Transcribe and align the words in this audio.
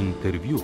Intervju. 0.00 0.58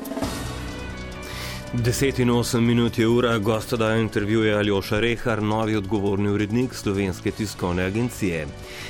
10 1.73 2.21
in 2.21 2.31
8 2.31 2.61
minut 2.61 2.99
je 2.99 3.09
ura, 3.09 3.39
gosta 3.39 3.77
dajo 3.77 4.01
intervjuje 4.01 4.55
Aljoša 4.55 5.01
Rehar, 5.01 5.43
novi 5.43 5.77
odgovorni 5.77 6.29
urednik 6.29 6.75
slovenske 6.75 7.31
tiskovne 7.31 7.85
agencije. 7.85 8.47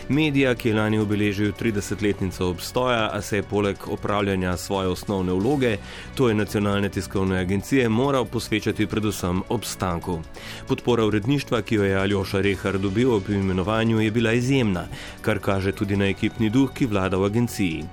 Medija, 0.09 0.55
ki 0.55 0.69
je 0.69 0.75
lani 0.75 0.99
obeležil 0.99 1.53
30-letnico 1.53 2.51
obstoja, 2.51 3.09
a 3.13 3.23
se 3.23 3.37
je 3.37 3.43
poleg 3.43 3.77
opravljanja 3.87 4.57
svoje 4.57 4.89
osnovne 4.89 5.33
vloge, 5.33 5.77
to 6.15 6.29
je 6.29 6.35
nacionalne 6.35 6.89
tiskovne 6.89 7.41
agencije, 7.41 7.89
moral 7.89 8.25
posvečati 8.25 8.87
predvsem 8.87 9.43
obstanku. 9.49 10.21
Podpora 10.69 11.05
uredništva, 11.05 11.63
ki 11.63 11.75
jo 11.75 11.85
je 11.85 11.97
Aljoša 11.97 12.41
Rehar 12.41 12.79
dobil 12.79 13.13
ob 13.15 13.31
imenovanju, 13.31 14.01
je 14.01 14.11
bila 14.11 14.33
izjemna, 14.33 14.87
kar 15.21 15.39
kaže 15.39 15.73
tudi 15.73 15.97
na 15.97 16.07
ekipni 16.07 16.51
duh, 16.51 16.71
ki 16.73 16.87
vlada 16.87 17.17
v 17.17 17.25
agenciji. 17.25 17.85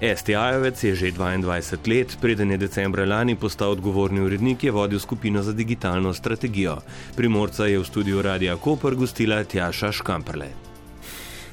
STA-jevec 0.00 0.76
je 0.84 0.94
že 0.94 1.12
22 1.12 1.88
let, 1.88 2.16
preden 2.20 2.50
je 2.50 2.58
decembra 2.58 3.04
lani 3.04 3.36
postal 3.36 3.70
odgovorni 3.70 4.20
urednik, 4.20 4.64
je 4.64 4.70
vodil 4.70 4.98
skupino 4.98 5.42
za 5.42 5.52
digitalno 5.52 6.12
strategijo. 6.12 6.76
Primorca 7.16 7.66
je 7.66 7.78
v 7.78 7.84
studiu 7.84 8.22
Radia 8.22 8.56
Koper 8.56 8.94
gostila 8.94 9.44
Tjaša 9.44 9.92
Škamprle. 9.92 10.48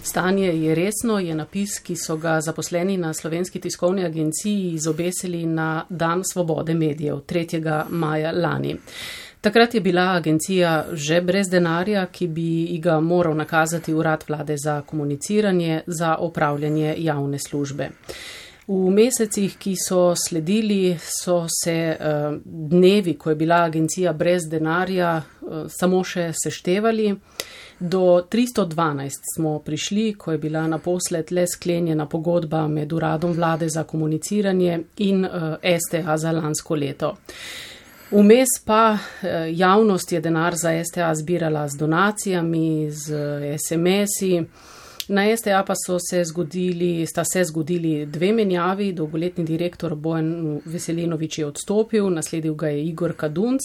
Stanje 0.04 0.48
je 0.48 0.76
resno, 0.76 1.20
je 1.20 1.36
napis, 1.36 1.80
ki 1.80 1.96
so 1.96 2.18
ga 2.18 2.42
zaposleni 2.42 2.98
na 2.98 3.14
slovenski 3.14 3.60
tiskovni 3.60 4.04
agenciji 4.06 4.74
izobesili 4.74 5.46
na 5.46 5.86
Dan 5.90 6.24
svobode 6.34 6.74
medijev 6.74 7.24
3. 7.24 7.84
maja 7.90 8.32
lani. 8.32 8.76
Takrat 9.44 9.74
je 9.74 9.82
bila 9.82 10.02
agencija 10.02 10.86
že 10.94 11.22
brez 11.22 11.50
denarja, 11.52 12.06
ki 12.06 12.28
bi 12.28 12.80
ga 12.80 13.00
moral 13.00 13.36
nakazati 13.36 13.94
urad 13.94 14.24
vlade 14.28 14.56
za 14.58 14.82
komuniciranje, 14.82 15.82
za 15.88 16.16
opravljanje 16.20 16.96
javne 16.98 17.40
službe. 17.40 17.90
V 18.68 18.92
mesecih, 18.92 19.58
ki 19.60 19.74
so 19.88 20.14
sledili, 20.16 20.96
so 21.00 21.42
se 21.64 21.98
uh, 22.00 22.38
dnevi, 22.46 23.18
ko 23.18 23.30
je 23.30 23.36
bila 23.36 23.56
agencija 23.56 24.14
brez 24.14 24.48
denarja, 24.48 25.18
uh, 25.18 25.66
samo 25.68 26.00
še 26.04 26.30
seštevali. 26.44 27.10
Do 27.80 28.24
312 28.32 29.28
smo 29.36 29.58
prišli, 29.60 30.14
ko 30.14 30.32
je 30.32 30.38
bila 30.38 30.64
naposled 30.68 31.36
le 31.36 31.44
sklenjena 31.48 32.08
pogodba 32.08 32.64
med 32.68 32.94
uradom 32.94 33.36
vlade 33.36 33.70
za 33.70 33.84
komuniciranje 33.84 34.80
in 34.98 35.26
uh, 35.26 35.60
STA 35.60 36.18
za 36.18 36.32
lansko 36.32 36.76
leto. 36.76 37.16
Vmes 38.12 38.50
pa 38.66 38.98
javnost 39.52 40.12
je 40.12 40.22
denar 40.22 40.56
za 40.56 40.84
STA 40.84 41.16
zbirala 41.16 41.68
z 41.68 41.78
donacijami, 41.78 42.92
z 42.92 43.14
SMS-i. 43.58 44.44
Na 45.08 45.38
STA 45.38 45.64
pa 45.68 45.74
so 45.76 45.98
se 46.00 46.24
zgodili, 46.24 47.06
sta 47.06 47.24
se 47.24 47.44
zgodili 47.44 48.06
dve 48.06 48.32
menjavi. 48.34 48.94
Dolgoletni 48.94 49.44
direktor 49.44 49.96
Bojan 49.96 50.62
Veselinovič 50.66 51.38
je 51.38 51.46
odstopil, 51.46 52.10
nasledil 52.10 52.56
ga 52.56 52.68
je 52.68 52.86
Igor 52.86 53.14
Kadunc. 53.14 53.62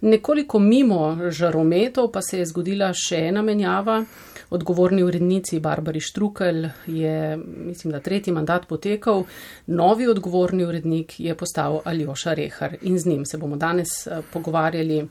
Nekoliko 0.00 0.58
mimo 0.58 1.30
žarometov 1.30 2.12
pa 2.12 2.22
se 2.22 2.38
je 2.38 2.46
zgodila 2.46 2.92
še 2.94 3.16
ena 3.28 3.42
menjava. 3.42 4.04
Odgovorni 4.50 5.02
urednici 5.02 5.60
Barbari 5.60 6.00
Štrukel 6.00 6.68
je, 6.86 7.36
mislim, 7.36 7.92
da 7.92 8.00
tretji 8.00 8.32
mandat 8.32 8.68
potekal, 8.68 9.24
novi 9.66 10.08
odgovorni 10.08 10.64
urednik 10.64 11.20
je 11.20 11.34
postal 11.34 11.80
Aljoša 11.84 12.34
Rehar 12.34 12.76
in 12.82 12.98
z 12.98 13.06
njim 13.06 13.26
se 13.26 13.38
bomo 13.38 13.56
danes 13.56 14.06
eh, 14.06 14.22
pogovarjali 14.32 15.08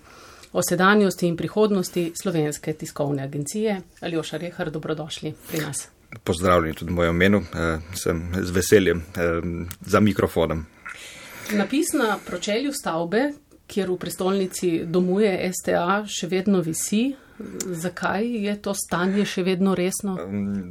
o 0.53 0.61
sedanjosti 0.69 1.27
in 1.27 1.37
prihodnosti 1.37 2.11
slovenske 2.21 2.73
tiskovne 2.73 3.23
agencije. 3.23 3.81
Aljoša 4.01 4.37
Rehar, 4.37 4.71
dobrodošli 4.71 5.33
pri 5.47 5.59
nas. 5.59 5.87
Pozdravljeni 6.23 6.75
tudi 6.75 6.91
v 6.91 6.95
mojem 6.95 7.15
imenu, 7.15 7.37
eh, 7.37 7.79
sem 7.93 8.31
z 8.41 8.51
veseljem 8.51 8.97
eh, 8.97 9.21
za 9.81 9.99
mikrofonom. 9.99 10.65
Napis 11.51 11.93
na 11.93 12.17
pročelju 12.25 12.73
stavbe, 12.73 13.31
kjer 13.67 13.91
v 13.91 13.97
prestolnici 13.99 14.69
domuje 14.85 15.31
STA, 15.53 16.03
še 16.07 16.27
vedno 16.31 16.61
visi. 16.65 17.15
Zakaj 17.67 18.25
je 18.25 18.53
to 18.65 18.73
stanje 18.73 19.25
še 19.29 19.43
vedno 19.45 19.75
resno? 19.77 20.15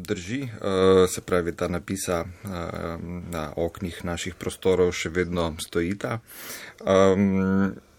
Drži, 0.03 0.41
eh, 0.43 1.07
se 1.09 1.23
pravi, 1.23 1.55
ta 1.55 1.69
napisa 1.69 2.25
na 3.31 3.53
oknih 3.57 4.05
naših 4.05 4.34
prostorov 4.34 4.93
še 4.93 5.12
vedno 5.15 5.53
stojita 5.62 6.19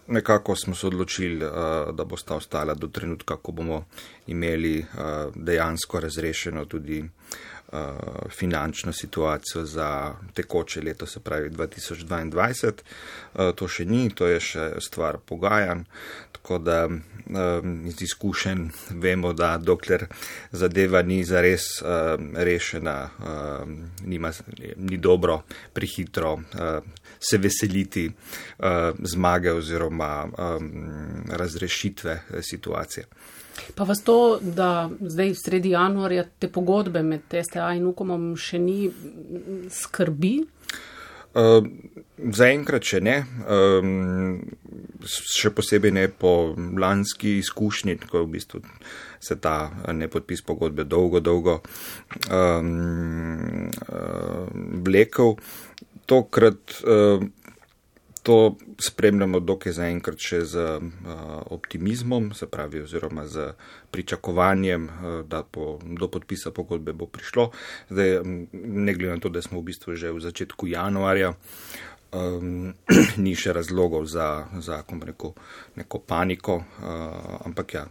nekako 0.08 0.56
smo 0.56 0.74
se 0.74 0.86
odločili, 0.86 1.44
uh, 1.44 1.52
da 1.92 2.04
bo 2.04 2.16
sta 2.16 2.34
ostala 2.34 2.74
do 2.74 2.88
trenutka, 2.88 3.36
ko 3.36 3.52
bomo 3.52 3.84
imeli 4.26 4.86
dejansko 5.34 6.00
razrešeno 6.00 6.64
tudi 6.64 7.04
finančno 8.30 8.92
situacijo 8.92 9.64
za 9.64 10.14
tekoče 10.34 10.80
leto, 10.80 11.06
se 11.06 11.20
pravi 11.20 11.50
2022. 11.50 12.72
Uh, 13.34 13.54
to 13.54 13.68
še 13.68 13.84
ni, 13.84 14.08
to 14.10 14.26
je 14.26 14.40
še 14.40 14.68
stvar 14.80 15.18
pogajanj. 15.18 15.84
Tako 16.32 16.58
da 16.58 16.86
um, 16.88 17.74
iz 17.86 18.02
izkušenj 18.02 18.68
vemo, 18.90 19.32
da 19.32 19.58
dokler 19.58 20.06
zadeva 20.52 21.02
ni 21.02 21.24
zares 21.24 21.66
rešena, 22.34 23.10
nima, 24.04 24.32
ni 24.76 24.96
dobro, 24.96 25.42
prehitro 25.72 26.32
uh, 26.32 26.42
se 27.20 27.38
veseliti 27.38 28.06
zmage 29.02 29.52
oziroma 29.52 30.28
razrešitve 31.28 32.20
situacije. 32.40 33.06
Pa 33.74 33.84
vas 33.88 34.02
to, 34.04 34.38
da 34.42 34.90
zdaj 35.00 35.34
sredi 35.38 35.74
januarja 35.74 36.24
te 36.38 36.50
pogodbe 36.52 37.02
med 37.02 37.26
STA 37.30 37.72
in 37.78 37.86
UKOM 37.90 38.32
še 38.38 38.60
ni 38.62 38.80
skrbi? 39.72 40.34
Uh, 41.38 41.60
Zaenkrat 42.18 42.82
še 42.82 42.98
ne, 43.04 43.20
um, 43.46 44.38
še 45.06 45.52
posebej 45.54 45.92
ne 45.94 46.06
po 46.10 46.32
lanski 46.56 47.36
izkušnji, 47.38 47.94
ko 48.10 48.24
v 48.24 48.32
bistvu 48.32 48.62
se 49.22 49.36
ta 49.38 49.68
nepodpis 49.94 50.42
pogodbe 50.42 50.82
dolgo, 50.88 51.20
dolgo 51.22 51.60
um, 52.32 53.70
uh, 53.70 54.50
vlekel. 54.82 55.36
Tokrat 56.10 56.80
uh, 56.82 57.22
to 58.28 58.56
spremljamo 58.76 59.40
dokaj 59.40 59.72
zaenkrat 59.72 60.20
še 60.20 60.42
z 60.44 60.64
uh, 60.76 60.88
optimizmom, 61.54 62.26
se 62.36 62.44
pravi, 62.44 62.82
oziroma 62.84 63.24
z 63.24 63.54
pričakovanjem, 63.88 64.84
uh, 64.84 65.06
da 65.24 65.40
po, 65.42 65.78
do 65.80 66.10
podpisa 66.12 66.52
pogodbe 66.52 66.92
bo 66.92 67.08
prišlo. 67.08 67.46
Zdaj, 67.88 68.20
ne 68.52 68.94
glede 68.94 69.14
na 69.14 69.24
to, 69.24 69.32
da 69.32 69.40
smo 69.40 69.62
v 69.62 69.70
bistvu 69.70 69.96
že 69.96 70.12
v 70.12 70.20
začetku 70.20 70.68
januarja, 70.68 71.32
um, 72.12 72.76
ni 73.24 73.32
še 73.32 73.56
razlogov 73.56 74.04
za, 74.12 74.44
za 74.60 74.82
rekel, 74.84 75.32
neko 75.80 76.04
paniko, 76.04 76.60
uh, 76.60 77.48
ampak 77.48 77.74
ja, 77.80 77.88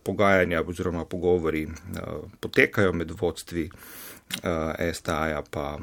pogajanja 0.00 0.64
oziroma 0.64 1.04
pogovori 1.04 1.66
uh, 1.68 2.24
potekajo 2.40 2.96
med 2.96 3.12
vodstvi 3.20 3.68
uh, 3.68 4.72
STA-ja 4.80 5.44
pa 5.44 5.76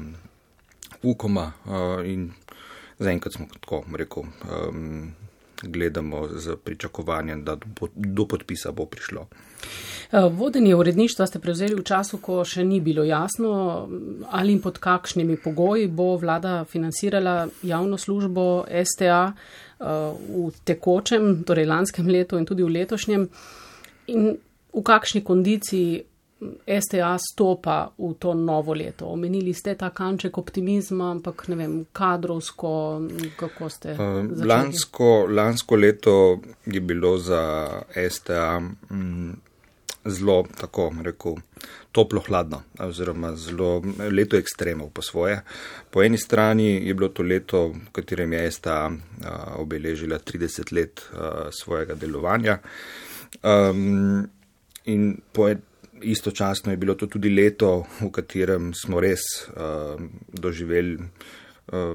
UKOM-a 1.06 1.46
uh, 1.46 2.02
in 2.02 2.32
zaenkrat 3.00 3.34
smo 3.34 3.46
tako 3.60 3.84
rekel, 3.96 4.22
um, 4.22 5.12
gledamo 5.62 6.28
z 6.28 6.56
pričakovanjem, 6.64 7.44
da 7.44 7.56
bo, 7.56 7.88
do 7.94 8.24
podpisa 8.26 8.72
bo 8.72 8.86
prišlo. 8.86 9.26
Uh, 10.12 10.32
vodenje 10.32 10.74
uredništva 10.74 11.26
ste 11.26 11.38
prevzeli 11.38 11.74
v 11.74 11.84
času, 11.84 12.18
ko 12.18 12.44
še 12.44 12.64
ni 12.64 12.80
bilo 12.80 13.04
jasno, 13.04 13.88
ali 14.30 14.52
in 14.56 14.60
pod 14.60 14.78
kakšnimi 14.78 15.36
pogoji 15.36 15.88
bo 15.88 16.16
vlada 16.16 16.64
financirala 16.64 17.48
javno 17.62 17.98
službo 17.98 18.64
STA 18.84 19.32
uh, 19.32 19.86
v 20.28 20.50
tekočem, 20.64 21.42
torej 21.44 21.68
lanskem 21.68 22.08
letu 22.08 22.38
in 22.40 22.48
tudi 22.48 22.64
v 22.64 22.72
letošnjem, 22.80 23.28
in 24.16 24.30
v 24.72 24.82
kakšni 24.86 25.24
kondiciji 25.24 26.04
STA 26.80 27.18
stopa 27.18 27.90
v 27.98 28.14
to 28.18 28.34
novo 28.34 28.72
leto? 28.74 29.06
Omenili 29.12 29.52
ste 29.54 29.74
ta 29.74 29.90
kanček 29.90 30.38
optimizma, 30.38 31.10
ampak 31.12 31.48
ne 31.52 31.56
vem, 31.56 31.74
kadrovsko, 31.92 32.72
kako 33.36 33.68
ste. 33.68 33.92
Uh, 33.92 34.24
lansko, 34.46 35.26
lansko 35.28 35.76
leto 35.76 36.40
je 36.66 36.80
bilo 36.80 37.18
za 37.18 37.68
STA 38.08 38.60
mm, 38.60 39.36
zelo, 40.04 40.46
tako 40.60 40.88
rekel, 41.02 41.36
toplo 41.92 42.24
hladno, 42.24 42.62
oziroma 42.80 43.34
zelo 43.36 43.82
leto 44.10 44.36
ekstremov 44.36 44.90
po 44.96 45.02
svoje. 45.02 45.42
Po 45.90 46.02
eni 46.02 46.18
strani 46.18 46.86
je 46.88 46.94
bilo 46.94 47.08
to 47.08 47.22
leto, 47.22 47.68
v 47.68 47.92
katerem 47.92 48.32
je 48.32 48.50
STA 48.50 48.88
uh, 48.88 49.60
obeležila 49.60 50.18
30 50.18 50.72
let 50.72 51.04
uh, 51.12 51.52
svojega 51.52 51.94
delovanja. 51.94 52.58
Um, 53.44 54.24
in 54.84 55.20
po 55.32 55.48
istočasno 56.02 56.72
je 56.72 56.76
bilo 56.76 56.94
to 56.94 57.06
tudi 57.06 57.30
leto, 57.30 57.86
v 58.00 58.10
katerem 58.12 58.72
smo 58.74 59.00
res 59.00 59.20
uh, 59.48 60.00
doživeli 60.32 60.98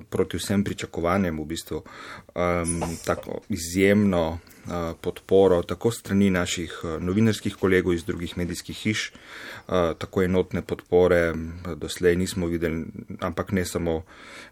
proti 0.09 0.37
vsem 0.37 0.63
pričakovanjem, 0.63 1.39
v 1.39 1.45
bistvu 1.45 1.81
um, 1.81 2.81
tako 3.05 3.41
izjemno 3.49 4.39
uh, 4.39 4.95
podporo 5.01 5.61
tako 5.63 5.91
strani 5.91 6.29
naših 6.29 6.79
novinarskih 6.99 7.55
kolegov 7.59 7.93
iz 7.93 8.05
drugih 8.05 8.37
medijskih 8.37 8.77
hiš, 8.77 9.11
uh, 9.11 9.91
tako 9.99 10.23
enotne 10.23 10.61
podpore 10.61 11.33
doslej 11.75 12.15
nismo 12.15 12.47
videli, 12.47 12.85
ampak 13.19 13.51
ne 13.51 13.65
samo 13.65 14.03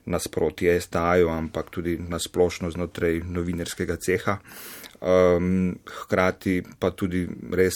nasproti 0.06 0.68
STA-ju, 0.80 1.30
ampak 1.30 1.70
tudi 1.72 1.98
nasplošno 1.98 2.72
znotraj 2.72 3.22
novinarskega 3.24 3.96
ceha. 3.96 4.38
Um, 5.04 5.76
hkrati 5.88 6.64
pa 6.80 6.92
tudi 6.92 7.28
res 7.52 7.76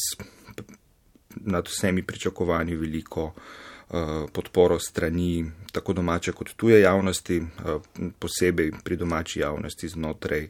nad 1.45 1.67
vsemi 1.67 2.03
pričakovanji 2.03 2.75
veliko 2.75 3.23
uh, 3.25 3.97
podporo 4.33 4.79
strani 4.79 5.51
tako 5.71 5.93
domače 5.93 6.31
kot 6.31 6.53
tuje 6.57 6.81
javnosti, 6.81 7.39
uh, 7.39 7.81
posebej 8.19 8.71
pri 8.83 8.95
domači 8.95 9.39
javnosti 9.39 9.87
znotraj 9.87 10.47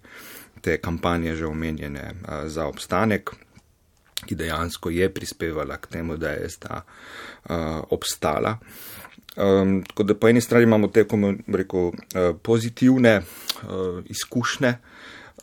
te 0.62 0.78
kampanje 0.78 1.36
že 1.36 1.46
omenjene 1.46 2.12
uh, 2.12 2.48
za 2.48 2.68
obstanek, 2.68 3.32
ki 4.26 4.36
dejansko 4.36 4.90
je 4.90 5.14
prispevala 5.14 5.78
k 5.78 5.88
temu, 5.88 6.18
da 6.18 6.30
je 6.30 6.48
ta 6.60 6.82
obstala. 7.90 8.58
Um, 9.38 9.84
tako 9.88 10.04
da 10.04 10.16
po 10.16 10.28
eni 10.30 10.42
strani 10.42 10.64
imamo 10.64 10.88
te, 10.88 11.04
kako 11.04 11.34
rekel, 11.48 11.92
pozitivne 12.42 13.18
uh, 13.18 14.04
izkušnje, 14.06 14.74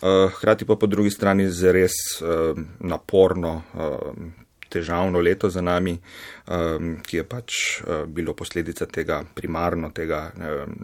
uh, 0.03 0.33
hkrati 0.33 0.65
pa 0.65 0.77
po 0.77 0.87
drugi 0.87 1.11
strani 1.11 1.51
z 1.51 1.73
res 1.73 1.93
uh, 2.21 2.59
naporno 2.81 3.63
uh, 3.75 4.44
težavno 4.75 5.23
leto 5.23 5.51
za 5.51 5.63
nami, 5.63 5.95
um, 5.95 6.97
ki 7.07 7.21
je 7.21 7.27
pač 7.29 7.61
uh, 7.85 8.05
bilo 8.11 8.35
posledica 8.35 8.89
tega 8.91 9.23
primarno, 9.35 9.93
tega 9.95 10.27
um, 10.35 10.75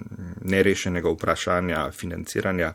nerešenega 0.47 1.11
vprašanja 1.17 1.89
financiranja 1.97 2.73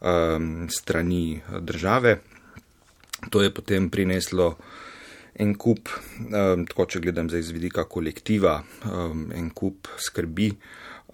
um, 0.00 0.66
strani 0.72 1.40
države. 1.60 2.18
To 3.30 3.42
je 3.42 3.52
potem 3.54 3.90
prineslo 3.90 4.54
en 5.36 5.54
kup, 5.60 5.92
um, 6.24 6.64
tako 6.68 6.88
če 6.88 7.04
gledam 7.04 7.30
za 7.32 7.40
izvidika 7.40 7.84
kolektiva, 7.84 8.58
um, 8.88 9.28
en 9.36 9.50
kup 9.54 9.92
skrbi. 10.00 10.52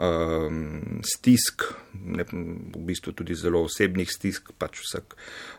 Um, 0.03 1.03
stisk, 1.05 1.67
ne, 1.93 2.25
v 2.25 2.81
bistvu 2.89 3.13
tudi 3.13 3.37
zelo 3.37 3.61
osebnih 3.67 4.09
stisk, 4.09 4.55
pač 4.59 4.81
vsak, 4.81 5.17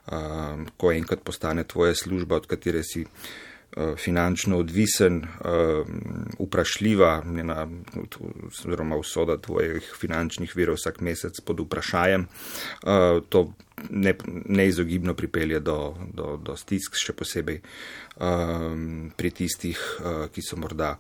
um, 0.10 0.66
ko 0.74 0.90
enkrat 0.92 1.22
postane 1.24 1.68
tvoja 1.70 1.94
služba, 1.96 2.42
od 2.42 2.48
katere 2.50 2.82
si 2.88 3.04
uh, 3.06 3.28
finančno 3.98 4.58
odvisen, 4.58 5.24
eh, 5.24 5.84
vprašljiva, 6.40 7.24
njena, 7.26 7.68
oziroma 8.48 8.96
usoda 8.96 9.38
tvojih 9.38 9.94
finančnih 10.00 10.56
virov 10.56 10.76
vsak 10.76 11.02
mesec 11.02 11.40
pod 11.42 11.60
vprašajem, 11.60 12.22
eh, 12.22 13.20
to 13.30 13.54
ne, 13.90 14.14
neizogibno 14.46 15.14
pripelje 15.14 15.60
do, 15.60 15.96
do, 16.14 16.38
do 16.38 16.56
stisk, 16.58 16.96
še 16.96 17.14
posebej 17.14 17.62
pri 19.18 19.30
tistih, 19.34 19.80
ki 20.32 20.42
so 20.46 20.56
morda 20.62 20.92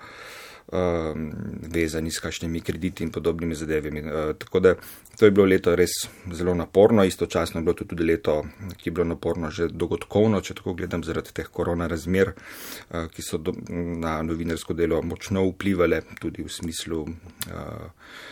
vezani 1.73 2.11
s 2.11 2.19
kakšnimi 2.19 2.61
krediti 2.61 3.03
in 3.03 3.11
podobnimi 3.11 3.55
zadevami. 3.55 4.01
Uh, 4.01 4.33
tako 4.37 4.59
da 4.59 4.75
to 5.19 5.25
je 5.25 5.31
bilo 5.31 5.45
leto 5.45 5.75
res 5.75 5.93
zelo 6.31 6.53
naporno, 6.53 7.03
istočasno 7.03 7.59
je 7.59 7.63
bilo 7.63 7.73
to 7.73 7.85
tudi 7.85 8.03
leto, 8.03 8.41
ki 8.77 8.89
je 8.89 8.91
bilo 8.91 9.05
naporno 9.05 9.51
že 9.51 9.67
dogodkovno, 9.67 10.41
če 10.41 10.57
tako 10.59 10.73
gledam, 10.73 11.03
zaradi 11.03 11.33
teh 11.33 11.47
korona 11.47 11.87
razmer, 11.87 12.33
uh, 12.33 13.07
ki 13.13 13.21
so 13.21 13.37
do, 13.37 13.53
na 13.69 14.21
novinarsko 14.25 14.73
delo 14.73 15.01
močno 15.01 15.45
vplivali 15.49 16.01
tudi 16.21 16.43
v 16.43 16.49
smislu. 16.51 17.03
Uh, 17.03 18.31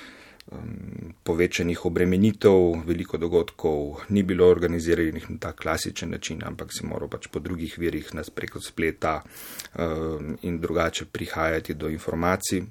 um, 0.51 1.13
povečanih 1.23 1.85
obremenitev, 1.85 2.83
veliko 2.85 3.17
dogodkov 3.17 4.05
ni 4.09 4.23
bilo 4.23 4.47
organiziranih 4.47 5.29
na 5.29 5.37
ta 5.39 5.51
klasičen 5.51 6.11
način, 6.11 6.43
ampak 6.45 6.73
se 6.73 6.85
moral 6.87 7.09
pač 7.09 7.27
po 7.27 7.39
drugih 7.39 7.77
virih 7.77 8.13
nas 8.15 8.29
preko 8.29 8.61
spleta 8.61 9.21
um, 9.21 10.37
in 10.41 10.59
drugače 10.59 11.05
prihajati 11.05 11.73
do 11.73 11.89
informacij, 11.89 12.63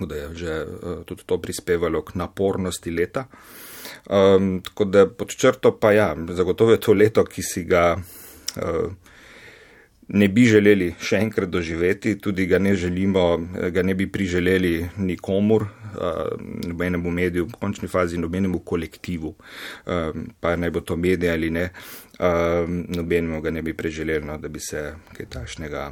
da 0.00 0.14
je 0.14 0.28
že 0.34 0.64
uh, 0.64 1.04
tudi 1.04 1.22
to 1.26 1.38
prispevalo 1.38 2.02
k 2.02 2.14
napornosti 2.14 2.90
leta. 2.90 3.26
Um, 4.10 4.60
tako 4.64 4.84
da 4.84 5.06
pod 5.06 5.28
črto 5.36 5.78
pa 5.78 5.92
ja, 5.92 6.16
zagotovo 6.28 6.72
je 6.72 6.80
to 6.80 6.92
leto, 6.92 7.24
ki 7.24 7.42
si 7.42 7.64
ga. 7.64 7.96
Uh, 8.56 8.92
ne 10.08 10.28
bi 10.28 10.44
želeli 10.48 10.90
še 11.00 11.18
enkrat 11.24 11.48
doživeti, 11.50 12.18
tudi 12.20 12.46
ga 12.46 12.58
ne 12.58 12.74
želimo, 12.76 13.24
ga 13.72 13.82
ne 13.82 13.94
bi 13.94 14.06
priželeli 14.10 14.88
nikomur, 14.96 15.66
nobenemu 16.66 17.10
mediju, 17.10 17.46
v 17.46 17.60
končni 17.60 17.88
fazi 17.88 18.18
nobenemu 18.18 18.58
kolektivu, 18.58 19.34
pa 20.40 20.56
naj 20.56 20.70
bo 20.70 20.80
to 20.80 20.96
medij 20.96 21.32
ali 21.32 21.50
ne, 21.50 21.68
nobenemu 22.88 23.40
ga 23.40 23.50
ne 23.50 23.62
bi 23.62 23.74
priželeli, 23.74 24.26
no, 24.26 24.38
da 24.38 24.48
bi 24.48 24.60
se 24.60 24.92
kaj 25.16 25.26
tašnega 25.30 25.90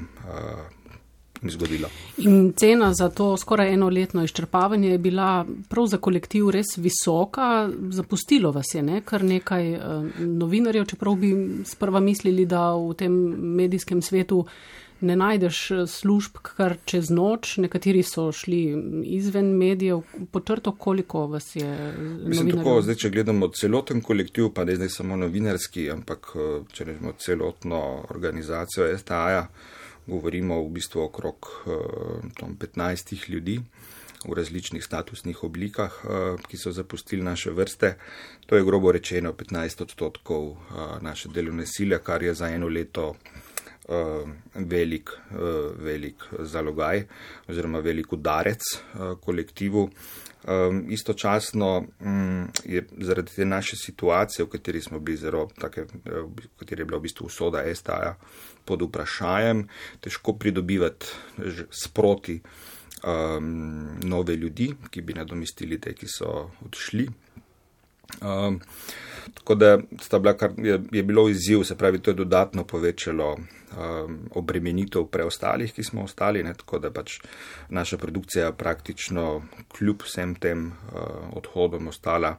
zgodilo. 1.50 1.88
In 2.18 2.52
cena 2.56 2.94
za 2.94 3.08
to 3.08 3.36
skoraj 3.36 3.72
enoletno 3.72 4.24
izčrpavanje 4.24 4.88
je 4.88 4.98
bila 4.98 5.46
prav 5.68 5.86
za 5.86 5.98
kolektiv 5.98 6.50
res 6.50 6.76
visoka. 6.76 7.70
Zapustilo 7.90 8.50
vas 8.50 8.74
je 8.74 8.82
ne? 8.82 9.00
kar 9.04 9.24
nekaj 9.24 9.74
uh, 9.74 9.80
novinarjev, 10.18 10.84
čeprav 10.84 11.14
bi 11.14 11.32
sprva 11.64 12.00
mislili, 12.00 12.46
da 12.46 12.72
v 12.74 12.94
tem 12.94 13.12
medijskem 13.56 14.02
svetu 14.02 14.44
ne 15.02 15.16
najdeš 15.16 15.70
eh, 15.70 15.86
služb 15.86 16.38
kar 16.42 16.76
čez 16.84 17.10
noč. 17.10 17.56
Nekateri 17.62 18.02
so 18.06 18.30
šli 18.32 18.62
izven 19.04 19.52
medijev. 19.58 20.02
Počrto, 20.30 20.72
koliko 20.72 21.26
vas 21.26 21.56
je 21.56 21.94
Mislim, 22.24 22.50
tako, 22.56 22.80
zdaj, 22.82 22.94
če 22.94 23.10
gledamo 23.10 23.48
celoten 23.48 24.00
kolektiv, 24.00 24.52
pa 24.54 24.64
ne 24.64 24.76
zdaj 24.76 24.88
samo 24.88 25.16
novinarski, 25.16 25.90
ampak 25.90 26.32
eh, 26.34 26.58
če 26.72 26.84
rečemo 26.90 27.14
celotno 27.18 27.82
organizacijo 28.10 28.90
STA-ja, 28.98 29.46
govorimo 30.06 30.62
v 30.62 30.70
bistvu 30.70 31.00
okrog 31.02 31.48
15 32.58 33.12
eh, 33.12 33.32
ljudi 33.32 33.60
v 34.28 34.34
različnih 34.34 34.84
statusnih 34.84 35.44
oblikah, 35.44 35.92
eh, 36.04 36.36
ki 36.48 36.56
so 36.56 36.72
zapustili 36.72 37.22
naše 37.22 37.50
vrste. 37.50 37.96
To 38.46 38.56
je 38.56 38.64
grobo 38.64 38.92
rečeno 38.92 39.32
15 39.32 39.82
odstotkov 39.82 40.50
eh, 40.50 40.98
naše 41.00 41.28
delovne 41.28 41.66
sile, 41.66 41.98
kar 41.98 42.22
je 42.22 42.34
za 42.34 42.48
eno 42.48 42.68
leto 42.68 43.14
velik, 44.54 45.10
velik 45.78 46.22
zalogaj 46.38 47.02
oziroma 47.48 47.80
velik 47.82 48.12
udarec 48.12 48.62
kolektivu. 49.20 49.88
Um, 50.42 50.84
istočasno 50.90 51.84
um, 52.00 52.48
je 52.64 52.86
zaradi 52.98 53.34
te 53.36 53.44
naše 53.44 53.76
situacije, 53.76 54.44
v 54.44 54.48
kateri 54.48 54.80
smo 54.80 54.98
bili 54.98 55.16
zelo, 55.16 55.48
take, 55.60 55.84
v 56.04 56.48
kateri 56.58 56.82
je 56.82 56.84
bila 56.84 56.98
v 56.98 57.06
bistvu 57.06 57.26
usoda 57.26 57.62
STA-ja 57.74 58.16
pod 58.64 58.82
vprašanjem, 58.82 59.68
težko 60.00 60.34
pridobivati 60.34 61.06
sproti 61.70 62.40
um, 63.06 64.00
nove 64.02 64.36
ljudi, 64.36 64.72
ki 64.90 65.02
bi 65.02 65.14
nadomestili 65.14 65.78
te, 65.80 65.94
ki 65.94 66.10
so 66.10 66.50
odšli. 66.66 67.06
Um, 68.20 68.60
tako 69.34 69.54
da 69.54 69.78
kar, 70.38 70.50
je, 70.56 70.80
je 70.92 71.02
bilo 71.02 71.28
izziv, 71.28 71.62
se 71.64 71.76
pravi, 71.78 71.98
to 71.98 72.10
je 72.10 72.14
dodatno 72.14 72.64
povečalo 72.64 73.36
um, 73.36 74.18
obremenitev 74.30 75.06
preostalih, 75.06 75.72
ki 75.72 75.84
smo 75.84 76.04
ostali, 76.04 76.42
ne, 76.42 76.54
tako 76.54 76.78
da 76.78 76.90
pač 76.90 77.20
naša 77.68 77.98
produkcija 77.98 78.52
praktično 78.52 79.42
kljub 79.76 80.02
vsem 80.02 80.34
tem 80.34 80.66
uh, 80.66 81.32
odhodom 81.36 81.88
ostala 81.88 82.36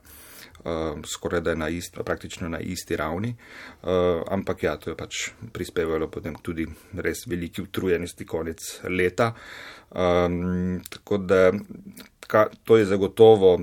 uh, 0.66 1.00
skoraj 1.06 1.42
da 1.42 1.56
na 1.56 1.70
isti, 1.70 2.04
praktično 2.06 2.50
na 2.50 2.60
isti 2.60 2.96
ravni. 2.96 3.36
Uh, 3.84 3.90
ampak 4.28 4.64
ja, 4.64 4.78
to 4.78 4.90
je 4.90 4.98
pač 4.98 5.30
prispevalo 5.54 6.08
potem 6.08 6.36
tudi 6.42 6.68
res 6.94 7.28
veliki 7.28 7.62
utrujenosti 7.62 8.26
konec 8.26 8.60
leta. 8.90 9.34
Um, 9.92 10.82
tako 10.90 11.18
da 11.18 11.52
ka, 12.28 12.48
to 12.64 12.78
je 12.78 12.86
zagotovo, 12.86 13.60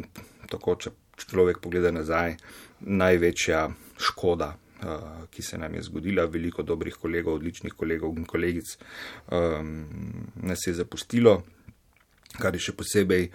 tako 0.50 0.76
če 0.76 0.90
človek 1.28 1.60
pogleda 1.60 1.92
nazaj, 1.92 2.36
največja 2.80 3.68
škoda 4.00 4.54
uh, 4.82 5.28
ki 5.30 5.42
se 5.42 5.58
nam 5.58 5.74
je 5.74 5.82
zgodila, 5.82 6.24
veliko 6.24 6.62
dobrih 6.62 6.94
kolegov, 6.94 7.34
odličnih 7.34 7.72
kolegov 7.72 8.16
in 8.18 8.24
kolegic 8.24 8.76
um, 9.30 9.84
nas 10.34 10.66
je 10.66 10.74
zapustilo, 10.74 11.40
kar 12.38 12.54
je 12.54 12.64
še 12.68 12.76
posebej 12.76 13.28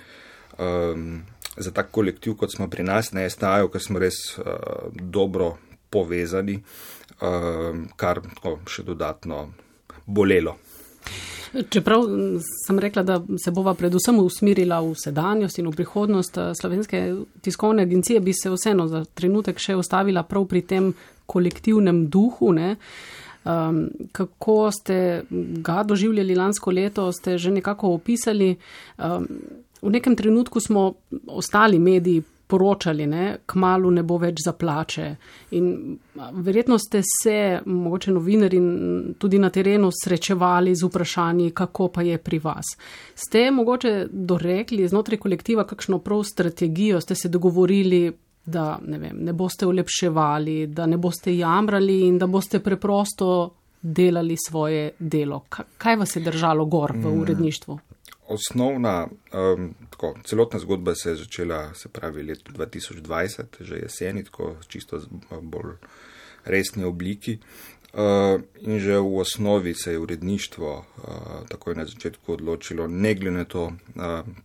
um, 0.58 1.22
za 1.58 1.72
tak 1.72 1.92
kolektiv, 1.92 2.36
kot 2.40 2.52
smo 2.52 2.68
pri 2.72 2.84
nas, 2.84 3.14
ne 3.16 3.30
stajajo, 3.30 3.70
ker 3.72 3.84
smo 3.84 4.02
res 4.02 4.18
uh, 4.40 4.90
dobro 4.92 5.56
povezani, 5.92 6.58
um, 7.22 7.86
kar 7.96 8.24
tako 8.26 8.60
še 8.68 8.84
dodatno 8.88 9.48
bolelo. 10.06 10.58
Čeprav 11.70 12.04
sem 12.66 12.80
rekla, 12.80 13.04
da 13.04 13.22
se 13.44 13.52
bova 13.52 13.74
predvsem 13.74 14.20
usmirila 14.20 14.82
v 14.84 14.96
sedanjost 15.00 15.60
in 15.60 15.70
v 15.70 15.76
prihodnost 15.76 16.38
slovenske 16.60 17.02
tiskovne 17.42 17.84
agencije, 17.84 18.20
bi 18.20 18.34
se 18.34 18.52
vseeno 18.52 18.88
za 18.88 19.06
trenutek 19.06 19.60
še 19.60 19.78
ustavila 19.80 20.24
prav 20.24 20.48
pri 20.52 20.62
tem 20.62 20.92
kolektivnem 21.26 22.06
duhu. 22.12 22.52
Um, 23.46 23.90
kako 24.12 24.72
ste 24.72 25.24
ga 25.64 25.84
doživljali 25.84 26.36
lansko 26.36 26.72
leto, 26.72 27.12
ste 27.14 27.38
že 27.38 27.52
nekako 27.52 27.94
opisali. 27.94 28.56
Um, 28.98 29.28
v 29.82 29.90
nekem 29.96 30.16
trenutku 30.16 30.60
smo 30.60 30.94
ostali 31.28 31.80
mediji 31.80 32.24
poročali, 32.56 33.08
ne, 33.08 33.38
kmalu 33.46 33.92
ne 33.92 34.04
bo 34.04 34.18
več 34.22 34.40
za 34.46 34.54
plače. 34.56 35.10
In 35.60 35.98
verjetno 36.32 36.78
ste 36.80 37.02
se, 37.04 37.60
mogoče 37.66 38.14
novinari, 38.16 38.62
tudi 39.20 39.40
na 39.40 39.50
terenu 39.52 39.92
srečevali 39.92 40.76
z 40.76 40.88
vprašanji, 40.88 41.52
kako 41.52 41.90
pa 41.92 42.06
je 42.08 42.18
pri 42.18 42.40
vas. 42.40 42.76
Ste 43.16 43.50
mogoče 43.52 44.08
dorekli 44.12 44.88
znotraj 44.88 45.20
kolektiva 45.20 45.68
kakšno 45.68 46.00
prav 46.00 46.24
strategijo, 46.24 47.02
ste 47.04 47.16
se 47.16 47.30
dogovorili, 47.30 48.08
da 48.46 48.78
ne, 48.88 49.00
vem, 49.02 49.20
ne 49.26 49.34
boste 49.34 49.66
ulepševali, 49.66 50.68
da 50.68 50.86
ne 50.86 50.98
boste 51.02 51.34
jamrali 51.36 52.06
in 52.08 52.20
da 52.22 52.28
boste 52.28 52.60
preprosto 52.64 53.30
delali 53.82 54.38
svoje 54.38 54.92
delo. 55.00 55.44
Kaj 55.50 55.96
vas 55.96 56.16
je 56.16 56.22
držalo 56.24 56.66
gor 56.66 56.94
v 56.96 57.10
mm. 57.10 57.22
uredništvu? 57.22 57.80
Osnovna, 58.28 59.08
um, 59.34 59.74
tako, 59.90 60.16
celotna 60.24 60.60
zgodba 60.60 60.96
se 60.96 61.10
je 61.10 61.16
začela, 61.16 61.74
se 61.74 61.90
pravi, 61.90 62.24
leta 62.24 62.52
2020, 62.52 63.44
že 63.60 63.76
jeseni, 63.76 64.24
tako 64.24 64.56
čisto 64.68 65.02
bolj 65.42 65.76
resni 66.46 66.84
obliki. 66.84 67.40
Uh, 67.94 68.42
in 68.60 68.80
že 68.80 68.98
v 69.00 69.18
osnovi 69.18 69.74
se 69.74 69.92
je 69.92 70.00
uredništvo 70.00 70.72
uh, 70.78 71.48
takoj 71.48 71.76
na 71.76 71.86
začetku 71.86 72.34
odločilo, 72.34 72.88
ne 72.88 73.14
glede 73.14 73.38
na 73.38 73.46
to, 73.46 73.64
uh, 73.64 73.72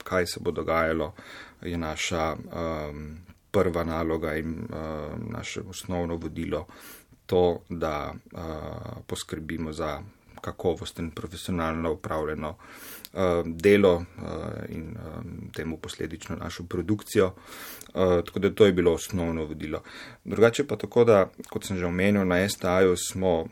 kaj 0.04 0.26
se 0.26 0.40
bo 0.40 0.50
dogajalo, 0.50 1.14
je 1.62 1.78
naša 1.78 2.36
um, 2.36 3.18
prva 3.50 3.84
naloga 3.84 4.36
in 4.36 4.68
uh, 4.70 5.18
naše 5.32 5.60
osnovno 5.60 6.16
vodilo 6.16 6.66
to, 7.26 7.60
da 7.68 8.14
uh, 8.32 8.40
poskrbimo 9.06 9.72
za 9.72 10.02
kakovost 10.40 10.98
in 10.98 11.10
profesionalno 11.10 11.92
upravljeno 11.92 12.50
uh, 12.50 12.99
delo 13.44 13.94
uh, 13.94 14.04
in 14.68 14.82
um, 14.82 15.50
temu 15.54 15.76
posledično 15.76 16.36
našo 16.36 16.64
produkcijo. 16.64 17.32
Tako 18.26 18.38
da 18.38 18.50
to 18.50 18.66
je 18.66 18.72
bilo 18.72 18.92
osnovno 18.92 19.44
vodilo. 19.44 19.82
Drugače 20.24 20.64
pa 20.66 20.76
tako, 20.76 21.04
da, 21.04 21.30
kot 21.48 21.64
sem 21.66 21.78
že 21.78 21.86
omenil, 21.86 22.24
na 22.24 22.48
STA-ju 22.48 22.94
smo 22.96 23.46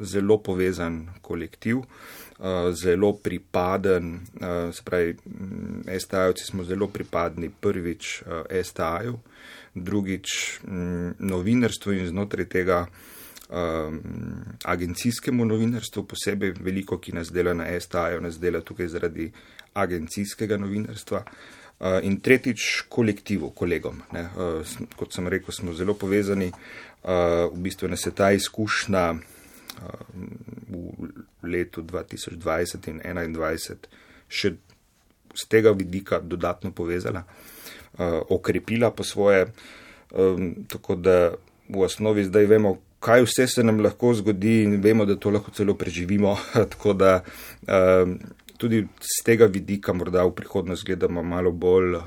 zelo 0.00 0.38
povezan 0.38 1.08
kolektiv. 1.22 1.76
Zelo 2.72 3.12
pripaden, 3.12 4.20
se 4.72 4.82
pravi, 4.84 5.16
STA-jevci 5.98 6.46
smo 6.46 6.64
zelo 6.64 6.86
pripadni 6.86 7.50
prvič 7.60 8.22
STA-ju, 8.62 9.18
drugič 9.74 10.60
m, 10.68 11.14
novinarstvu 11.18 11.92
in 11.92 12.06
znotraj 12.06 12.46
tega 12.48 12.86
um, 13.52 13.98
agencijskemu 14.64 15.44
novinarstvu, 15.44 16.04
posebej 16.08 16.54
veliko, 16.60 16.98
ki 16.98 17.12
nas 17.12 17.32
dela 17.32 17.54
na 17.54 17.68
STA-ju, 17.80 18.20
nas 18.24 18.40
dela 18.40 18.60
tukaj 18.60 18.88
zaradi 18.88 19.28
agencijskega 19.74 20.58
novinarstva. 20.58 21.24
Uh, 21.82 21.98
in 22.06 22.20
tretjič, 22.22 22.86
kolektivu, 22.88 23.50
kolegom. 23.50 24.02
Uh, 24.12 24.74
kot 24.96 25.14
sem 25.14 25.28
rekel, 25.28 25.54
smo 25.54 25.74
zelo 25.74 25.94
povezani. 25.98 26.52
Uh, 27.02 27.50
v 27.52 27.64
bistvu 27.68 27.90
nas 27.90 28.06
je 28.06 28.14
ta 28.14 28.30
izkušnja 28.32 29.06
uh, 29.12 29.20
v 30.70 31.10
letu 31.42 31.82
2020 31.82 32.88
in 32.88 33.02
2021 33.02 33.90
še 34.32 34.54
z 35.34 35.48
tega 35.48 35.72
vidika 35.76 36.20
dodatno 36.20 36.72
povezala. 36.72 37.24
Eh, 37.92 38.20
okrepila 38.28 38.90
po 38.90 39.04
svoje. 39.04 39.52
Tako 40.68 40.94
da 40.94 41.32
v 41.68 41.80
osnovi 41.80 42.24
zdaj 42.24 42.46
vemo, 42.46 42.76
kaj 43.02 43.24
vse 43.26 43.46
se 43.50 43.64
nam 43.64 43.80
lahko 43.82 44.14
zgodi 44.14 44.62
in 44.62 44.78
vemo, 44.82 45.06
da 45.08 45.16
to 45.16 45.30
lahko 45.34 45.50
celo 45.50 45.74
preživimo. 45.74 46.36
Tako 46.74 46.94
da 46.94 47.20
tudi 48.58 48.84
z 49.02 49.24
tega 49.26 49.48
vidika 49.50 49.92
morda 49.92 50.22
v 50.28 50.34
prihodnost 50.38 50.86
gledamo 50.86 51.22
malo 51.22 51.50
bolj 51.52 51.98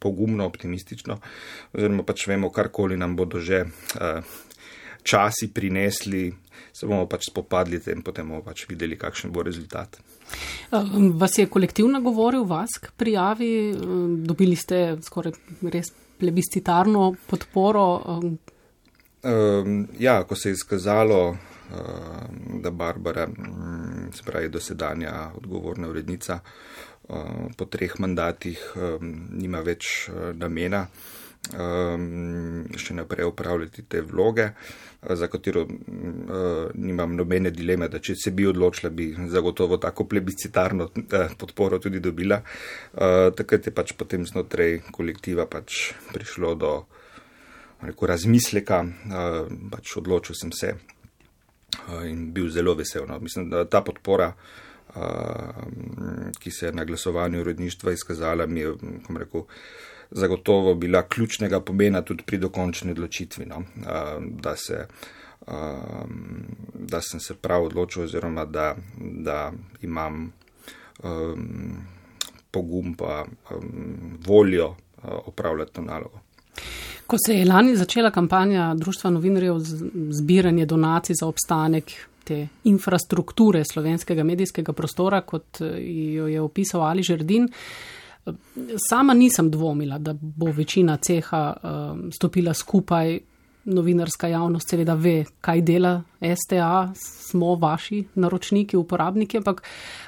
pogumno, 0.00 0.46
optimistično. 0.48 1.18
Oziroma 1.76 2.06
pač 2.08 2.26
vemo, 2.30 2.50
karkoli 2.50 2.96
nam 2.96 3.16
bodo 3.16 3.40
že 3.40 3.64
časi 5.08 5.50
prinesli, 5.54 6.28
se 6.72 6.86
bomo 6.86 7.06
pač 7.06 7.28
spopadli 7.30 7.80
in 7.92 8.02
potem 8.02 8.28
bomo 8.28 8.42
pač 8.44 8.66
videli, 8.68 8.96
kakšen 8.96 9.32
bo 9.32 9.44
rezultat. 9.44 10.00
Vas 11.20 11.38
je 11.38 11.48
kolektiv 11.48 11.88
nagovoril 11.88 12.44
vas 12.48 12.80
k 12.80 12.92
prijavi? 12.96 13.52
Dobili 14.28 14.56
ste 14.56 14.98
skoraj 15.02 15.36
res 15.72 15.92
plebiscitarno 16.18 17.12
podporo? 17.28 17.86
Um, 18.16 18.38
ja, 19.98 20.24
ko 20.24 20.36
se 20.36 20.48
je 20.48 20.52
izkazalo, 20.52 21.36
da 22.62 22.70
Barbara, 22.70 23.28
se 24.14 24.22
pravi 24.24 24.48
dosedanja 24.48 25.30
odgovorna 25.36 25.88
urednica, 25.88 26.38
po 27.56 27.64
treh 27.64 27.94
mandatih 28.00 28.62
nima 29.30 29.60
več 29.64 30.08
namena 30.34 30.86
še 31.48 32.94
naprej 32.94 33.28
upravljati 33.30 33.84
te 33.88 34.02
vloge 34.02 34.50
za 35.02 35.28
katero 35.30 35.62
uh, 35.62 36.70
nimam 36.74 37.14
nobene 37.16 37.50
dileme, 37.54 37.88
da 37.88 38.00
če 38.02 38.16
se 38.18 38.32
bi 38.34 38.46
odločila, 38.46 38.90
bi 38.90 39.12
zagotovo 39.30 39.78
tako 39.78 40.08
plebiscitarno 40.10 40.88
uh, 40.90 41.34
podporo 41.38 41.78
tudi 41.78 42.00
dobila. 42.00 42.40
Uh, 42.42 43.30
takrat 43.38 43.70
je 43.70 43.74
pač 43.74 43.94
potem 43.96 44.26
znotraj 44.26 44.80
kolektiva 44.90 45.46
pač 45.46 45.92
prišlo 46.12 46.54
do 46.58 46.72
reku, 47.80 48.06
razmisleka, 48.06 48.82
uh, 48.82 49.50
pač 49.70 49.96
odločil 49.96 50.34
sem 50.34 50.52
se 50.52 50.72
uh, 50.74 52.04
in 52.08 52.30
bil 52.32 52.50
zelo 52.50 52.74
vesel. 52.74 53.06
No. 53.08 53.18
Mislim, 53.20 53.50
da 53.50 53.64
ta 53.64 53.82
podpora. 53.82 54.32
Uh, 54.32 54.58
ki 56.40 56.50
se 56.50 56.66
je 56.66 56.72
na 56.72 56.84
glasovanju 56.84 57.40
uredništva 57.40 57.92
izkazala, 57.92 58.46
mi 58.46 58.60
je, 58.60 58.72
kom 59.06 59.16
rekel, 59.16 59.42
zagotovo 60.10 60.74
bila 60.74 61.02
ključnega 61.02 61.60
pomena 61.60 62.02
tudi 62.02 62.24
pri 62.26 62.38
dokončni 62.38 62.90
odločitvi, 62.90 63.46
no? 63.46 63.62
da, 64.20 64.56
se, 64.56 64.86
da 66.74 67.00
sem 67.00 67.20
se 67.20 67.34
prav 67.34 67.64
odločil 67.64 68.02
oziroma 68.02 68.44
da, 68.44 68.76
da 68.98 69.52
imam 69.82 70.32
um, 71.02 71.76
pogum 72.50 72.94
pa 72.94 73.24
um, 73.50 74.18
voljo 74.26 74.74
opravljati 75.02 75.72
to 75.72 75.82
nalogo. 75.82 76.20
Ko 77.08 77.16
se 77.26 77.34
je 77.38 77.44
lani 77.44 77.76
začela 77.76 78.10
kampanja 78.10 78.74
Društva 78.76 79.10
novinarjev 79.10 79.56
zbiranje 80.10 80.66
donacij 80.66 81.16
za 81.20 81.26
obstanek 81.26 81.92
te 82.24 82.42
infrastrukture 82.68 83.62
slovenskega 83.64 84.24
medijskega 84.24 84.72
prostora, 84.72 85.22
kot 85.24 85.60
jo 86.14 86.26
je 86.28 86.40
opisal 86.40 86.82
Ali 86.84 87.02
Žerdin, 87.02 87.48
Sama 88.88 89.14
nisem 89.14 89.50
dvomila, 89.50 89.98
da 89.98 90.12
bo 90.12 90.50
večina 90.52 90.96
ceha 90.96 91.56
uh, 91.56 91.98
stopila 92.12 92.54
skupaj. 92.54 93.20
Novinarska 93.68 94.30
javnost 94.32 94.70
seveda 94.70 94.94
ve, 94.96 95.22
kaj 95.44 95.60
dela 95.62 95.92
STA, 96.20 96.92
smo 96.96 97.54
vaši 97.60 98.04
naročniki, 98.14 98.76
uporabniki, 98.76 99.38
ampak 99.38 99.62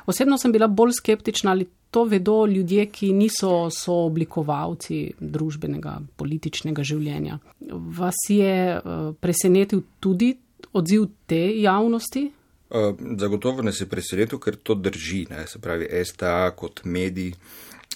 osebno 0.07 0.39
sem 0.39 0.53
bila 0.53 0.69
bolj 0.69 0.97
skeptična, 0.99 1.51
ali 1.51 1.67
to 1.91 2.05
vedo 2.05 2.47
ljudje, 2.47 2.87
ki 2.87 3.13
niso 3.13 3.71
sooblikovalci 3.75 5.01
družbenega, 5.21 5.97
političnega 6.17 6.85
življenja. 6.87 7.39
Vas 7.71 8.21
je 8.29 8.55
uh, 8.79 9.11
presenetil 9.21 9.83
tudi 10.01 10.35
odziv 10.73 11.09
te 11.27 11.41
javnosti? 11.61 12.29
Uh, 12.71 12.95
zagotovo 13.19 13.65
nas 13.67 13.81
je 13.83 13.89
presenetil, 13.91 14.39
ker 14.39 14.57
to 14.57 14.77
drži, 14.79 15.25
ne? 15.31 15.47
se 15.51 15.59
pravi 15.59 15.89
STA 16.07 16.53
kot 16.57 16.85
medij. 16.85 17.35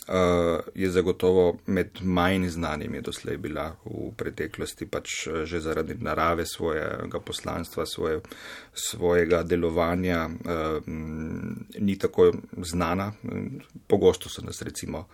Uh, 0.04 0.61
je 0.75 0.90
zagotovo 0.90 1.56
med 1.66 1.88
manj 2.02 2.49
znanimi 2.49 3.00
doslej 3.00 3.38
bila 3.40 3.70
v 3.84 4.11
preteklosti, 4.16 4.84
pač 4.84 5.26
eh, 5.26 5.46
že 5.49 5.62
zaradi 5.64 5.96
narave 5.96 6.44
svojega 6.44 7.20
poslanstva, 7.25 7.87
svoje, 7.87 8.20
svojega 8.75 9.42
delovanja, 9.42 10.28
uh, 10.28 10.84
ni 11.80 11.96
tako 11.99 12.32
znana. 12.61 13.12
Pogosto 13.88 14.28
so 14.28 14.44
nas 14.44 14.62
recimo 14.62 15.08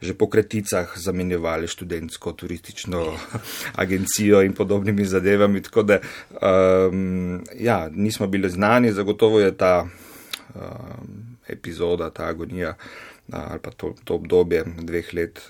že 0.00 0.16
po 0.16 0.32
kraticah 0.32 0.88
zamenjevali 0.96 1.68
študentsko 1.68 2.32
turistično 2.32 3.12
agencijo 3.82 4.40
in 4.42 4.54
podobnimi 4.56 5.04
zadevami, 5.04 5.62
tako 5.62 5.82
da 5.82 5.98
um, 6.00 7.44
ja, 7.58 7.88
nismo 7.92 8.26
bili 8.26 8.50
znani, 8.50 8.92
zagotovo 8.92 9.40
je 9.40 9.56
ta 9.56 9.84
um, 10.54 11.36
epizoda, 11.48 12.10
ta 12.10 12.24
agonija 12.32 12.74
ali 13.32 13.60
pa 13.62 13.70
to, 13.70 13.94
to 14.04 14.14
obdobje 14.14 14.64
dveh 14.78 15.14
let 15.14 15.40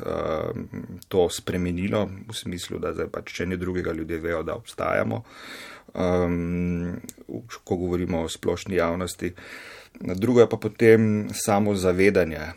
to 1.09 1.29
spremenilo, 1.31 2.09
v 2.29 2.37
smislu, 2.37 2.79
da 2.79 2.93
zdaj 2.95 3.11
pač 3.13 3.33
če 3.41 3.47
ne 3.47 3.57
drugega 3.57 3.93
ljudje 3.93 4.19
vejo, 4.19 4.43
da 4.43 4.55
obstajamo, 4.55 5.23
ko 7.65 7.77
govorimo 7.77 8.23
o 8.23 8.29
splošni 8.29 8.77
javnosti. 8.77 9.33
Drugo 10.01 10.41
je 10.41 10.49
pa 10.49 10.57
potem 10.57 11.29
samo 11.35 11.75
zavedanje, 11.75 12.53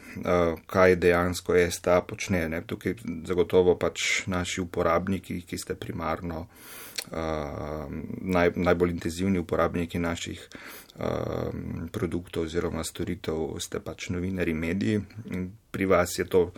kaj 0.67 0.95
dejansko 0.95 1.57
sta 1.71 2.01
počne. 2.01 2.45
Ne? 2.49 2.61
Tukaj 2.61 3.01
zagotovo 3.25 3.75
pač 3.79 4.27
naši 4.29 4.61
uporabniki, 4.61 5.41
ki 5.41 5.57
ste 5.57 5.75
primarno 5.75 6.45
uh, 6.45 6.82
naj, 7.11 8.51
najbolj 8.55 8.91
intenzivni 8.91 9.39
uporabniki 9.39 9.99
naših 9.99 10.47
Um, 10.93 11.89
produktov 11.89 12.45
oziroma 12.45 12.83
storitev 12.85 13.57
ste 13.57 13.79
pač 13.81 14.11
novinari 14.13 14.53
mediji. 14.53 15.01
In 15.33 15.49
pri 15.73 15.85
vas 15.89 16.19
je 16.19 16.25
to 16.29 16.51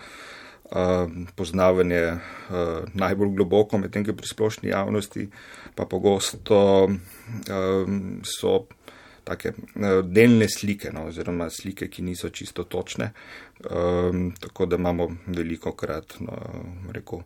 poznavanje 1.37 2.17
najbolj 2.97 3.31
globoko, 3.37 3.77
medtem 3.77 4.03
ko 4.03 4.15
pri 4.17 4.27
splošni 4.27 4.73
javnosti 4.73 5.27
pa 5.75 5.85
pogosto 5.85 6.89
so 8.25 8.53
take 9.23 9.53
delne 10.03 10.49
slike, 10.49 10.91
no, 10.91 11.05
oziroma 11.13 11.47
slike, 11.53 11.87
ki 11.87 12.03
niso 12.03 12.33
čisto 12.33 12.65
točne, 12.65 13.11
tako 14.41 14.65
da 14.65 14.75
imamo 14.81 15.07
veliko 15.27 15.75
krat, 15.77 16.17
no, 16.25 16.33
rekel, 16.91 17.21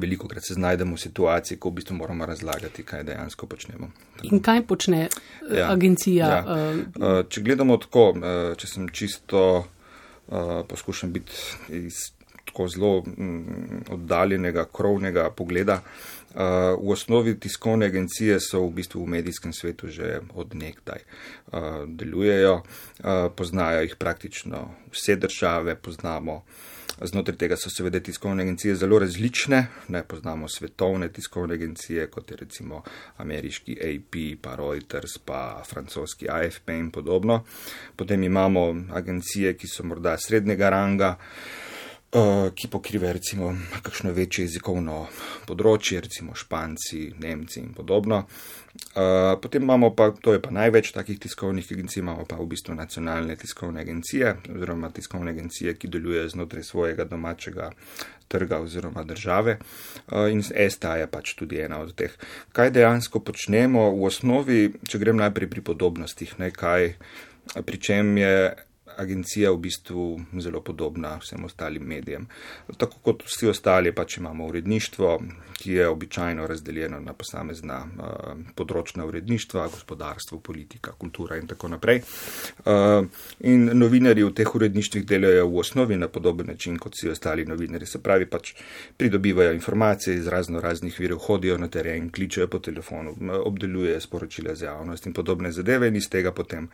veliko 0.00 0.28
krat 0.28 0.46
se 0.46 0.54
znajdemo 0.54 0.96
v 0.96 1.00
situaciji, 1.00 1.58
ko 1.58 1.70
v 1.70 1.80
bistvu 1.80 1.96
moramo 1.96 2.26
razlagati, 2.26 2.82
kaj 2.82 3.04
dejansko 3.04 3.46
počnemo. 3.46 3.90
Tako. 4.16 4.28
In 4.32 4.42
kaj 4.42 4.64
počne 4.66 5.08
ja, 5.50 5.70
agencija? 5.72 6.26
Ja. 6.26 6.42
Uh, 6.46 7.22
če 7.28 7.44
gledamo 7.44 7.76
tako, 7.76 8.12
če 8.56 8.66
sem 8.66 8.88
čisto 8.88 9.64
poskušam 10.68 11.12
biti 11.12 11.32
iz 11.68 12.14
tako 12.44 12.68
zelo 12.68 12.98
um, 12.98 13.44
oddaljenega, 13.90 14.64
krovnega 14.72 15.30
pogleda. 15.30 15.82
V 16.34 16.90
osnovi 16.90 17.36
tiskovne 17.38 17.86
agencije 17.86 18.40
so 18.42 18.64
v 18.66 18.72
bistvu 18.80 19.04
v 19.04 19.12
medijskem 19.12 19.52
svetu 19.54 19.86
že 19.86 20.18
od 20.34 20.54
nekdaj 20.54 21.04
delujejo, 21.86 22.62
poznajo 23.36 23.84
jih 23.86 23.94
praktično 23.96 24.64
vse 24.90 25.14
države, 25.16 25.76
poznamo 25.78 26.42
Znotraj 27.02 27.36
tega 27.36 27.56
so 27.58 27.70
seveda 27.70 27.98
tiskovne 28.00 28.42
agencije 28.42 28.76
zelo 28.78 28.98
različne. 28.98 29.66
Ne 29.88 30.02
poznamo 30.08 30.48
svetovne 30.48 31.08
tiskovne 31.12 31.54
agencije, 31.54 32.06
kot 32.10 32.30
je 32.30 32.36
recimo 32.36 32.82
ameriški 33.16 33.78
AP, 33.88 34.18
pa 34.42 34.54
Reuters, 34.56 35.18
pa 35.18 35.62
francoski 35.66 36.30
AFP 36.30 36.68
in 36.68 36.90
podobno. 36.90 37.42
Potem 37.96 38.22
imamo 38.22 38.64
agencije, 38.92 39.56
ki 39.58 39.68
so 39.68 39.82
morda 39.84 40.16
srednjega 40.18 40.70
ranga. 40.70 41.16
Eh, 42.14 42.50
ki 42.54 42.68
pokriva 42.70 43.12
recimo 43.12 43.48
kakšno 43.82 44.12
večje 44.14 44.44
jezikovno 44.44 45.00
področje, 45.48 45.98
recimo 46.04 46.36
Španci, 46.38 47.08
Nemci 47.18 47.58
in 47.58 47.72
podobno. 47.74 48.20
Eh, 48.74 49.36
potem 49.42 49.62
imamo 49.62 49.90
pa, 49.94 50.10
to 50.10 50.32
je 50.32 50.42
pa 50.42 50.50
največ 50.50 50.92
takih 50.94 51.18
tiskovnih 51.18 51.66
agencij, 51.72 52.00
imamo 52.02 52.24
pa 52.26 52.36
v 52.36 52.46
bistvu 52.46 52.74
nacionalne 52.74 53.36
tiskovne 53.36 53.80
agencije 53.80 54.34
oziroma 54.50 54.90
tiskovne 54.90 55.30
agencije, 55.30 55.74
ki 55.74 55.88
delujejo 55.88 56.28
znotraj 56.28 56.62
svojega 56.62 57.04
domačega 57.04 57.70
trga 58.28 58.58
oziroma 58.60 59.04
države 59.04 59.58
eh, 59.58 60.30
in 60.30 60.42
STA 60.42 60.96
je 60.96 61.06
pač 61.06 61.34
tudi 61.34 61.58
ena 61.62 61.78
od 61.82 61.94
teh. 61.94 62.14
Kaj 62.52 62.70
dejansko 62.70 63.20
počnemo 63.20 63.90
v 63.94 64.06
osnovi, 64.10 64.60
če 64.86 64.98
grem 64.98 65.22
najprej 65.22 65.50
pri 65.50 65.62
podobnostih, 65.62 66.38
nekaj, 66.38 66.94
pri 67.54 67.78
čem 67.78 68.18
je 68.18 68.34
agencija 68.96 69.52
v 69.52 69.58
bistvu 69.58 70.20
zelo 70.38 70.60
podobna 70.60 71.16
vsem 71.22 71.44
ostalim 71.44 71.82
medijem. 71.82 72.26
Tako 72.76 72.98
kot 73.02 73.22
vsi 73.26 73.48
ostali, 73.48 73.92
pač 73.94 74.18
imamo 74.18 74.46
uredništvo, 74.46 75.18
ki 75.58 75.72
je 75.72 75.88
običajno 75.88 76.46
razdeljeno 76.46 77.00
na 77.00 77.12
posamezna 77.12 77.78
uh, 77.84 78.38
področna 78.54 79.06
uredništva, 79.06 79.68
gospodarstvo, 79.68 80.38
politika, 80.40 80.92
kultura 80.92 81.36
in 81.36 81.46
tako 81.46 81.68
naprej. 81.68 82.02
Uh, 82.64 83.06
in 83.40 83.70
novinari 83.78 84.24
v 84.24 84.32
teh 84.34 84.54
uredništvih 84.54 85.06
delajo 85.06 85.46
v 85.48 85.58
osnovi 85.58 85.96
na 85.96 86.08
podoben 86.08 86.46
način 86.46 86.78
kot 86.78 86.94
vsi 86.94 87.10
ostali 87.10 87.46
novinari. 87.46 87.86
Se 87.86 88.02
pravi, 88.02 88.26
pač 88.26 88.54
pridobivajo 88.96 89.52
informacije 89.52 90.16
iz 90.16 90.26
razno 90.26 90.60
raznih 90.60 91.00
virov, 91.00 91.18
hodijo 91.18 91.58
na 91.58 91.68
teren, 91.68 92.10
kličejo 92.10 92.48
po 92.48 92.58
telefonu, 92.58 93.16
obdelujejo 93.44 94.00
sporočila 94.00 94.54
za 94.54 94.66
javnost 94.66 95.06
in 95.06 95.12
podobne 95.12 95.52
zadeve 95.52 95.88
in 95.88 95.96
iz 95.96 96.08
tega 96.10 96.32
potem. 96.32 96.68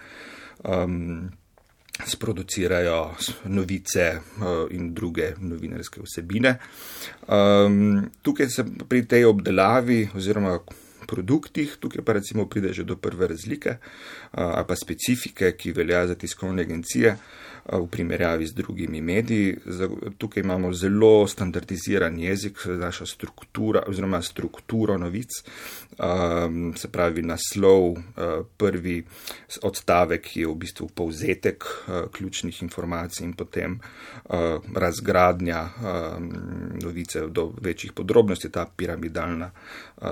Um, 0.65 1.31
sproducirajo 2.07 3.15
novice 3.45 4.01
eh, 4.01 4.21
in 4.71 4.95
druge 4.95 5.35
novinarske 5.39 6.01
vsebine. 6.05 6.57
Um, 7.29 8.11
tukaj 8.23 8.49
se 8.49 8.65
pri 8.89 9.05
tej 9.07 9.25
obdelavi 9.25 10.09
oziroma 10.15 10.59
produktih, 11.11 11.77
tukaj 11.83 12.07
pa 12.07 12.17
recimo 12.23 12.47
pride 12.47 12.73
že 12.73 12.87
do 12.87 12.97
prve 12.97 13.27
razlike 13.35 13.77
ali 14.33 14.67
pa 14.69 14.77
specifike, 14.77 15.57
ki 15.59 15.73
velja 15.73 16.07
za 16.07 16.15
tiskovne 16.15 16.63
agencije. 16.63 17.17
V 17.71 17.87
primerjavi 17.93 18.47
z 18.47 18.55
drugimi 18.57 19.03
mediji. 19.05 19.57
Tukaj 20.19 20.41
imamo 20.41 20.73
zelo 20.73 21.27
standardiziran 21.29 22.19
jezik, 22.19 22.59
naša 22.67 23.07
struktura 23.07 23.83
oziroma 23.87 24.23
strukturo 24.23 24.97
novic, 24.99 25.29
se 26.77 26.89
pravi 26.89 27.23
naslov, 27.23 28.01
prvi 28.57 29.05
odstavek 29.63 30.37
je 30.37 30.47
v 30.49 30.55
bistvu 30.55 30.89
povzetek 30.89 31.65
ključnih 32.17 32.63
informacij 32.63 33.25
in 33.29 33.37
potem 33.39 33.79
razgradnja 34.75 35.61
novice 36.83 37.27
do 37.29 37.53
večjih 37.61 37.93
podrobnosti, 37.93 38.51
ta 38.51 38.67
piramidalna 38.77 39.51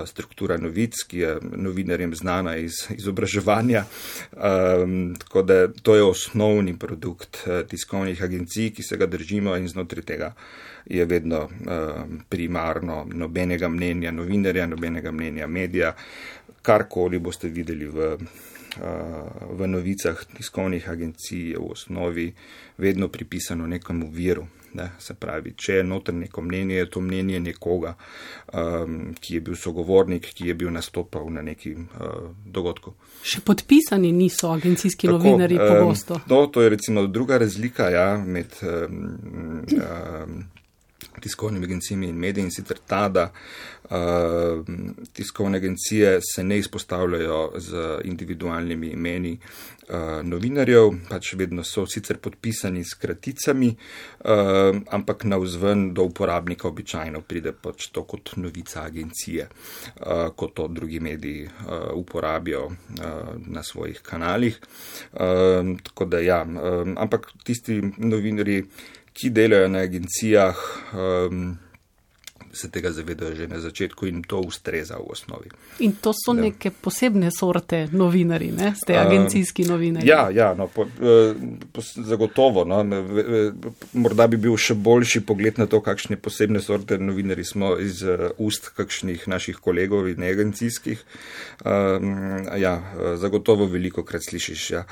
struktura 0.05 0.57
novic, 0.57 0.88
ki 1.07 1.19
je 1.19 1.37
novinarjem 1.41 2.15
znana 2.15 2.55
iz 2.57 2.85
izobraževanja. 2.89 3.83
Um, 4.33 5.15
tako 5.19 5.41
da 5.41 5.67
to 5.67 5.95
je 5.95 6.03
osnovni 6.03 6.77
produkt 6.77 7.49
Eh, 7.49 7.63
tiskovnih 7.67 8.23
agencij, 8.23 8.69
ki 8.69 8.83
se 8.83 8.97
ga 8.97 9.05
držimo 9.05 9.55
in 9.55 9.67
znotraj 9.67 10.03
tega 10.05 10.33
je 10.85 11.05
vedno 11.05 11.43
uh, 11.43 12.03
primarno 12.29 13.05
nobenega 13.13 13.69
mnenja 13.69 14.11
novinarja, 14.11 14.65
nobenega 14.67 15.11
mnenja 15.11 15.47
medija. 15.47 15.93
Karkoli 16.61 17.19
boste 17.19 17.49
videli 17.49 17.85
v, 17.85 18.13
uh, 18.15 19.57
v 19.59 19.67
novicah 19.67 20.23
tiskovnih 20.37 20.89
agencij, 20.89 21.51
je 21.51 21.57
v 21.57 21.71
osnovi 21.71 22.33
vedno 22.77 23.07
pripisano 23.07 23.67
nekemu 23.67 24.09
viru. 24.11 24.47
Ne, 24.73 24.89
se 24.99 25.13
pravi, 25.13 25.53
če 25.57 25.79
je 25.79 25.83
noter 25.83 26.13
neko 26.13 26.41
mnenje, 26.45 26.75
je 26.75 26.89
to 26.93 27.01
mnenje 27.01 27.39
nekoga, 27.39 27.95
um, 28.53 29.15
ki 29.19 29.35
je 29.35 29.41
bil 29.41 29.55
sogovornik, 29.57 30.29
ki 30.33 30.51
je 30.51 30.53
bil 30.53 30.69
nastopal 30.73 31.25
na 31.33 31.41
neki 31.41 31.73
uh, 31.73 32.29
dogodku. 32.45 32.93
Še 33.25 33.41
podpisani 33.45 34.11
niso 34.13 34.51
agencijski 34.53 35.07
Tako, 35.07 35.17
novinari 35.17 35.57
um, 35.57 35.65
pogosto. 35.67 36.21
No, 36.29 36.45
to 36.47 36.61
je 36.61 36.69
recimo 36.75 37.07
druga 37.07 37.39
razlika 37.41 37.89
ja, 37.89 38.07
med 38.25 38.53
um, 38.61 39.01
um, 39.73 40.39
tiskovnimi 41.21 41.65
agencijami 41.65 42.07
in 42.07 42.15
mediji 42.15 42.43
in 42.43 42.51
sicer 42.51 42.77
ta, 42.87 43.09
da 43.09 43.31
uh, 43.89 44.65
tiskovne 45.13 45.57
agencije 45.57 46.19
se 46.35 46.43
ne 46.43 46.57
izpostavljajo 46.57 47.51
z 47.57 47.99
individualnimi 48.03 48.87
imeni 48.87 49.39
uh, 49.89 49.95
novinarjev, 50.23 50.91
pač 51.09 51.33
vedno 51.33 51.63
so 51.63 51.85
sicer 51.89 52.17
podpisani 52.17 52.83
s 52.83 52.93
kraticami, 52.99 53.69
uh, 53.73 54.81
ampak 54.91 55.23
na 55.23 55.37
vzven 55.37 55.89
do 55.93 56.03
uporabnika 56.09 56.67
običajno 56.67 57.21
pride 57.21 57.53
pač 57.53 57.89
to 57.93 58.03
kot 58.03 58.35
novica 58.37 58.83
agencije, 58.83 59.47
uh, 59.49 60.29
kot 60.35 60.55
to 60.55 60.67
drugi 60.67 60.99
mediji 60.99 61.45
uh, 61.45 61.89
uporabijo 61.93 62.65
uh, 62.65 62.73
na 63.47 63.63
svojih 63.63 64.01
kanalih. 64.03 64.59
Uh, 65.13 65.19
tako 65.83 66.05
da 66.05 66.19
ja, 66.19 66.43
um, 66.43 66.95
ampak 66.97 67.31
tisti 67.43 67.81
novinari, 67.97 68.63
ki 69.19 69.29
delajo 69.29 69.67
na 69.67 69.79
agencijah, 69.79 70.55
um, 70.93 71.57
se 72.53 72.69
tega 72.69 72.91
zavedajo 72.91 73.35
že 73.35 73.47
na 73.47 73.59
začetku 73.59 74.05
in 74.05 74.23
to 74.23 74.39
ustreza 74.39 74.97
v 74.97 75.11
osnovi. 75.11 75.49
In 75.79 75.91
to 76.01 76.13
so 76.13 76.33
ja. 76.33 76.41
neke 76.41 76.71
posebne 76.71 77.31
sorte 77.31 77.87
novinari, 77.91 78.51
ne? 78.51 78.73
ste 78.75 78.97
agencijski 78.97 79.63
novinari. 79.63 80.07
Ja, 80.07 80.29
ja 80.33 80.53
no, 80.53 80.67
po, 80.67 80.83
eh, 80.83 81.35
po, 81.73 81.81
zagotovo. 81.81 82.65
No, 82.65 82.83
morda 83.93 84.27
bi 84.27 84.37
bil 84.37 84.57
še 84.57 84.73
boljši 84.73 85.21
pogled 85.25 85.59
na 85.61 85.67
to, 85.69 85.81
kakšne 85.85 86.17
posebne 86.17 86.61
sorte 86.61 86.97
novinari 86.97 87.45
smo 87.45 87.75
iz 87.79 88.01
uh, 88.03 88.29
ust 88.37 88.71
kakšnih 88.77 89.27
naših 89.27 89.61
kolegov 89.61 90.09
in 90.09 90.23
agencijskih. 90.23 91.03
Um, 91.65 92.47
ja, 92.57 92.75
zagotovo 93.19 93.67
veliko 93.69 94.03
krat 94.03 94.25
slišiš, 94.25 94.69
ja, 94.71 94.83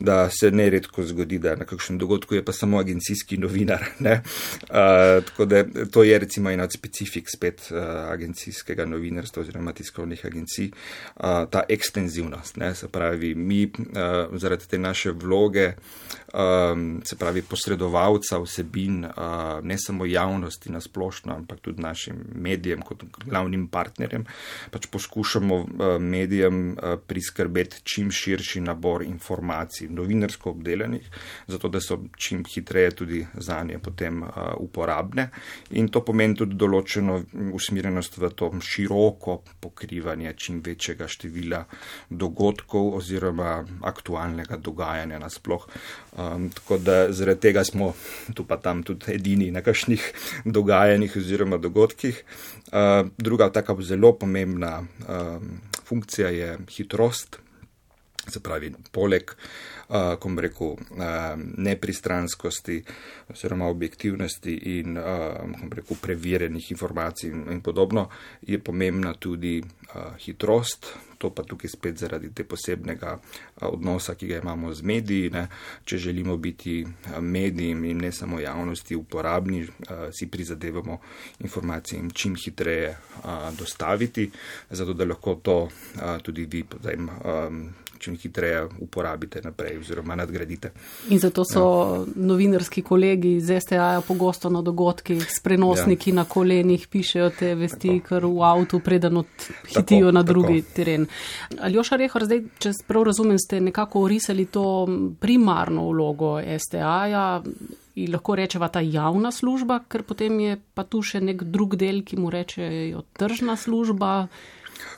da 0.00 0.28
se 0.30 0.50
neredko 0.50 1.04
zgodi, 1.04 1.38
da 1.38 1.56
na 1.56 1.68
kakšnem 1.68 1.98
dogodku 1.98 2.34
je 2.34 2.44
pa 2.44 2.52
samo 2.52 2.78
agencijski 2.82 3.38
novinar. 3.38 3.86
Uh, 4.04 5.24
tako 5.24 5.44
da 5.44 5.64
to 5.92 6.02
je 6.02 6.18
recimo 6.18 6.50
ena 6.50 6.64
od 6.64 6.72
specifičnih 6.72 7.03
specifik 7.04 7.28
spet 7.28 7.68
uh, 7.70 7.78
agencijskega 8.12 8.84
novinarstva 8.86 9.42
oziroma 9.42 9.72
tiskovnih 9.72 10.24
agencij, 10.26 10.70
uh, 10.70 11.44
ta 11.50 11.64
ekstenzivnost. 11.68 12.56
Ne, 12.56 12.74
se 12.74 12.88
pravi, 12.88 13.34
mi 13.34 13.64
uh, 13.66 14.38
zaradi 14.38 14.68
te 14.68 14.78
naše 14.78 15.12
vloge, 15.12 15.74
um, 16.32 17.02
se 17.04 17.16
pravi 17.16 17.42
posredovalca 17.42 18.38
vsebin, 18.38 19.04
uh, 19.04 19.60
ne 19.62 19.76
samo 19.78 20.06
javnosti 20.06 20.72
na 20.72 20.80
splošno, 20.80 21.34
ampak 21.34 21.60
tudi 21.60 21.82
našim 21.82 22.24
medijem 22.34 22.82
kot 22.82 23.04
glavnim 23.26 23.68
partnerjem, 23.68 24.24
pač 24.70 24.86
poskušamo 24.86 25.54
uh, 25.56 25.68
medijem 26.00 26.72
uh, 26.72 26.96
priskrbeti 27.06 27.82
čim 27.84 28.10
širši 28.10 28.60
nabor 28.60 29.02
informacij, 29.02 29.88
novinarsko 29.90 30.50
obdelanih, 30.50 31.10
zato 31.46 31.68
da 31.68 31.80
so 31.80 32.00
čim 32.16 32.44
hitreje 32.48 32.90
tudi 32.90 33.26
za 33.34 33.62
nje 33.62 33.78
potem 33.78 34.22
uh, 34.22 34.54
uporabne. 34.58 35.28
In 35.70 35.88
to 35.88 36.00
pomeni 36.04 36.36
tudi 36.36 36.54
določeno 36.56 36.93
določeno 36.94 37.52
usmerjenost 37.54 38.18
v 38.18 38.30
to 38.30 38.50
široko 38.60 39.42
pokrivanje 39.60 40.34
čim 40.36 40.60
večjega 40.64 41.08
števila 41.08 41.64
dogodkov 42.10 42.94
oziroma 42.98 43.64
aktualnega 43.82 44.56
dogajanja 44.56 45.18
nasploh. 45.18 45.66
Um, 46.16 46.50
tako 46.50 46.78
da 46.78 47.12
zaradi 47.12 47.40
tega 47.40 47.64
smo 47.64 47.94
tu 48.34 48.44
pa 48.44 48.56
tam 48.56 48.82
tudi 48.82 49.14
edini 49.14 49.50
na 49.50 49.62
kakšnih 49.62 50.12
dogajanjih 50.44 51.16
oziroma 51.16 51.58
dogodkih. 51.58 52.24
Uh, 52.72 53.08
druga 53.18 53.50
taka 53.50 53.74
zelo 53.80 54.12
pomembna 54.18 54.82
um, 55.08 55.60
funkcija 55.84 56.28
je 56.28 56.58
hitrost. 56.70 57.43
Se 58.26 58.40
pravi, 58.40 58.72
poleg 58.92 59.34
uh, 59.88 60.14
kom 60.20 60.38
rekel, 60.38 60.76
uh, 60.96 61.34
nepristranskosti 61.56 62.78
oziroma 63.32 63.68
objektivnosti 63.68 64.54
in 64.78 64.96
uh, 64.96 65.42
kom 65.60 65.72
rekel, 65.72 65.98
preverjenih 66.00 66.70
informacij 66.70 67.30
in, 67.30 67.44
in 67.52 67.60
podobno, 67.60 68.08
je 68.42 68.58
pomembna 68.58 69.14
tudi 69.14 69.60
uh, 69.60 70.14
hitrost. 70.18 70.94
To 71.18 71.30
pa 71.30 71.44
tukaj 71.46 71.70
spet 71.70 71.96
zaradi 71.96 72.28
te 72.34 72.44
posebnega 72.44 73.14
odnosa, 73.70 74.12
ki 74.14 74.26
ga 74.28 74.40
imamo 74.42 74.72
z 74.74 74.82
mediji. 74.84 75.30
Ne. 75.32 75.46
Če 75.84 75.96
želimo 75.98 76.36
biti 76.36 76.82
medijem 77.20 77.84
in 77.88 78.02
ne 78.04 78.10
samo 78.12 78.40
javnosti 78.40 78.96
uporabni, 78.96 79.62
si 80.12 80.26
prizadevamo 80.28 80.98
informacije 81.40 82.02
čim 82.12 82.34
hitreje 82.36 82.96
dostaviti, 83.58 84.30
zato 84.70 84.92
da 84.92 85.04
lahko 85.08 85.34
to 85.34 85.56
tudi 86.26 86.44
vi 86.44 86.64
potem 86.64 87.08
čim 88.04 88.16
hitreje 88.20 88.64
uporabite 88.84 89.40
naprej 89.44 89.78
oziroma 89.78 90.16
nadgradite. 90.18 90.70
In 91.10 91.18
zato 91.18 91.44
so 91.48 91.64
ja. 91.64 92.04
novinarski 92.16 92.82
kolegi 92.82 93.36
iz 93.38 93.50
STA 93.64 94.02
pogosto 94.08 94.50
na 94.50 94.62
dogodkih 94.62 95.24
s 95.30 95.40
prenosniki 95.42 96.10
ja. 96.10 96.20
na 96.20 96.24
kolenih, 96.24 96.86
pišejo 96.88 97.30
te 97.38 97.54
vesti, 97.54 97.98
tako. 97.98 98.08
kar 98.08 98.26
v 98.26 98.42
avtu 98.50 98.80
preden 98.84 99.22
odhitijo 99.22 100.12
na 100.12 100.22
drugi 100.22 100.60
tako. 100.62 100.74
teren. 100.76 101.06
Aljoša 101.60 101.96
Rehar, 101.96 102.26
zdaj, 102.28 102.42
če 102.58 102.74
prav 102.86 103.08
razumem, 103.10 103.38
ste 103.40 103.60
nekako 103.60 104.04
orisali 104.08 104.46
to 104.46 104.66
primarno 105.20 105.88
vlogo 105.88 106.36
STA-ja. 106.40 107.42
In 107.94 108.10
lahko 108.10 108.34
rečeva 108.34 108.66
ta 108.74 108.80
javna 108.82 109.30
služba, 109.30 109.84
ker 109.88 110.02
potem 110.02 110.40
je 110.42 110.56
pa 110.74 110.82
tu 110.82 110.98
še 110.98 111.20
nek 111.22 111.44
drug 111.46 111.76
del, 111.78 112.02
ki 112.02 112.18
mu 112.18 112.32
rečejo 112.32 113.04
tržna 113.14 113.54
služba. 113.56 114.26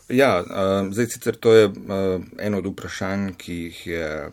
Ja, 0.08 0.40
uh, 0.40 0.92
zdaj 0.92 1.06
sicer 1.06 1.36
to 1.36 1.54
je 1.54 1.66
uh, 1.66 2.22
eno 2.38 2.58
od 2.58 2.66
vprašanj, 2.70 3.32
ki, 3.40 3.58
je, 3.84 4.30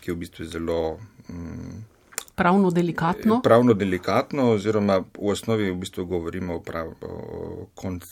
ki 0.00 0.10
je 0.10 0.14
v 0.14 0.20
bistvu 0.24 0.48
zelo. 0.50 0.98
Um, 1.28 1.84
pravno 2.40 2.70
delikatno? 2.70 3.40
Pravno 3.44 3.74
delikatno, 3.74 4.50
oziroma 4.54 4.96
v 4.98 5.28
osnovi 5.28 5.70
v 5.70 5.76
bistvu 5.76 6.06
govorimo 6.08 6.54
o, 6.56 6.60
prav, 6.64 6.94
o 7.04 7.66
konc, 7.76 8.06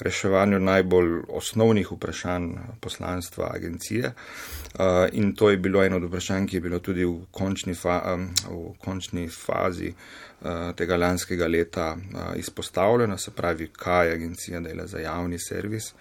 reševanju 0.00 0.60
najbolj 0.64 1.10
osnovnih 1.28 1.92
vprašanj 1.92 2.46
poslanstva 2.80 3.50
agencije. 3.54 4.12
Uh, 4.12 4.80
in 5.12 5.34
to 5.36 5.50
je 5.50 5.60
bilo 5.60 5.84
eno 5.84 6.00
od 6.00 6.08
vprašanj, 6.08 6.46
ki 6.48 6.56
je 6.56 6.60
bilo 6.60 6.78
tudi 6.78 7.04
v 7.04 7.26
končni, 7.30 7.74
fa, 7.76 8.16
v 8.48 8.72
končni 8.80 9.28
fazi 9.28 9.92
uh, 9.92 10.72
tega 10.76 10.96
lanskega 10.96 11.46
leta 11.46 11.96
izpostavljeno, 12.36 13.18
se 13.18 13.30
pravi, 13.30 13.68
kaj 13.76 14.12
agencija 14.12 14.60
dela 14.60 14.86
za 14.86 15.04
javni 15.04 15.38
servis. 15.38 15.92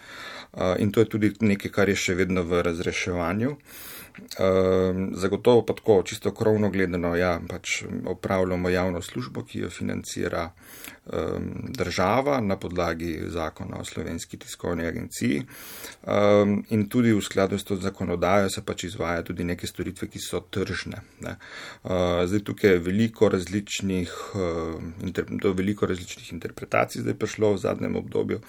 In 0.79 0.91
to 0.91 0.99
je 0.99 1.09
tudi 1.09 1.33
nekaj, 1.39 1.71
kar 1.71 1.89
je 1.89 1.95
še 1.95 2.15
vedno 2.15 2.43
v 2.43 2.61
razreševanju. 2.63 3.55
Uh, 4.39 4.85
Ehm, 4.95 5.13
zagotovo 5.13 5.65
pa 5.65 5.73
tako, 5.73 6.03
čisto 6.03 6.31
krovno 6.31 6.69
gledano, 6.69 7.15
ja, 7.15 7.39
pač 7.49 7.83
opravljamo 8.05 8.69
javno 8.69 9.01
službo, 9.01 9.43
ki 9.43 9.59
jo 9.59 9.69
financira 9.69 10.49
um, 10.49 10.94
država 11.77 12.41
na 12.41 12.57
podlagi 12.57 13.19
zakona 13.27 13.77
o 13.79 13.85
slovenski 13.85 14.37
tiskovni 14.37 14.85
agenciji. 14.87 15.43
Um, 16.03 16.63
in 16.69 16.89
tudi 16.89 17.13
v 17.13 17.21
skladu 17.21 17.57
s 17.57 17.63
to 17.63 17.75
zakonodajo 17.75 18.49
se 18.49 18.61
pač 18.65 18.83
izvaja 18.83 19.23
tudi 19.23 19.43
neke 19.43 19.67
storitve, 19.67 20.07
ki 20.07 20.19
so 20.19 20.39
tržne. 20.39 21.01
Uh, 21.21 22.25
zdaj 22.25 22.43
tukaj 22.45 22.71
je 22.71 22.79
veliko 22.79 23.29
različnih, 23.29 24.13
uh, 24.35 24.81
inter, 25.03 25.25
do 25.29 25.53
veliko 25.53 25.85
različnih 25.85 26.33
interpretacij 26.33 27.01
zdaj 27.01 27.13
prišlo 27.13 27.53
v 27.53 27.57
zadnjem 27.57 27.95
obdobju 27.95 28.41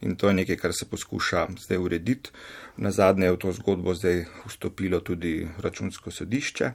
in 0.00 0.16
to 0.16 0.28
je 0.28 0.34
nekaj, 0.34 0.56
kar 0.56 0.74
se 0.74 0.86
poskuša 0.90 1.48
zdaj 1.66 1.78
urediti. 1.78 2.30
Na 2.76 2.90
zadnje 2.90 3.26
je 3.26 3.32
v 3.32 3.38
to 3.38 3.52
zgodbo 3.52 3.94
zdaj 3.94 4.24
vstopilo 4.46 4.98
tudi 5.00 5.46
računsko 5.62 6.10
sodišče. 6.10 6.70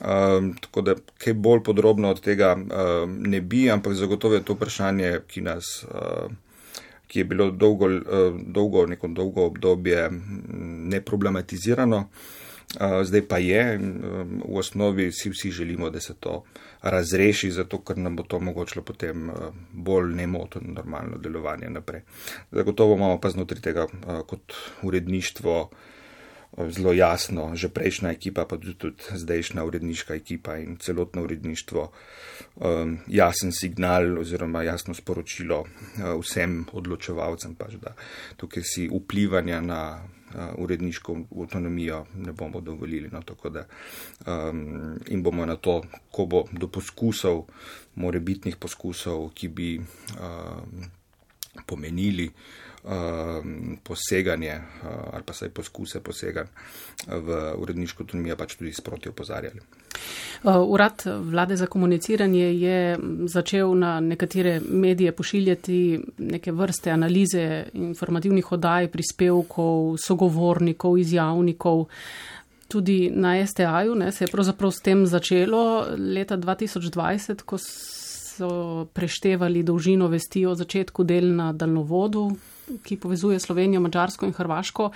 Um, 0.00 0.52
tako 0.60 0.82
da 0.82 0.94
kaj 1.18 1.34
bolj 1.34 1.62
podrobno 1.64 2.10
od 2.10 2.20
tega 2.20 2.52
um, 2.56 3.16
ne 3.24 3.40
bi, 3.40 3.70
ampak 3.70 3.94
zagotovo 3.96 4.34
je 4.34 4.44
to 4.44 4.54
vprašanje, 4.70 5.20
ki 5.26 5.42
nas. 5.42 5.84
Uh, 5.90 6.30
ki 7.10 7.18
je 7.20 7.24
bilo 7.24 7.50
dolgo, 7.50 7.88
dolgo, 8.46 8.84
neko 8.86 9.08
dolgo 9.08 9.46
obdobje 9.48 10.04
neproblematizirano, 10.92 12.04
zdaj 13.02 13.24
pa 13.26 13.38
je. 13.42 13.64
V 14.46 14.58
osnovi 14.62 15.08
si 15.12 15.30
vsi 15.30 15.50
želimo, 15.50 15.90
da 15.90 16.00
se 16.00 16.14
to 16.14 16.44
razreši, 16.82 17.50
zato 17.50 17.80
ker 17.82 17.98
nam 17.98 18.16
bo 18.16 18.22
to 18.22 18.36
omogočilo 18.36 18.84
potem 18.86 19.26
bolj 19.72 20.14
nemoteno 20.14 20.70
normalno 20.76 21.18
delovanje 21.18 21.70
naprej. 21.70 22.02
Zagotovo 22.52 22.94
imamo 22.94 23.18
pa 23.20 23.30
znotraj 23.30 23.60
tega 23.60 23.86
kot 24.26 24.54
uredništvo 24.82 25.70
zelo 26.58 26.92
jasno, 26.92 27.54
že 27.54 27.70
prejšnja 27.70 28.10
ekipa, 28.10 28.44
pa 28.44 28.58
tudi, 28.58 28.74
tudi 28.74 28.98
zdajšnja 28.98 29.62
uredniška 29.64 30.14
ekipa 30.18 30.58
in 30.58 30.76
celotno 30.82 31.22
uredništvo, 31.22 31.82
um, 32.58 32.98
jasen 33.06 33.52
signal 33.54 34.18
oziroma 34.18 34.62
jasno 34.66 34.94
sporočilo 34.94 35.60
uh, 35.62 35.68
vsem 36.18 36.66
odločevalcem, 36.72 37.54
pač, 37.54 37.78
da 37.78 37.94
tukaj 38.36 38.66
si 38.66 38.88
vplivanja 38.90 39.60
na 39.62 39.82
uh, 40.02 40.58
uredniško 40.58 41.16
avtonomijo 41.30 42.04
ne 42.18 42.32
bomo 42.32 42.60
dovolili. 42.60 43.10
No, 43.12 43.22
da, 43.22 43.66
um, 44.26 44.98
in 45.06 45.22
bomo 45.22 45.46
na 45.46 45.56
to, 45.56 45.82
ko 46.10 46.26
bo 46.26 46.44
do 46.50 46.66
poskusov, 46.66 47.46
morebitnih 47.94 48.58
poskusov, 48.58 49.30
ki 49.34 49.48
bi 49.48 49.70
um, 49.78 50.90
pomenili, 51.66 52.26
poseganje 53.82 54.54
uh, 54.54 54.88
ali 55.12 55.22
pa 55.26 55.32
saj 55.32 55.48
poskuse 55.48 56.00
poseganja 56.00 56.48
v 57.06 57.40
uredniško 57.58 58.02
autonomijo 58.02 58.36
pač 58.36 58.54
tudi 58.56 58.72
sproti 58.72 59.08
opozarjali. 59.08 59.60
Uh, 60.42 60.56
Urad 60.64 61.02
vlade 61.06 61.56
za 61.56 61.66
komuniciranje 61.66 62.46
je 62.54 62.98
začel 63.26 63.74
na 63.78 64.00
nekatere 64.00 64.60
medije 64.60 65.12
pošiljati 65.12 66.00
neke 66.18 66.52
vrste 66.52 66.90
analize 66.90 67.64
informativnih 67.72 68.52
oddaj, 68.52 68.88
prispevkov, 68.88 69.96
sogovornikov, 69.98 70.98
izjavnikov. 70.98 71.84
Tudi 72.68 73.10
na 73.10 73.46
STA-ju 73.46 74.12
se 74.12 74.24
je 74.24 74.28
pravzaprav 74.32 74.70
s 74.70 74.80
tem 74.80 75.06
začelo 75.06 75.86
leta 75.98 76.36
2020, 76.36 77.42
ko 77.42 77.58
so 78.40 78.86
preštevali 78.92 79.62
dolžino 79.62 80.08
vesti 80.08 80.46
o 80.46 80.54
začetku 80.54 81.04
del 81.04 81.34
na 81.36 81.52
daljnovodu, 81.52 82.30
ki 82.84 82.96
povezuje 82.96 83.40
Slovenijo, 83.40 83.80
Mačarsko 83.80 84.26
in 84.26 84.32
Hrvaško. 84.32 84.90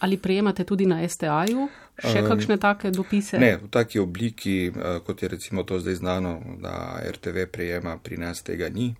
Ali 0.00 0.16
prejemate 0.16 0.64
tudi 0.64 0.86
na 0.86 1.02
STA-ju 1.02 1.66
še 1.98 2.22
kakšne 2.22 2.58
take 2.62 2.92
dopise? 2.94 3.38
Ne, 3.42 3.56
v 3.58 3.70
taki 3.70 3.98
obliki, 3.98 4.70
eh, 4.70 5.00
kot 5.02 5.22
je 5.22 5.28
recimo 5.28 5.66
to 5.66 5.80
zdaj 5.82 5.98
znano, 5.98 6.38
da 6.62 7.02
RTV 7.02 7.50
prejema, 7.50 7.98
pri 7.98 8.16
nas 8.22 8.42
tega 8.42 8.68
ni. 8.70 8.94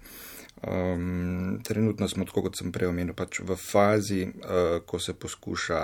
Um, 0.58 1.60
trenutno 1.62 2.08
smo, 2.08 2.26
tako 2.26 2.48
kot 2.48 2.58
sem 2.58 2.72
prej 2.74 2.90
omenil, 2.90 3.14
pač 3.14 3.38
v 3.46 3.54
fazi, 3.54 4.26
uh, 4.26 4.82
ko 4.82 4.98
se 4.98 5.14
poskuša 5.14 5.82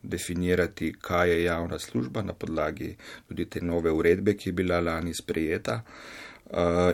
definirati, 0.00 0.94
kaj 0.96 1.28
je 1.28 1.42
javna 1.44 1.76
služba 1.78 2.22
na 2.24 2.32
podlagi 2.32 2.96
tudi 3.28 3.44
te 3.44 3.60
nove 3.60 3.92
uredbe, 3.92 4.32
ki 4.32 4.48
je 4.48 4.56
bila 4.56 4.80
lani 4.80 5.12
sprejeta. 5.12 5.82
Uh, 5.84 5.84
Uh, 5.84 6.33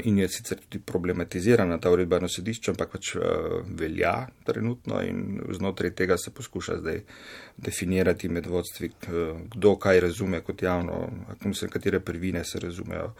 in 0.04 0.18
je 0.18 0.28
sicer 0.28 0.58
tudi 0.62 0.78
problematizirana 0.78 1.78
ta 1.78 1.90
uredba 1.90 2.20
na 2.22 2.28
sodišču, 2.30 2.70
ampak 2.70 2.92
pač 2.94 3.14
uh, 3.16 3.22
velja 3.76 4.28
trenutno 4.46 5.00
in 5.02 5.40
znotraj 5.50 5.90
tega 5.98 6.16
se 6.18 6.30
poskuša 6.30 6.78
zdaj 6.80 7.00
definirati 7.56 8.28
med 8.28 8.46
vodstvi, 8.46 8.92
kdo 9.54 9.74
kaj 9.76 10.00
razume 10.00 10.40
kot 10.40 10.62
javno, 10.62 11.08
katere 11.70 12.00
prvine 12.00 12.44
se 12.44 12.60
razumejo 12.60 13.10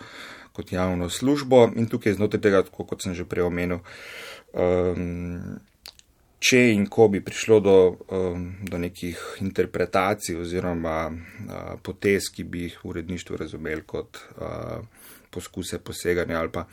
kot 0.53 0.73
javno 0.73 1.11
službo. 1.11 1.71
In 1.77 1.87
tukaj 1.87 2.15
znotraj 2.15 2.41
tega, 2.43 2.63
tako 2.63 2.85
kot 2.85 3.03
sem 3.03 3.15
že 3.15 3.27
prej 3.29 3.47
omenil, 3.47 3.83
um, 4.55 5.59
če 6.41 6.63
in 6.73 6.87
ko 6.87 7.09
bi 7.13 7.21
prišlo 7.21 7.61
do, 7.61 7.77
um, 8.17 8.47
do 8.65 8.79
nekih 8.79 9.19
interpretacij 9.45 10.39
oziroma 10.41 10.99
uh, 11.11 11.77
potez, 11.83 12.31
ki 12.33 12.45
bi 12.45 12.69
jih 12.69 12.81
v 12.85 12.95
uredništvu 12.95 13.43
razumeli 13.45 13.85
kot. 13.87 14.25
Uh, 14.39 15.00
poskuse 15.31 15.79
poseganja 15.79 16.39
ali 16.41 16.53
pa, 16.53 16.65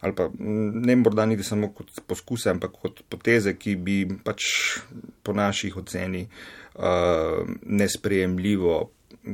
ali 0.00 0.14
pa 0.14 0.28
ne 0.38 0.96
morda 0.96 1.26
niti 1.26 1.42
samo 1.42 1.72
kot 1.74 1.90
poskuse, 2.06 2.50
ampak 2.50 2.76
kot 2.82 3.02
poteze, 3.08 3.56
ki 3.58 3.76
bi 3.76 3.96
pač 4.24 4.44
po 5.22 5.32
naših 5.32 5.76
oceni 5.76 6.24
uh, 6.24 7.42
nesprejemljivo 7.62 8.76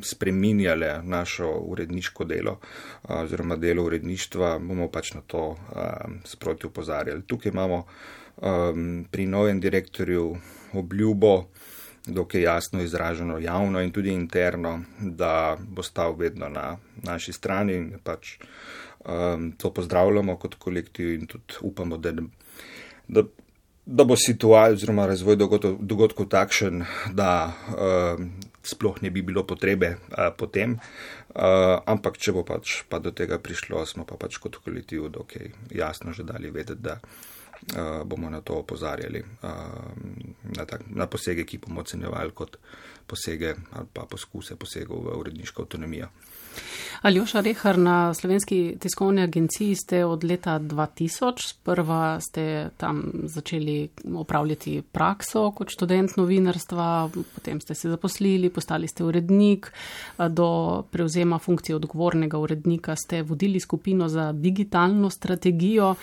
spreminjale 0.03 1.01
našo 1.03 1.49
uredniško 1.51 2.25
delo 2.25 2.59
oziroma 3.03 3.57
delo 3.57 3.85
uredništva, 3.85 4.59
bomo 4.59 4.89
pač 4.89 5.15
na 5.15 5.21
to 5.27 5.57
sproti 6.25 6.67
upozarjali. 6.67 7.23
Tukaj 7.27 7.51
imamo 7.51 7.85
pri 9.11 9.27
novem 9.27 9.61
direktorju 9.61 10.37
obljubo, 10.73 11.45
dokaj 12.07 12.43
jasno 12.43 12.83
izraženo 12.83 13.39
javno 13.39 13.81
in 13.81 13.93
tudi 13.93 14.13
interno, 14.13 14.81
da 15.01 15.57
bo 15.61 15.83
stal 15.83 16.17
vedno 16.17 16.49
na 16.49 16.77
naši 17.03 17.33
strani 17.33 17.75
in 17.75 17.93
pač 18.05 18.37
um, 19.05 19.53
to 19.53 19.73
pozdravljamo 19.75 20.37
kot 20.37 20.55
kolektiv 20.55 21.15
in 21.15 21.27
tudi 21.27 21.55
upamo, 21.61 21.97
da, 21.97 22.13
da, 23.09 23.23
da 23.87 24.05
bo 24.05 24.17
situacija 24.17 24.75
oziroma 24.75 25.07
razvoj 25.07 25.37
dogodkov 25.81 26.29
takšen, 26.29 26.85
da 27.13 27.53
um, 27.69 28.33
sploh 28.63 29.03
ne 29.03 29.11
bi 29.11 29.23
bilo 29.23 29.45
potrebe 29.47 29.97
uh, 29.97 30.31
potem. 30.37 30.79
Uh, 31.31 31.79
ampak, 31.87 32.19
če 32.19 32.33
bo 32.33 32.45
pač 32.45 32.83
pa 32.89 32.99
do 32.99 33.13
tega 33.15 33.39
prišlo, 33.39 33.85
smo 33.87 34.05
pa 34.05 34.17
pač 34.19 34.41
kot 34.43 34.57
kolektiv 34.65 35.09
dokaj 35.09 35.53
jasno 35.71 36.13
že 36.13 36.25
dali 36.25 36.51
vedeti, 36.51 36.83
da 36.83 36.99
bomo 38.05 38.31
na 38.31 38.41
to 38.41 38.55
opozarjali, 38.55 39.21
uh, 39.43 39.49
na, 40.57 40.65
tak, 40.67 40.83
na 40.89 41.07
posege, 41.07 41.45
ki 41.45 41.59
bomo 41.59 41.81
ocenjevali 41.81 42.33
kot 42.35 42.57
posege 43.07 43.55
ali 43.73 43.87
pa 43.93 44.07
poskuse 44.11 44.57
posegov 44.57 45.05
v 45.05 45.19
uredniško 45.21 45.63
avtonomijo. 45.63 46.09
Aljoša 47.03 47.41
Rehar, 47.41 47.79
na 47.79 48.15
slovenski 48.15 48.77
tiskovni 48.81 49.23
agenciji 49.23 49.75
ste 49.75 50.05
od 50.05 50.25
leta 50.25 50.59
2000, 50.59 51.47
sprva 51.49 52.21
ste 52.21 52.71
tam 52.77 53.03
začeli 53.25 53.89
opravljati 54.15 54.83
prakso 54.93 55.47
kot 55.57 55.71
študent 55.71 56.17
novinarstva, 56.17 57.09
potem 57.35 57.61
ste 57.61 57.75
se 57.75 57.89
zaposlili, 57.89 58.51
postali 58.51 58.89
ste 58.89 59.05
urednik, 59.05 59.73
do 60.29 60.83
prevzema 60.91 61.39
funkcije 61.39 61.77
odgovornega 61.77 62.39
urednika 62.39 62.97
ste 62.97 63.23
vodili 63.23 63.61
skupino 63.61 64.09
za 64.09 64.33
digitalno 64.33 65.11
strategijo 65.11 65.95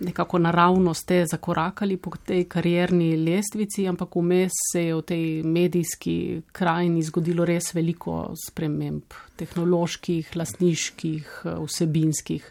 nekako 0.00 0.38
naravno 0.38 0.94
ste 0.94 1.26
zakorakali 1.26 1.96
po 1.96 2.10
tej 2.26 2.44
karjerni 2.44 3.16
lestvici, 3.16 3.88
ampak 3.88 4.16
vmes 4.16 4.52
se 4.72 4.84
je 4.84 4.94
v 4.94 5.02
tej 5.02 5.42
medijski 5.42 6.42
krajini 6.52 7.02
zgodilo 7.02 7.44
res 7.44 7.74
veliko 7.74 8.32
sprememb, 8.46 9.02
tehnoloških, 9.36 10.36
lasniških, 10.36 11.44
vsebinskih. 11.66 12.50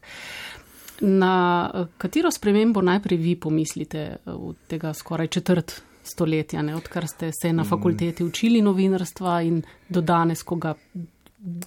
Na 1.02 1.36
katero 1.98 2.32
spremembo 2.32 2.82
najprej 2.82 3.18
vi 3.18 3.36
pomislite 3.36 4.18
v 4.26 4.54
tega 4.68 4.94
skoraj 4.94 5.28
četrt 5.28 5.82
stoletja, 6.04 6.62
ne, 6.62 6.76
odkar 6.76 7.08
ste 7.08 7.32
se 7.42 7.54
na 7.54 7.64
fakulteti 7.64 8.24
učili 8.24 8.62
novinarstva 8.62 9.42
in 9.42 9.62
do 9.90 10.02
danes, 10.02 10.44
ko 10.44 10.56
ga 10.56 10.74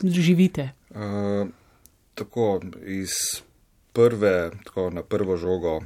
živite? 0.02 0.70
Uh, 0.90 1.48
tako 2.14 2.60
iz 2.86 3.10
prve, 3.92 4.50
tako 4.64 4.90
na 4.90 5.02
prvo 5.02 5.36
žogo, 5.36 5.76
uh, 5.76 5.84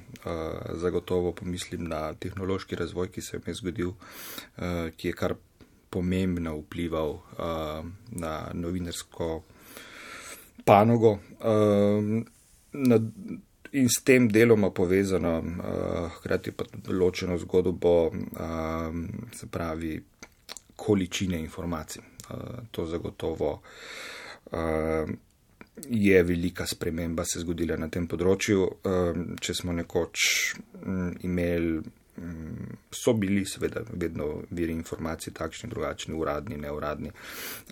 zagotovo 0.74 1.32
pomislim 1.32 1.84
na 1.84 2.14
tehnološki 2.14 2.76
razvoj, 2.76 3.10
ki 3.10 3.22
se 3.22 3.40
je 3.46 3.54
zgodil, 3.54 3.88
uh, 3.88 4.90
ki 4.96 5.08
je 5.08 5.12
kar 5.12 5.34
pomembno 5.90 6.56
vplival 6.58 7.10
uh, 7.10 7.84
na 8.10 8.50
novinarsko 8.54 9.42
panogo. 10.64 11.18
Uh, 11.40 12.22
na, 12.72 13.00
in 13.72 13.88
s 13.88 14.02
tem 14.04 14.28
deloma 14.28 14.70
povezano, 14.70 15.38
uh, 15.38 16.10
hkrati 16.16 16.52
pa 16.52 16.64
ločeno 16.88 17.38
zgodbo, 17.38 18.06
uh, 18.06 18.14
se 19.34 19.46
pravi, 19.46 20.00
količine 20.76 21.40
informacij. 21.40 22.02
Uh, 22.30 22.36
to 22.70 22.86
zagotovo. 22.86 23.60
Uh, 24.52 25.10
je 25.88 26.22
velika 26.22 26.66
sprememba 26.66 27.24
se 27.24 27.40
zgodila 27.40 27.76
na 27.76 27.88
tem 27.92 28.06
področju. 28.08 28.66
Ehm, 28.84 29.28
če 29.40 29.54
smo 29.54 29.74
nekoč 29.76 30.26
mm, 30.82 31.10
imeli 31.28 31.80
so 32.90 33.12
bili 33.12 33.44
seveda 33.44 33.80
vedno 33.92 34.42
viri 34.50 34.72
informacij 34.72 35.32
takšni, 35.32 35.68
drugačni, 35.68 36.14
uradni, 36.14 36.56
neuradni, 36.56 37.10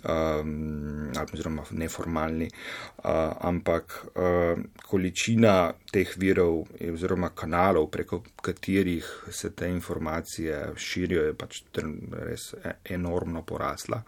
um, 0.03 1.11
oziroma 1.33 1.63
neformalni, 1.71 2.49
uh, 2.97 3.03
ampak 3.41 4.05
uh, 4.05 4.59
količina 4.85 5.73
teh 5.91 6.13
virov 6.17 6.65
oziroma 6.93 7.29
kanalov, 7.29 7.89
preko 7.91 8.21
katerih 8.41 9.05
se 9.31 9.51
te 9.55 9.69
informacije 9.69 10.73
širijo, 10.77 11.23
je 11.25 11.33
pač 11.33 11.61
res 12.11 12.53
e, 12.53 12.75
enormno 12.93 13.41
porasla. 13.41 14.01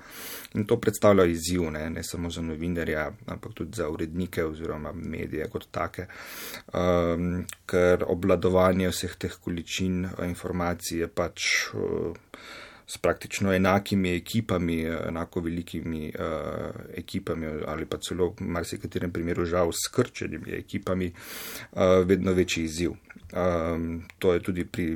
In 0.54 0.66
to 0.68 0.78
predstavlja 0.82 1.26
izziv, 1.26 1.64
ne, 1.72 1.90
ne 1.90 2.04
samo 2.04 2.30
za 2.30 2.42
novinarja, 2.42 3.08
ampak 3.26 3.54
tudi 3.54 3.78
za 3.78 3.90
urednike 3.90 4.46
oziroma 4.46 4.92
medije 4.94 5.48
kot 5.50 5.68
take, 5.72 6.08
um, 6.74 7.46
ker 7.66 8.06
obladovanje 8.08 8.92
vseh 8.92 9.16
teh 9.18 9.40
količin 9.44 10.06
informacije 10.28 11.08
pač 11.08 11.44
uh, 11.74 12.16
s 12.88 12.98
praktično 12.98 13.54
enakimi 13.54 14.16
ekipami, 14.16 14.82
enako 14.84 15.42
velikimi 15.42 16.12
uh, 16.20 16.72
ekipami 16.96 17.48
ali 17.68 17.86
pa 17.86 17.98
celo 17.98 18.30
v 18.30 18.48
marsikaterem 18.48 19.12
primeru 19.12 19.46
žal 19.46 19.72
skrčenimi 19.76 20.56
ekipami, 20.60 21.12
uh, 21.12 21.82
vedno 22.06 22.34
večji 22.34 22.64
izziv. 22.64 22.96
Um, 23.34 24.06
to 24.20 24.34
je 24.34 24.44
tudi 24.44 24.66
pri 24.66 24.96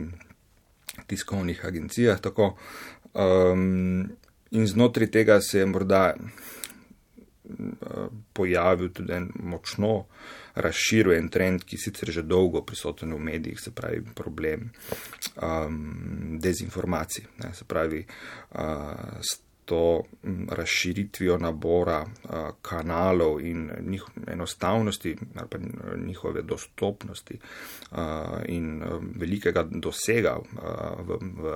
tiskovnih 1.08 1.66
agencijah 1.66 2.20
tako. 2.20 2.56
Um, 3.14 4.12
in 4.52 4.68
znotraj 4.68 5.12
tega 5.12 5.42
se 5.42 5.60
je 5.60 5.66
morda 5.66 6.14
pojavil 8.34 8.90
tudi 8.90 9.14
en 9.14 9.30
močno 9.36 10.06
razširjen 10.56 11.30
trend, 11.30 11.64
ki 11.64 11.78
sicer 11.78 12.12
že 12.12 12.24
dolgo 12.24 12.62
prisoten 12.66 13.14
v 13.14 13.20
medijih, 13.20 13.60
se 13.60 13.72
pravi 13.72 14.02
problem 14.16 14.70
um, 15.42 16.38
dezinformacij. 16.42 17.26
Ne, 17.44 17.54
se 17.54 17.66
pravi, 17.66 18.06
uh, 18.06 18.60
s 19.22 19.40
to 19.66 20.04
razširitvijo 20.50 21.38
nabora 21.38 22.02
uh, 22.02 22.32
kanalov 22.62 23.40
in 23.46 23.70
njih 23.88 24.04
enostavnosti 24.28 25.18
ali 25.36 25.48
pa 25.50 25.58
njihove 25.98 26.42
dostopnosti 26.42 27.40
uh, 27.92 27.98
in 28.46 28.84
uh, 28.84 29.04
velikega 29.16 29.64
dosega 29.64 30.38
uh, 30.40 31.08
v, 31.08 31.18
v, 31.22 31.56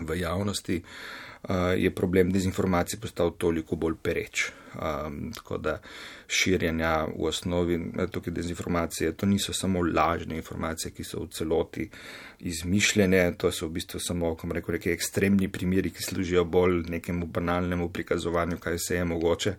v 0.00 0.20
javnosti, 0.20 0.76
uh, 0.76 1.31
je 1.76 1.90
problem 1.90 2.32
dezinformacij 2.32 3.00
postal 3.00 3.32
toliko 3.38 3.76
bolj 3.76 3.94
pereč. 4.02 4.52
Um, 4.72 5.32
tako 5.34 5.58
da 5.58 5.80
širjenja 6.26 7.04
v 7.04 7.26
osnovi 7.28 7.74
eh, 7.74 8.06
tukaj 8.10 8.32
dezinformacije, 8.32 9.12
to 9.12 9.26
niso 9.26 9.52
samo 9.52 9.82
lažne 9.94 10.36
informacije, 10.36 10.92
ki 10.96 11.04
so 11.04 11.20
v 11.20 11.28
celoti 11.28 11.88
izmišljene, 12.40 13.34
to 13.36 13.50
so 13.52 13.66
v 13.66 13.76
bistvu 13.76 14.00
samo, 14.00 14.34
kako 14.36 14.52
rekel, 14.56 14.78
neki 14.78 14.90
ekstremni 14.94 15.48
primeri, 15.52 15.90
ki 15.90 16.02
služijo 16.02 16.44
bolj 16.44 16.82
nekemu 16.88 17.26
banalnemu 17.26 17.88
prikazovanju, 17.88 18.56
kaj 18.56 18.78
se 18.78 18.96
je 18.96 19.04
mogoče. 19.04 19.54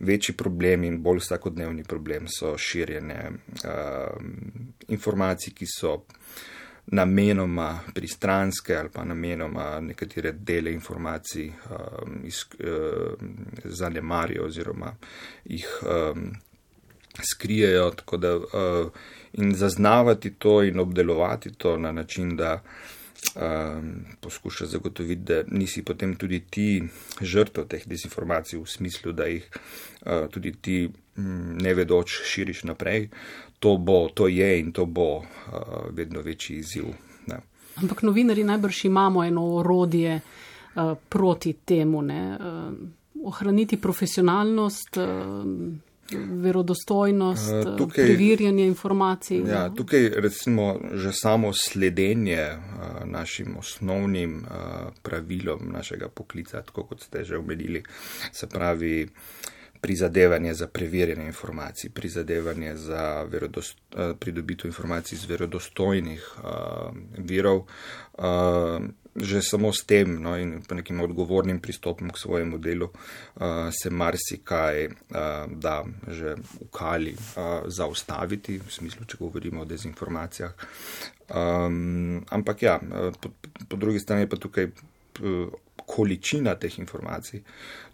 Večji 0.00 0.36
problem 0.36 0.84
in 0.84 1.00
bolj 1.02 1.22
vsakodnevni 1.24 1.84
problem 1.84 2.28
so 2.28 2.56
širjenje 2.58 3.22
um, 3.30 4.36
informacij, 4.88 5.54
ki 5.54 5.66
so 5.78 6.02
namenoma 6.90 7.80
pristranske 7.94 8.76
ali 8.76 8.88
pa 8.88 9.04
namenoma 9.04 9.80
nekatere 9.80 10.32
dele 10.32 10.72
informacij 10.72 11.46
um, 11.48 12.20
iz, 12.24 12.44
um, 12.60 13.36
zanemarijo 13.64 14.44
oziroma 14.44 14.94
jih 15.44 15.66
um, 15.82 16.32
skrijejo. 17.32 17.92
Da, 18.18 18.36
uh, 18.36 18.44
in 19.32 19.54
zaznavati 19.54 20.34
to 20.34 20.62
in 20.62 20.80
obdelovati 20.80 21.52
to 21.52 21.78
na 21.78 21.92
način, 21.92 22.36
da 22.36 22.62
um, 23.34 24.04
poskuša 24.20 24.66
zagotoviti, 24.66 25.22
da 25.22 25.42
nisi 25.46 25.82
potem 25.82 26.16
tudi 26.16 26.40
ti 26.50 26.82
žrtev 27.20 27.64
teh 27.68 27.86
dezinformacij 27.86 28.58
v 28.58 28.66
smislu, 28.66 29.12
da 29.12 29.26
jih 29.26 29.50
uh, 29.50 30.28
tudi 30.30 30.52
ti 30.52 30.88
mm, 31.16 31.58
nevedoč 31.62 32.20
širiš 32.24 32.64
naprej 32.64 33.08
to 33.58 33.76
bo, 33.76 34.08
to 34.14 34.28
je 34.28 34.60
in 34.60 34.72
to 34.72 34.86
bo 34.86 35.16
uh, 35.16 35.24
vedno 35.90 36.20
večji 36.20 36.56
izziv. 36.56 36.84
Ne. 37.26 37.40
Ampak 37.76 38.02
novinari 38.02 38.44
najbrž 38.44 38.84
imamo 38.84 39.24
eno 39.24 39.46
orodje 39.56 40.20
uh, 40.20 40.94
proti 41.08 41.52
temu, 41.52 42.02
ne? 42.02 42.38
Uh, 42.40 42.74
ohraniti 43.24 43.76
profesionalnost. 43.76 44.96
Uh, 44.96 45.04
Verodostojnost, 46.40 47.50
tukaj, 47.78 48.04
preverjanje 48.04 48.66
informacij. 48.66 49.42
Ja, 49.44 49.68
tukaj 49.74 50.08
recimo 50.16 50.80
že 50.94 51.12
samo 51.12 51.52
sledenje 51.52 52.56
našim 53.04 53.56
osnovnim 53.58 54.46
pravilom 55.02 55.68
našega 55.72 56.08
poklica, 56.08 56.62
tako 56.62 56.86
kot 56.88 57.02
ste 57.02 57.24
že 57.24 57.36
omenili, 57.36 57.82
se 58.32 58.46
pravi 58.48 59.08
prizadevanje 59.80 60.54
za 60.54 60.66
preverjanje 60.66 61.26
informacij, 61.26 61.90
prizadevanje 61.90 62.76
za 62.76 63.22
verodost, 63.22 63.78
eh, 63.96 64.12
pridobitev 64.18 64.66
informacij 64.66 65.16
iz 65.16 65.24
verodostojnih 65.24 66.22
uh, 66.38 66.96
virov, 67.18 67.66
uh, 68.18 68.84
že 69.14 69.42
samo 69.42 69.72
s 69.72 69.84
tem 69.84 70.22
no, 70.22 70.36
in 70.38 70.62
nekim 70.70 71.00
odgovornim 71.00 71.60
pristopom 71.60 72.10
k 72.10 72.18
svojemu 72.18 72.58
delu 72.58 72.86
uh, 72.86 73.70
se 73.82 73.90
marsikaj 73.90 74.86
uh, 74.86 74.92
da 75.50 75.84
že 76.08 76.34
v 76.34 76.68
kali 76.72 77.12
uh, 77.12 77.66
zaustaviti, 77.66 78.58
v 78.58 78.70
smislu, 78.70 79.06
če 79.06 79.16
govorimo 79.20 79.62
o 79.62 79.64
dezinformacijah. 79.64 80.54
Um, 81.28 82.24
ampak 82.30 82.62
ja, 82.62 82.80
po, 83.20 83.28
po 83.68 83.76
drugi 83.76 84.00
strani 84.00 84.28
pa 84.28 84.36
tukaj 84.36 84.70
količina 85.88 86.54
teh 86.60 86.78
informacij, 86.78 87.40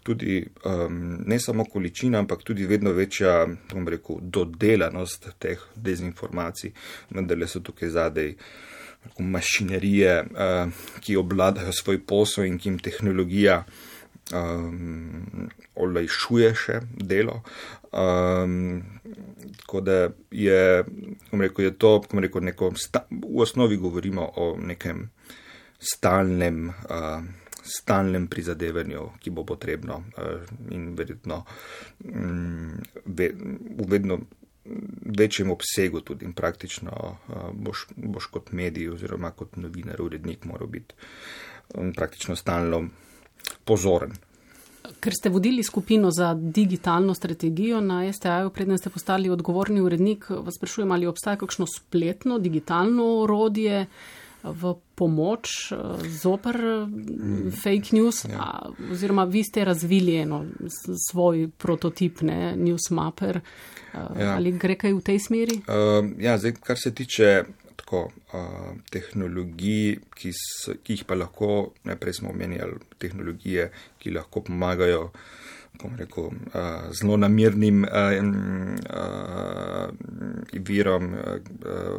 tudi 0.03 0.41
um, 0.67 0.99
ne 1.25 1.39
samo 1.39 1.65
količina, 1.65 2.19
ampak 2.19 2.43
tudi 2.43 2.67
vedno 2.67 2.91
večja, 2.93 3.45
bom 3.71 3.87
rekel, 3.87 4.19
dodelanost 4.21 5.29
teh 5.39 5.61
dezinformacij, 5.75 6.73
vendar 7.15 7.39
le 7.39 7.47
so 7.47 7.63
tukaj 7.63 7.93
zadej 7.95 8.35
mašinerije, 9.19 10.13
uh, 10.23 10.85
ki 10.99 11.17
obvladajo 11.21 11.73
svoj 11.73 12.01
posel 12.05 12.49
in 12.49 12.59
ki 12.59 12.69
jim 12.69 12.79
tehnologija 12.83 13.63
um, 14.33 15.49
olajšuje 15.75 16.51
še 16.57 16.79
delo. 16.97 17.41
Um, 17.95 18.83
tako 19.61 19.81
da 19.81 19.97
je, 20.31 20.83
rekel, 21.31 21.65
je 21.65 21.73
to, 21.79 21.93
rekel, 22.19 22.43
neko, 22.49 22.73
v 23.11 23.41
osnovi 23.41 23.77
govorimo 23.77 24.27
o 24.35 24.55
nekem 24.59 25.09
stalnem, 25.79 26.69
uh, 26.89 27.23
stalnem 27.65 28.27
prizadevanju, 28.27 29.09
ki 29.19 29.29
bo 29.29 29.43
potrebno 29.45 29.97
uh, 29.97 30.41
in 30.71 30.93
verjetno 30.95 31.43
ve, 33.05 33.31
v 33.35 33.87
vedno 33.89 34.19
večjem 35.17 35.51
obsegu 35.51 36.01
tudi 36.01 36.25
in 36.25 36.33
praktično 36.33 36.91
uh, 36.91 37.49
boš, 37.53 37.87
boš 37.95 38.25
kot 38.25 38.51
medij 38.51 38.89
oziroma 38.89 39.31
kot 39.31 39.55
novinar, 39.55 40.01
urednik 40.01 40.45
moral 40.45 40.67
biti 40.67 40.95
um, 41.73 41.93
praktično 41.93 42.35
stalno 42.35 42.85
pozoren. 43.65 44.15
Ker 45.01 45.13
ste 45.13 45.29
vodili 45.29 45.63
skupino 45.63 46.11
za 46.11 46.33
digitalno 46.33 47.13
strategijo 47.13 47.81
na 47.81 48.13
STA-ju, 48.13 48.49
preden 48.49 48.77
ste 48.77 48.89
postali 48.89 49.29
odgovorni 49.29 49.81
urednik, 49.81 50.29
vas 50.29 50.57
sprašujem, 50.57 50.91
ali 50.91 51.07
obstaja 51.07 51.37
kakšno 51.41 51.65
spletno 51.67 52.39
digitalno 52.39 53.07
orodje 53.21 53.85
v 54.45 54.75
pomoč 54.95 55.73
zoper 56.21 56.57
mm. 56.87 57.51
fake 57.51 57.95
news, 57.95 58.25
ja. 58.25 58.39
a, 58.39 58.69
oziroma 58.91 59.25
vi 59.25 59.43
ste 59.43 59.65
razvili 59.65 60.15
eno 60.15 60.45
svoj 61.09 61.49
prototip, 61.57 62.21
ne, 62.21 62.55
Newsmapper, 62.57 63.39
ja. 63.93 64.35
ali 64.35 64.51
gre 64.51 64.77
kaj 64.79 64.93
v 64.93 65.03
tej 65.03 65.19
smeri? 65.19 65.59
Uh, 65.67 66.11
ja, 66.21 66.37
zdaj, 66.37 66.55
kar 66.63 66.79
se 66.79 66.93
tiče 66.95 67.43
tako, 67.75 68.09
uh, 68.33 68.75
tehnologij, 68.91 69.99
ki, 70.15 70.31
so, 70.35 70.77
ki 70.83 70.99
jih 70.99 71.05
pa 71.07 71.17
lahko, 71.19 71.73
najprej 71.83 72.21
smo 72.21 72.31
omenjali 72.31 72.79
tehnologije, 73.01 73.69
ki 73.99 74.15
lahko 74.15 74.45
pomagajo 74.47 75.09
rekel, 75.97 76.23
uh, 76.23 76.31
zelo 76.91 77.17
namirnim 77.17 77.83
uh, 77.83 77.89
uh, 78.93 79.89
virom 80.53 81.13
uh, 81.13 81.19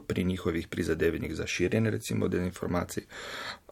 pri 0.06 0.24
njihovih 0.24 0.68
prizadevanjih 0.68 1.34
za 1.34 1.46
širjenje, 1.46 1.90
recimo, 1.90 2.28
dezinformacij. 2.28 3.04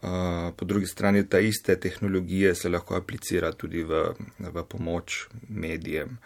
Uh, 0.03 0.11
po 0.57 0.65
drugi 0.65 0.87
strani, 0.87 1.29
ta 1.29 1.39
iste 1.39 1.81
tehnologije 1.81 2.55
se 2.55 2.69
lahko 2.69 2.97
aplicira 2.97 3.53
tudi 3.53 3.83
v, 3.83 4.05
v 4.39 4.65
pomoč 4.69 5.29
medijem 5.49 6.19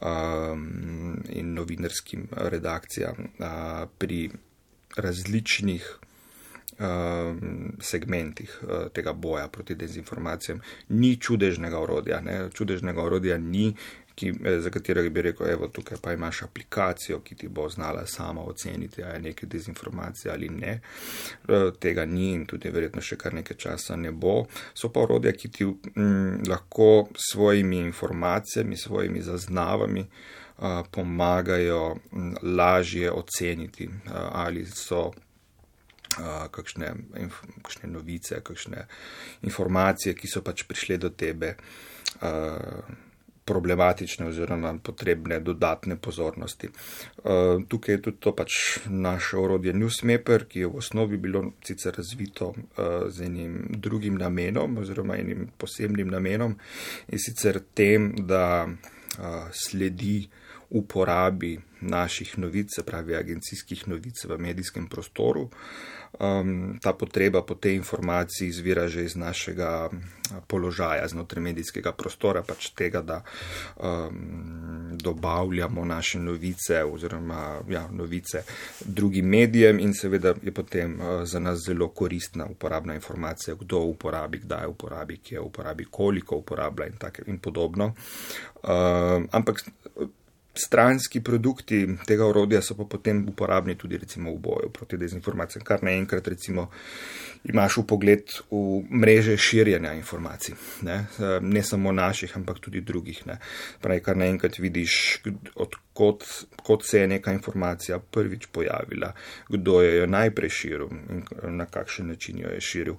um, 0.00 1.22
in 1.28 1.54
novinarskim 1.54 2.28
redakcijam 2.30 3.16
uh, 3.38 3.88
pri 3.98 4.30
različnih 4.96 5.98
segmentih 7.80 8.58
uh, 8.62 8.88
tega 8.92 9.12
boja 9.12 9.48
proti 9.48 9.74
dezinformacijam. 9.74 10.60
Ni 10.88 11.16
čudežnega 11.16 11.78
orodja, 11.78 12.20
ne? 12.20 12.48
čudežnega 12.54 13.02
orodja 13.02 13.38
ni, 13.38 13.72
ki, 14.14 14.32
eh, 14.44 14.60
za 14.60 14.70
katerega 14.70 15.10
bi 15.10 15.22
rekel, 15.22 15.48
evo, 15.50 15.68
tukaj 15.68 15.98
pa 16.02 16.12
imaš 16.12 16.42
aplikacijo, 16.42 17.20
ki 17.20 17.34
ti 17.34 17.48
bo 17.48 17.68
znala 17.68 18.06
sama 18.06 18.42
oceniti, 18.42 19.02
ali 19.02 19.14
je 19.14 19.20
nekaj 19.20 19.48
dezinformacije 19.48 20.32
ali 20.32 20.48
ne. 20.48 20.80
Uh, 21.48 21.72
tega 21.80 22.04
ni 22.04 22.32
in 22.32 22.46
tudi 22.46 22.70
verjetno 22.70 23.02
še 23.02 23.16
kar 23.16 23.34
nekaj 23.34 23.56
časa 23.56 23.96
ne 23.96 24.12
bo. 24.12 24.46
So 24.74 24.88
pa 24.88 25.00
orodja, 25.00 25.32
ki 25.32 25.48
ti 25.48 25.64
um, 25.64 26.42
lahko 26.48 27.08
svojimi 27.32 27.76
informacijami, 27.76 28.76
svojimi 28.76 29.22
zaznavami 29.22 30.06
pomagajo 30.90 31.96
lažje 32.42 33.10
oceniti, 33.12 33.90
ali 34.32 34.64
so 34.66 35.10
kakšne, 36.50 36.92
kakšne 37.62 37.90
novice, 37.90 38.40
kakšne 38.44 38.86
informacije, 39.42 40.14
ki 40.14 40.30
so 40.30 40.42
pač 40.42 40.64
prišle 40.68 40.96
do 40.98 41.10
tebe 41.10 41.56
problematične 43.46 44.26
oziroma 44.26 44.72
potrebne 44.82 45.38
dodatne 45.40 45.96
pozornosti. 45.96 46.68
Tukaj 47.68 47.94
je 47.94 48.02
tudi 48.02 48.18
to 48.20 48.32
pač 48.34 48.56
naše 48.90 49.38
orodje 49.38 49.74
Newsmapper, 49.74 50.48
ki 50.50 50.64
je 50.64 50.70
v 50.72 50.80
osnovi 50.82 51.16
bilo 51.16 51.44
sicer 51.62 51.94
razvito 51.94 52.54
z 53.08 53.22
enim 53.22 53.60
drugim 53.70 54.18
namenom 54.18 54.78
oziroma 54.82 55.20
enim 55.22 55.46
posebnim 55.58 56.10
namenom 56.10 56.58
in 57.08 57.22
sicer 57.22 57.60
tem, 57.74 58.10
da 58.26 58.66
sledi 59.52 60.26
uporabi 60.70 61.54
naših 61.80 62.38
novic, 62.38 62.74
se 62.74 62.82
pravi 62.82 63.16
agencijskih 63.16 63.88
novic 63.88 64.24
v 64.24 64.38
medijskem 64.38 64.86
prostoru. 64.86 65.50
Um, 66.20 66.78
ta 66.82 66.92
potreba 66.92 67.42
po 67.42 67.54
tej 67.54 67.76
informaciji 67.76 68.48
izvira 68.48 68.88
že 68.88 69.04
iz 69.04 69.16
našega 69.16 69.90
položaja 70.48 71.08
znotraj 71.08 71.42
medijskega 71.42 71.92
prostora, 71.92 72.40
pač 72.42 72.70
tega, 72.72 73.02
da 73.02 73.20
um, 73.76 74.96
dobavljamo 74.96 75.84
naše 75.84 76.18
novice 76.18 76.84
oziroma 76.84 77.60
ja, 77.68 77.84
novice 77.92 78.42
drugim 78.84 79.28
medijem 79.28 79.78
in 79.78 79.92
seveda 79.94 80.34
je 80.42 80.54
potem 80.54 80.96
za 81.24 81.40
nas 81.40 81.60
zelo 81.66 81.88
koristna 81.88 82.46
uporabna 82.46 82.94
informacija, 82.94 83.54
kdo 83.54 83.78
uporabi, 83.78 84.38
kdaj 84.38 84.66
uporabi, 84.66 85.18
kje 85.18 85.40
uporabi, 85.40 85.84
koliko 85.90 86.36
uporablja 86.36 86.86
in, 86.86 86.96
take, 86.96 87.22
in 87.26 87.38
podobno. 87.38 87.92
Um, 88.62 89.28
ampak 89.32 89.64
stranski 90.58 91.20
produkti 91.20 91.86
tega 92.06 92.26
orodja 92.26 92.62
so 92.62 92.76
pa 92.76 92.84
potem 92.84 93.24
uporabni 93.28 93.76
tudi 93.78 93.98
recimo 93.98 94.32
v 94.34 94.40
boju 94.40 94.70
proti 94.72 94.96
dezinformacijam, 94.96 95.64
kar 95.64 95.84
naenkrat 95.84 96.28
recimo 96.28 96.68
imaš 97.44 97.76
v 97.76 97.86
pogled 97.86 98.36
v 98.50 98.82
mreže 98.90 99.36
širjenja 99.36 99.94
informacij, 99.94 100.54
ne, 100.82 101.04
ne 101.40 101.62
samo 101.62 101.92
naših, 101.92 102.36
ampak 102.36 102.58
tudi 102.60 102.80
drugih. 102.80 103.26
Ne. 103.26 103.38
Pravi, 103.80 104.02
kar 104.02 104.16
naenkrat 104.16 104.58
vidiš, 104.58 105.20
odkot 105.54 105.85
kot 106.66 106.84
se 106.84 107.00
je 107.00 107.08
neka 107.08 107.32
informacija 107.32 107.98
prvič 107.98 108.46
pojavila, 108.52 109.12
kdo 109.48 109.82
je 109.82 109.96
jo 109.96 110.06
najprej 110.06 110.50
širil 110.50 110.88
in 111.10 111.22
na 111.56 111.66
kakšen 111.66 112.08
način 112.08 112.38
jo 112.38 112.48
je 112.48 112.60
širil, 112.60 112.94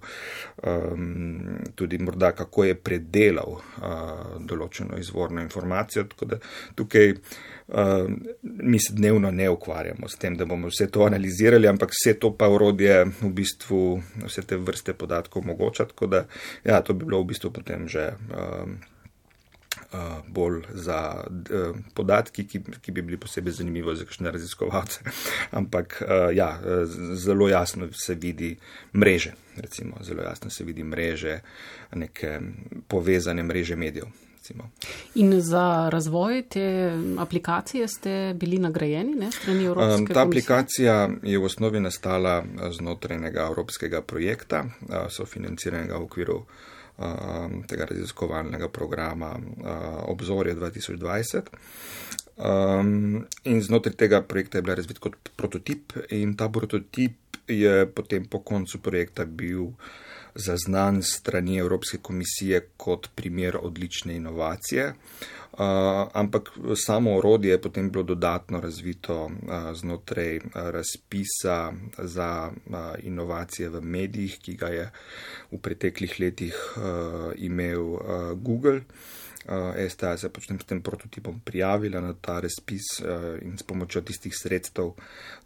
um, 0.64 1.60
tudi 1.76 1.98
morda 1.98 2.32
kako 2.32 2.64
je 2.64 2.76
predelal 2.76 3.58
uh, 3.58 3.62
določeno 4.40 4.98
izvorno 4.98 5.42
informacijo. 5.42 6.04
Tako 6.04 6.26
da 6.26 6.40
tukaj 6.76 7.12
uh, 7.12 8.08
mi 8.42 8.80
se 8.80 8.94
dnevno 8.94 9.32
ne 9.32 9.50
ukvarjamo 9.50 10.10
s 10.10 10.16
tem, 10.16 10.38
da 10.38 10.46
bomo 10.46 10.72
vse 10.72 10.90
to 10.92 11.06
analizirali, 11.06 11.68
ampak 11.68 11.92
vse 11.94 12.18
to 12.20 12.34
pa 12.38 12.50
urodje 12.50 13.04
v 13.22 13.32
bistvu 13.42 13.82
vse 14.26 14.46
te 14.48 14.58
vrste 14.58 14.94
podatkov 14.94 15.44
omogoča, 15.44 15.86
tako 15.86 16.08
da 16.08 16.26
ja, 16.64 16.82
to 16.82 16.94
bi 16.94 17.06
bilo 17.06 17.22
v 17.22 17.34
bistvu 17.34 17.52
potem 17.52 17.88
že 17.88 18.14
um, 18.32 18.78
bolj 20.28 20.62
za 20.74 21.24
uh, 21.28 21.76
podatki, 21.94 22.48
ki, 22.48 22.62
ki 22.82 22.92
bi 22.92 23.02
bili 23.02 23.18
posebej 23.18 23.54
zanimivi 23.54 23.96
za 23.96 24.06
kakšne 24.06 24.32
raziskovalce. 24.32 25.00
Ampak 25.60 26.02
uh, 26.02 26.36
ja, 26.36 26.60
zelo 27.14 27.50
jasno 27.50 27.88
se 27.94 28.16
vidi 28.16 28.56
mreže, 28.94 29.34
recimo, 29.58 29.98
zelo 30.02 30.24
jasno 30.24 30.50
se 30.50 30.64
vidi 30.64 30.84
mreže, 30.84 31.40
neke 31.96 32.40
povezane 32.88 33.44
mreže 33.44 33.76
medijev. 33.76 34.08
In 35.16 35.42
za 35.42 35.90
razvoj 35.92 36.44
te 36.50 36.94
aplikacije 37.20 37.88
ste 37.88 38.34
bili 38.36 38.60
nagrajeni, 38.60 39.16
ne, 39.16 39.32
strani 39.32 39.66
Evropske 39.66 39.96
unije? 39.96 40.14
Ta 40.14 40.24
aplikacija 40.24 41.10
je 41.24 41.40
v 41.40 41.44
osnovi 41.44 41.80
nastala 41.80 42.44
znotraj 42.72 43.18
enega 43.18 43.48
evropskega 43.50 44.02
projekta, 44.02 44.66
sofinanciranega 45.10 45.98
v 45.98 46.04
okviru 46.04 46.46
tega 47.68 47.86
raziskovalnega 47.86 48.70
programa 48.74 49.36
Obzorje 50.10 50.56
2020. 50.56 51.52
Um, 52.38 53.26
in 53.44 53.62
znotraj 53.62 53.96
tega 53.98 54.22
projekta 54.22 54.58
je 54.58 54.62
bila 54.62 54.76
razvit 54.76 55.00
kot 55.02 55.16
prototip, 55.36 55.94
in 56.14 56.36
ta 56.38 56.50
prototip 56.50 57.38
je 57.48 57.86
potem 57.90 58.26
po 58.26 58.40
koncu 58.46 58.78
projekta 58.82 59.26
bil 59.26 59.72
zaznan 60.38 61.04
strani 61.04 61.58
Evropske 61.58 61.98
komisije 61.98 62.68
kot 62.78 63.10
primer 63.16 63.58
odlične 63.62 64.16
inovacije. 64.16 64.94
Uh, 65.58 65.64
ampak 66.14 66.50
samo 66.76 67.18
orodje 67.18 67.52
je 67.52 67.62
potem 67.62 67.90
bilo 67.92 68.04
dodatno 68.04 68.60
razvito 68.62 69.26
uh, 69.26 69.32
znotraj 69.74 70.38
uh, 70.38 70.44
razpisa 70.54 71.74
za 71.98 72.52
inovacije 73.00 73.70
v 73.70 73.82
medijih, 73.82 74.38
ki 74.40 74.54
ga 74.54 74.68
je 74.68 74.92
v 75.52 75.58
preteklih 75.58 76.20
letih 76.20 76.56
imel 77.36 77.98
Google. 78.36 78.82
Uh, 79.46 79.76
STA 79.90 80.18
se 80.18 80.30
pač 80.34 80.48
s 80.50 80.66
tem 80.68 80.82
prototipom 80.84 81.40
prijavila 81.46 82.02
na 82.04 82.14
ta 82.14 82.40
razpis 82.44 82.88
uh, 83.00 83.38
in 83.42 83.58
s 83.58 83.64
pomočjo 83.64 84.02
tistih 84.02 84.34
sredstev 84.36 84.92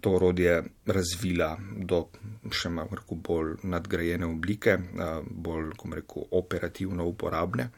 to 0.01 0.13
orodje 0.15 0.55
razvila 0.87 1.51
do 1.75 2.07
še 2.49 2.71
malo 2.73 2.97
bolj 3.11 3.59
nadgrajene 3.63 4.25
oblike, 4.25 4.77
uh, 4.79 5.19
bolj, 5.21 5.75
rekel, 5.93 6.25
operativno 6.31 7.05
uporabne. 7.05 7.69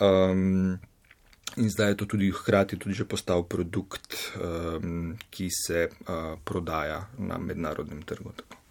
Um, 0.00 0.74
In 1.56 1.70
zdaj 1.70 1.88
je 1.88 1.96
to 1.96 2.06
tudi 2.10 2.32
hkrati 2.34 2.76
tudi 2.78 2.94
že 2.98 3.04
postal 3.06 3.44
produkt, 3.46 4.34
um, 4.34 5.14
ki 5.30 5.46
se 5.54 5.86
uh, 5.86 6.34
prodaja 6.44 7.06
na 7.18 7.38
mednarodnem 7.38 8.02
trgu. 8.02 8.32
Tako. 8.34 8.63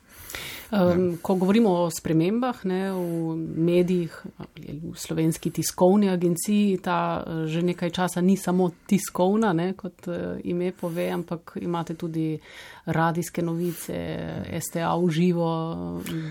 Um, 0.73 1.17
ko 1.21 1.35
govorimo 1.35 1.69
o 1.69 1.89
spremembah 1.91 2.65
ne, 2.65 2.91
v 2.91 3.35
medijih, 3.61 4.13
v 4.57 4.93
slovenski 4.97 5.51
tiskovni 5.53 6.09
agenciji, 6.09 6.79
ta 6.81 7.21
eh, 7.21 7.45
že 7.45 7.61
nekaj 7.61 7.93
časa 7.93 8.21
ni 8.21 8.37
samo 8.37 8.71
tiskovna, 8.89 9.53
ne, 9.53 9.73
kot 9.77 10.07
uh, 10.09 10.39
ime 10.43 10.71
pove, 10.73 11.05
ampak 11.13 11.57
imate 11.61 11.93
tudi 11.93 12.39
radijske 12.85 13.41
novice, 13.41 13.95
STA 14.59 14.95
v 14.97 15.09
živo, 15.13 15.49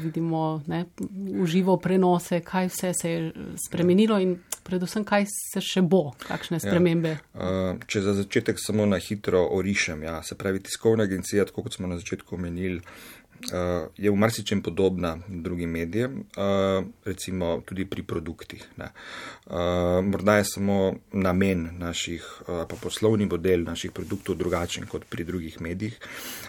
vidimo 0.03 0.63
ne, 0.67 0.85
v 0.99 1.47
živo 1.47 1.77
prenose, 1.77 2.41
kaj 2.41 2.67
vse 2.69 2.93
se 2.95 3.11
je 3.11 3.33
spremenilo 3.69 4.19
in 4.19 4.37
predvsem 4.67 5.05
kaj 5.07 5.27
se 5.31 5.63
še 5.63 5.83
bo, 5.87 6.13
kakšne 6.27 6.59
ja. 6.59 6.67
spremembe. 6.67 7.15
Ja. 7.15 7.23
Uh, 7.35 7.87
če 7.87 8.03
za 8.03 8.17
začetek 8.19 8.61
samo 8.61 8.87
na 8.91 8.99
hitro 8.99 9.47
orišem, 9.55 10.03
ja, 10.03 10.19
se 10.27 10.35
pravi 10.39 10.65
tiskovna 10.67 11.07
agencija, 11.07 11.47
tako 11.47 11.69
kot 11.69 11.79
smo 11.79 11.91
na 11.91 11.99
začetku 12.03 12.37
omenili, 12.37 12.83
je 13.97 14.11
v 14.11 14.17
marsičem 14.17 14.63
podobna 14.63 15.19
drugim 15.29 15.71
medijem, 15.71 16.25
uh, 16.37 16.85
recimo 17.05 17.63
tudi 17.67 17.85
pri 17.85 18.03
produktih. 18.03 18.67
Uh, 18.79 18.85
morda 20.05 20.37
je 20.37 20.45
samo 20.45 20.95
namen 21.13 21.69
naših, 21.79 22.23
uh, 22.41 22.47
pa 22.69 22.77
poslovni 22.77 23.27
model 23.27 23.65
naših 23.65 23.93
produktov 23.93 24.37
drugačen 24.37 24.87
kot 24.87 25.05
pri 25.11 25.25
drugih 25.25 25.61
medijih, 25.61 25.99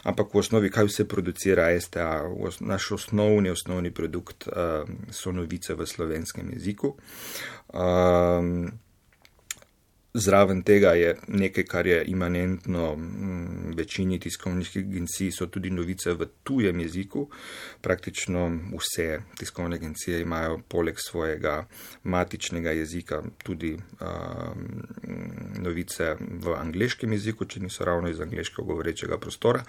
ampak 0.03 0.33
v 0.33 0.37
osnovi, 0.37 0.69
kaj 0.69 0.85
vse 0.85 1.07
producira 1.07 1.71
STA, 1.79 2.21
naš 2.59 2.91
osnovni, 2.91 3.49
osnovni 3.49 3.91
produkt 3.91 4.47
uh, 4.47 4.87
so 5.11 5.31
novice 5.31 5.73
v 5.73 5.87
slovenskem 5.87 6.53
jeziku. 6.53 6.95
Uh, 7.73 8.69
Zraven 10.13 10.61
tega 10.61 10.91
je 10.93 11.15
nekaj, 11.27 11.63
kar 11.63 11.87
je 11.87 12.03
imanentno 12.05 12.95
mm, 12.95 13.73
večini 13.77 14.19
tiskovnih 14.19 14.69
agencij, 14.77 15.31
so 15.31 15.47
tudi 15.47 15.69
novice 15.69 16.13
v 16.13 16.27
tujem 16.43 16.79
jeziku. 16.79 17.29
Praktično 17.81 18.59
vse 18.77 19.19
tiskovne 19.39 19.75
agencije 19.75 20.21
imajo 20.21 20.59
poleg 20.67 20.99
svojega 20.99 21.65
matičnega 22.03 22.71
jezika 22.71 23.23
tudi 23.43 23.73
um, 23.73 24.83
novice 25.57 26.15
v 26.19 26.53
angliškem 26.57 27.13
jeziku, 27.13 27.45
če 27.45 27.59
niso 27.59 27.85
ravno 27.85 28.09
iz 28.09 28.21
angliškega 28.21 28.67
govorečega 28.67 29.17
prostora. 29.17 29.63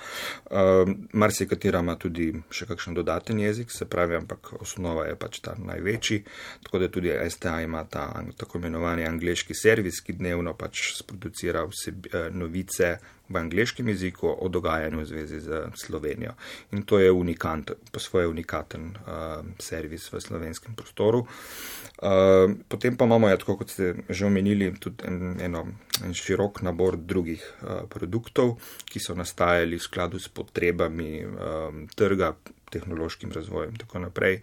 Um, 0.51 1.09
Mar 1.13 1.33
se 1.33 1.49
katera 1.49 1.81
ima 1.81 1.97
tudi 1.97 2.29
še 2.51 2.69
kakšen 2.69 2.95
dodaten 2.95 3.41
jezik, 3.41 3.73
se 3.73 3.89
pravi, 3.89 4.17
ampak 4.21 4.53
osnova 4.61 5.07
je 5.09 5.17
pač 5.17 5.41
ta 5.41 5.57
največji, 5.57 6.21
tako 6.69 6.85
da 6.85 6.93
tudi 6.93 7.17
STA 7.31 7.63
ima 7.63 7.85
ta 7.89 8.11
tako 8.37 8.59
imenovani 8.59 9.09
angliški 9.09 9.57
servis, 9.57 10.03
ki 10.05 10.19
dne 10.21 10.34
dnevno 10.35 10.55
pač 10.59 10.99
sproducira 10.99 11.63
vse 11.71 11.95
eh, 11.95 12.31
novice 12.35 12.99
v 13.29 13.37
angliškem 13.41 13.89
jeziku 13.89 14.29
o 14.29 14.49
dogajanju 14.49 14.99
v 15.01 15.05
zvezi 15.07 15.41
z 15.41 15.71
Slovenijo. 15.75 16.35
In 16.73 16.83
to 16.83 16.99
je 16.99 17.09
unikant, 17.11 17.71
po 17.93 18.01
svoje 18.01 18.29
unikaten 18.29 18.93
uh, 18.93 19.41
servis 19.57 20.13
v 20.13 20.21
slovenskem 20.21 20.77
prostoru. 20.77 21.25
Uh, 21.25 22.53
potem 22.69 22.97
pa 22.97 23.09
imamo, 23.09 23.33
ja, 23.33 23.41
tako 23.41 23.57
kot 23.65 23.73
ste 23.73 23.95
že 24.13 24.27
omenili, 24.29 24.75
tudi 24.77 25.09
en, 25.09 25.41
eno, 25.41 25.65
en 26.05 26.13
širok 26.13 26.61
nabor 26.69 27.01
drugih 27.01 27.41
uh, 27.41 27.89
produktov, 27.89 28.61
ki 28.85 29.01
so 29.01 29.17
nastajali 29.17 29.81
v 29.81 29.87
skladu 29.89 30.21
s 30.21 30.29
potrebami 30.29 31.25
um, 31.25 31.89
trga, 31.97 32.37
tehnološkim 32.75 33.33
razvojem 33.35 33.75
in 33.75 33.81
tako 33.83 34.03
naprej. 34.05 34.41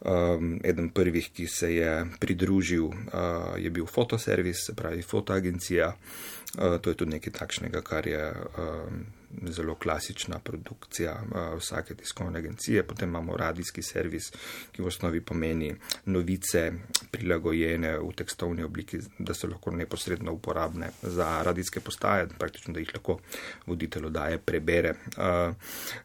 Um, 0.00 0.58
eden 0.64 0.90
prvih, 0.94 1.30
ki 1.34 1.46
se 1.46 1.74
je 1.74 1.94
pridružil, 2.20 2.90
uh, 2.90 3.56
je 3.58 3.70
bil 3.70 3.86
fotoservis, 3.86 4.66
se 4.66 4.74
pravi 4.76 5.02
fotoagencija. 5.02 5.94
Uh, 5.94 6.76
to 6.82 6.90
je 6.90 6.98
tudi 6.98 7.16
nekaj 7.18 7.38
takšnega, 7.38 7.82
kar 7.86 8.06
je 8.10 8.26
um, 8.58 9.04
zelo 9.42 9.74
klasična 9.74 10.38
produkcija 10.38 11.22
uh, 11.22 11.58
vsake 11.58 11.94
tiskovne 11.94 12.38
agencije. 12.38 12.82
Potem 12.82 13.08
imamo 13.08 13.36
radijski 13.36 13.82
servis, 13.82 14.30
ki 14.72 14.82
v 14.82 14.86
osnovi 14.86 15.20
pomeni 15.20 15.74
novice 16.04 16.72
prilagojene 17.10 17.98
v 17.98 18.12
tekstovni 18.16 18.62
obliki, 18.62 18.98
da 19.18 19.34
so 19.34 19.48
lahko 19.48 19.70
neposredno 19.70 20.32
uporabne 20.32 20.90
za 21.02 21.42
radijske 21.42 21.80
postaje, 21.80 22.28
praktično 22.38 22.74
da 22.74 22.80
jih 22.80 22.94
lahko 22.94 23.18
voditelj 23.66 24.06
odaje 24.06 24.38
prebere. 24.38 24.94
Uh, 25.16 25.54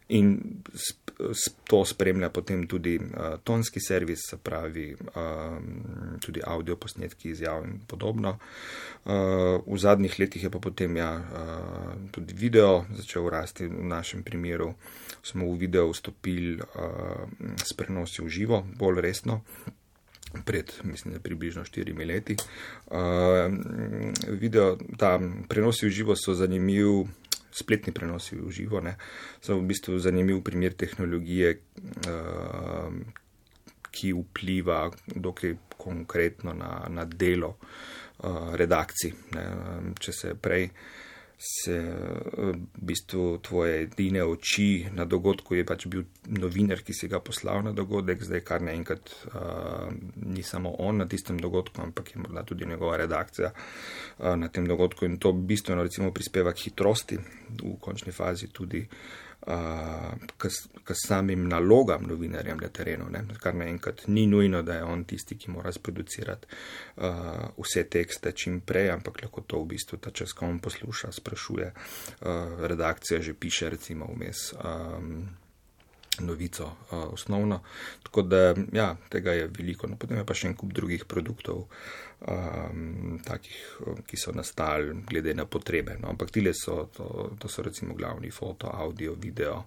in 0.10 0.38
to 1.68 1.86
spremlja 1.86 2.30
potem 2.30 2.68
tudi 2.68 2.98
uh, 2.98 3.40
tonski 3.44 3.80
servis, 3.80 4.20
se 4.30 4.38
pravi 4.38 4.96
tudi 6.22 6.42
audio 6.44 6.76
posnetki 6.76 7.30
izjav 7.30 7.64
in 7.64 7.80
podobno. 7.88 8.38
V 9.06 9.78
zadnjih 9.78 10.20
letih 10.20 10.44
je 10.44 10.50
pa 10.50 10.60
potem 10.60 10.98
ja, 10.98 11.10
tudi 12.12 12.34
video 12.34 12.86
začel 12.98 13.15
rasti. 13.24 13.68
V 13.72 13.88
našem 13.88 14.24
primeru 14.24 14.76
smo 15.24 15.48
v 15.48 15.64
video 15.64 15.88
vstopili 15.88 16.60
uh, 16.60 17.24
s 17.56 17.72
prenosi 17.74 18.20
v 18.22 18.30
živo, 18.30 18.66
bolj 18.76 19.02
resno. 19.02 19.42
Pred, 20.36 20.84
mislim, 20.84 21.16
približno 21.24 21.64
štirimi 21.64 22.04
leti. 22.04 22.36
Uh, 22.92 23.48
video, 24.36 24.76
ta 25.00 25.16
prenosi 25.48 25.88
v 25.88 25.96
živo 25.96 26.16
so 26.20 26.36
zanimivi, 26.36 27.08
spletni 27.56 27.94
prenosi 27.96 28.36
v 28.36 28.52
živo, 28.52 28.84
ne, 28.84 28.98
so 29.40 29.56
v 29.56 29.64
bistvu 29.64 29.96
zanimiv 29.96 30.44
primer 30.44 30.76
tehnologije, 30.76 31.56
uh, 32.12 32.92
ki 33.96 34.12
vpliva 34.12 34.92
dokaj 35.08 35.56
konkretno 35.80 36.52
na, 36.52 36.84
na 36.92 37.06
delo 37.08 37.56
uh, 37.56 38.52
redakcij. 38.60 39.14
Ne. 39.32 39.46
Če 39.96 40.12
se 40.12 40.34
prej 40.36 40.68
se 41.38 41.76
v 42.38 42.54
bistvu 42.78 43.38
tvoje 43.44 43.82
edine 43.82 44.24
oči 44.24 44.88
na 44.94 45.06
dogodku 45.06 45.56
je 45.56 45.66
pač 45.68 45.88
bil 45.92 46.06
novinar, 46.32 46.80
ki 46.80 46.94
si 46.96 47.10
ga 47.12 47.20
poslal 47.20 47.64
na 47.64 47.74
dogodek, 47.76 48.24
zdaj 48.24 48.44
kar 48.48 48.64
naenkrat 48.64 49.12
uh, 49.28 49.92
ni 50.16 50.44
samo 50.44 50.72
on 50.80 51.04
na 51.04 51.10
tistem 51.12 51.40
dogodku, 51.40 51.82
ampak 51.82 52.16
je 52.16 52.22
morda 52.22 52.44
tudi 52.44 52.66
njegova 52.66 52.98
redakcija 52.98 53.52
uh, 53.52 54.34
na 54.40 54.48
tem 54.48 54.68
dogodku 54.68 55.06
in 55.06 55.18
to 55.18 55.34
bistveno 55.34 55.84
recimo 55.84 56.12
prispeva 56.12 56.54
k 56.54 56.70
hitrosti 56.70 57.20
v 57.62 57.76
končni 57.82 58.16
fazi 58.16 58.48
tudi 58.48 58.86
uh, 58.88 59.25
k, 59.46 60.50
k 60.84 60.96
samim 60.96 61.48
nalogam 61.50 62.04
novinarjem 62.08 62.58
na 62.62 62.70
terenu, 62.70 63.10
ne? 63.10 63.24
kar 63.42 63.56
naenkrat 63.56 64.08
ni 64.08 64.26
nujno, 64.28 64.62
da 64.62 64.80
je 64.80 64.84
on 64.84 65.04
tisti, 65.04 65.38
ki 65.38 65.52
mora 65.52 65.72
sproducirati 65.72 66.48
uh, 66.50 67.06
vse 67.58 67.86
tekste 67.90 68.32
čim 68.32 68.60
prej, 68.66 68.90
ampak 68.96 69.22
lahko 69.22 69.42
to 69.42 69.62
v 69.62 69.76
bistvu 69.76 70.02
ta 70.02 70.12
čas, 70.12 70.34
ko 70.34 70.50
on 70.50 70.60
posluša, 70.60 71.12
sprašuje, 71.12 71.72
uh, 71.72 72.66
redakcija 72.66 73.22
že 73.22 73.34
piše 73.34 73.70
recimo 73.70 74.10
vmes. 74.10 74.54
Um, 74.58 75.45
novico 76.20 76.66
uh, 76.66 77.14
osnovno. 77.14 77.62
Tako 78.04 78.22
da, 78.22 78.54
ja, 78.72 78.96
tega 79.10 79.34
je 79.34 79.48
veliko. 79.48 79.88
No, 79.88 79.98
potem 80.00 80.18
je 80.18 80.26
pa 80.26 80.34
še 80.38 80.52
en 80.52 80.56
kup 80.56 80.74
drugih 80.74 81.06
produktov, 81.10 81.66
um, 82.28 83.20
takih, 83.26 83.58
ki 84.08 84.18
so 84.18 84.32
nastali 84.32 84.94
glede 85.10 85.34
na 85.36 85.46
potrebe. 85.46 85.98
No, 86.02 86.10
ampak 86.14 86.32
tile 86.32 86.54
so, 86.54 86.86
to, 86.96 87.36
to 87.40 87.52
so 87.52 87.64
recimo 87.66 87.96
glavni 87.96 88.32
foto, 88.32 88.72
audio, 88.72 89.16
video. 89.20 89.66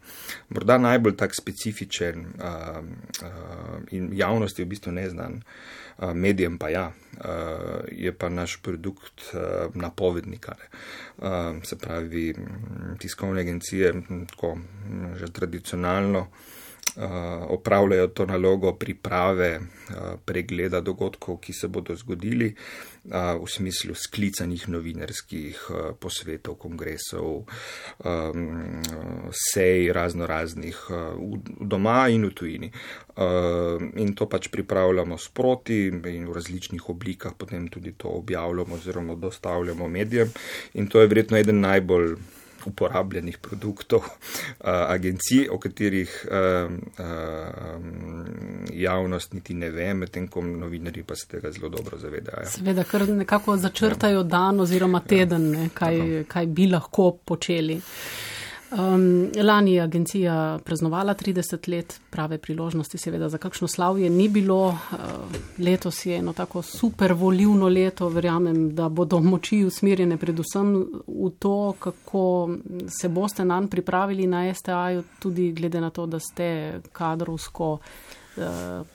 Morda 0.49 0.79
najbolj 0.79 1.17
tak 1.17 1.37
specifičen 1.37 2.25
uh, 2.25 2.81
uh, 3.23 3.77
in 3.93 4.11
javnosti 4.17 4.65
v 4.65 4.71
bistvu 4.73 4.95
neznan, 4.97 5.41
uh, 5.43 6.15
medijem 6.15 6.59
pa 6.59 6.73
ja, 6.73 6.87
uh, 6.89 7.85
je 7.93 8.13
pa 8.13 8.33
naš 8.33 8.59
produkt 8.63 9.29
uh, 9.35 9.75
napovednika. 9.75 10.57
Uh, 11.19 11.61
se 11.63 11.79
pravi, 11.79 12.35
tiskovne 12.99 13.41
agencije, 13.41 13.93
tako 14.31 14.57
že 15.19 15.33
tradicionalno 15.33 16.29
opravljajo 17.49 18.07
to 18.07 18.27
nalogo 18.27 18.73
priprave 18.73 19.61
pregleda 20.25 20.81
dogodkov, 20.81 21.39
ki 21.41 21.53
se 21.53 21.69
bodo 21.69 21.97
zgodili 21.97 22.55
v 23.05 23.47
smislu 23.47 23.95
sklicanih 23.95 24.69
novinarskih 24.69 25.61
posvetov, 26.01 26.59
kongresov, 26.59 27.45
sej 29.53 29.93
razno 29.93 30.27
raznih 30.27 30.81
doma 31.61 32.09
in 32.09 32.27
v 32.29 32.33
tujini. 32.35 32.73
In 33.97 34.15
to 34.15 34.29
pač 34.29 34.49
pripravljamo 34.53 35.19
sproti 35.19 35.87
in 35.89 36.03
v 36.03 36.35
različnih 36.35 36.91
oblikah, 36.91 37.33
potem 37.39 37.69
tudi 37.69 37.95
to 37.97 38.09
objavljamo 38.09 38.75
oziroma 38.75 39.15
dostavljamo 39.15 39.89
medijem. 39.89 40.33
In 40.75 40.89
to 40.89 41.01
je 41.01 41.07
verjetno 41.07 41.39
eden 41.39 41.61
najbolj 41.61 42.17
uporabljenih 42.69 43.39
produktov 43.43 44.07
uh, 44.07 44.69
agencij, 44.95 45.49
o 45.51 45.59
katerih 45.59 46.15
javnost 48.73 49.33
niti 49.33 49.55
ne 49.55 49.71
ve, 49.71 49.93
medtem 49.95 50.29
ko 50.29 50.43
novinari 50.43 51.03
pa 51.03 51.17
se 51.17 51.27
tega 51.29 51.53
zelo 51.53 51.69
dobro 51.69 51.99
zavedajo. 51.99 52.49
Seveda, 52.51 52.85
ker 52.85 53.09
nekako 53.09 53.57
začrtajo 53.57 54.23
dan 54.23 54.61
oziroma 54.61 55.01
teden, 55.01 55.51
ne, 55.51 55.69
kaj, 55.75 56.25
kaj 56.29 56.47
bi 56.47 56.69
lahko 56.71 57.13
počeli. 57.25 57.81
Um, 58.71 59.31
lani 59.43 59.73
je 59.75 59.83
agencija 59.83 60.59
praznovala 60.65 61.15
30 61.15 61.69
let, 61.69 62.01
prave 62.11 62.39
priložnosti, 62.39 62.99
seveda 62.99 63.29
za 63.29 63.39
kakšno 63.39 63.69
slavje 63.69 64.11
ni 64.11 64.29
bilo. 64.29 64.67
Uh, 64.69 64.99
letos 65.59 66.07
je 66.07 66.17
eno 66.17 66.33
tako 66.33 66.63
super 66.63 67.13
volivno 67.13 67.69
leto, 67.69 68.09
verjamem, 68.09 68.75
da 68.75 68.89
bodo 68.89 69.21
moči 69.21 69.65
usmerjene 69.65 70.17
predvsem 70.17 70.75
v 71.07 71.31
to, 71.39 71.75
kako 71.79 72.51
se 73.01 73.09
boste 73.09 73.45
nam 73.45 73.69
pripravili 73.69 74.27
na 74.27 74.55
STA-ju, 74.55 75.03
tudi 75.19 75.53
glede 75.53 75.81
na 75.81 75.91
to, 75.91 76.07
da 76.07 76.21
ste 76.21 76.81
kadrovsko 76.93 77.73
uh, 77.73 78.43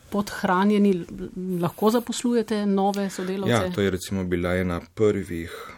podhranjeni, 0.10 1.06
lahko 1.62 1.90
zaposlujete 1.90 2.66
nove 2.66 3.10
sodelavce. 3.10 3.52
Ja, 3.52 3.72
to 3.72 3.82
je 3.82 3.90
recimo 3.90 4.24
bila 4.24 4.56
ena 4.56 4.82
prvih. 4.94 5.74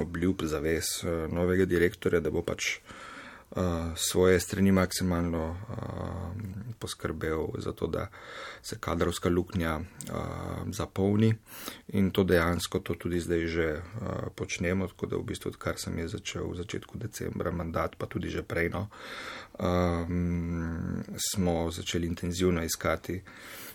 Obljub, 0.00 0.42
zavez 0.42 0.84
uh, 1.02 1.32
novega 1.32 1.64
direktorja, 1.64 2.20
da 2.20 2.30
bo 2.30 2.42
pač 2.42 2.78
uh, 2.78 3.92
svoje 3.96 4.40
strani 4.40 4.72
maksimalno 4.72 5.44
uh, 5.50 6.76
poskrbel 6.78 7.46
za 7.58 7.72
to, 7.72 7.86
da 7.86 8.08
se 8.62 8.76
kadrovska 8.80 9.28
luknja 9.28 9.80
zapolni. 10.70 11.34
In 11.88 12.10
to 12.10 12.24
dejansko 12.24 12.78
to 12.78 12.94
tudi 12.94 13.20
zdaj 13.20 13.46
že 13.46 13.68
počnemo, 14.34 14.88
tako 14.88 15.06
da 15.06 15.16
v 15.16 15.24
bistvu 15.30 15.48
odkar 15.54 15.78
sem 15.80 15.98
je 15.98 16.08
začel 16.08 16.50
v 16.50 16.56
začetku 16.56 16.98
decembra 16.98 17.50
mandat, 17.50 17.96
pa 17.96 18.06
tudi 18.06 18.28
že 18.28 18.42
prejno, 18.42 18.88
um, 19.60 21.04
smo 21.32 21.70
začeli 21.70 22.06
intenzivno 22.06 22.64
iskati 22.64 23.22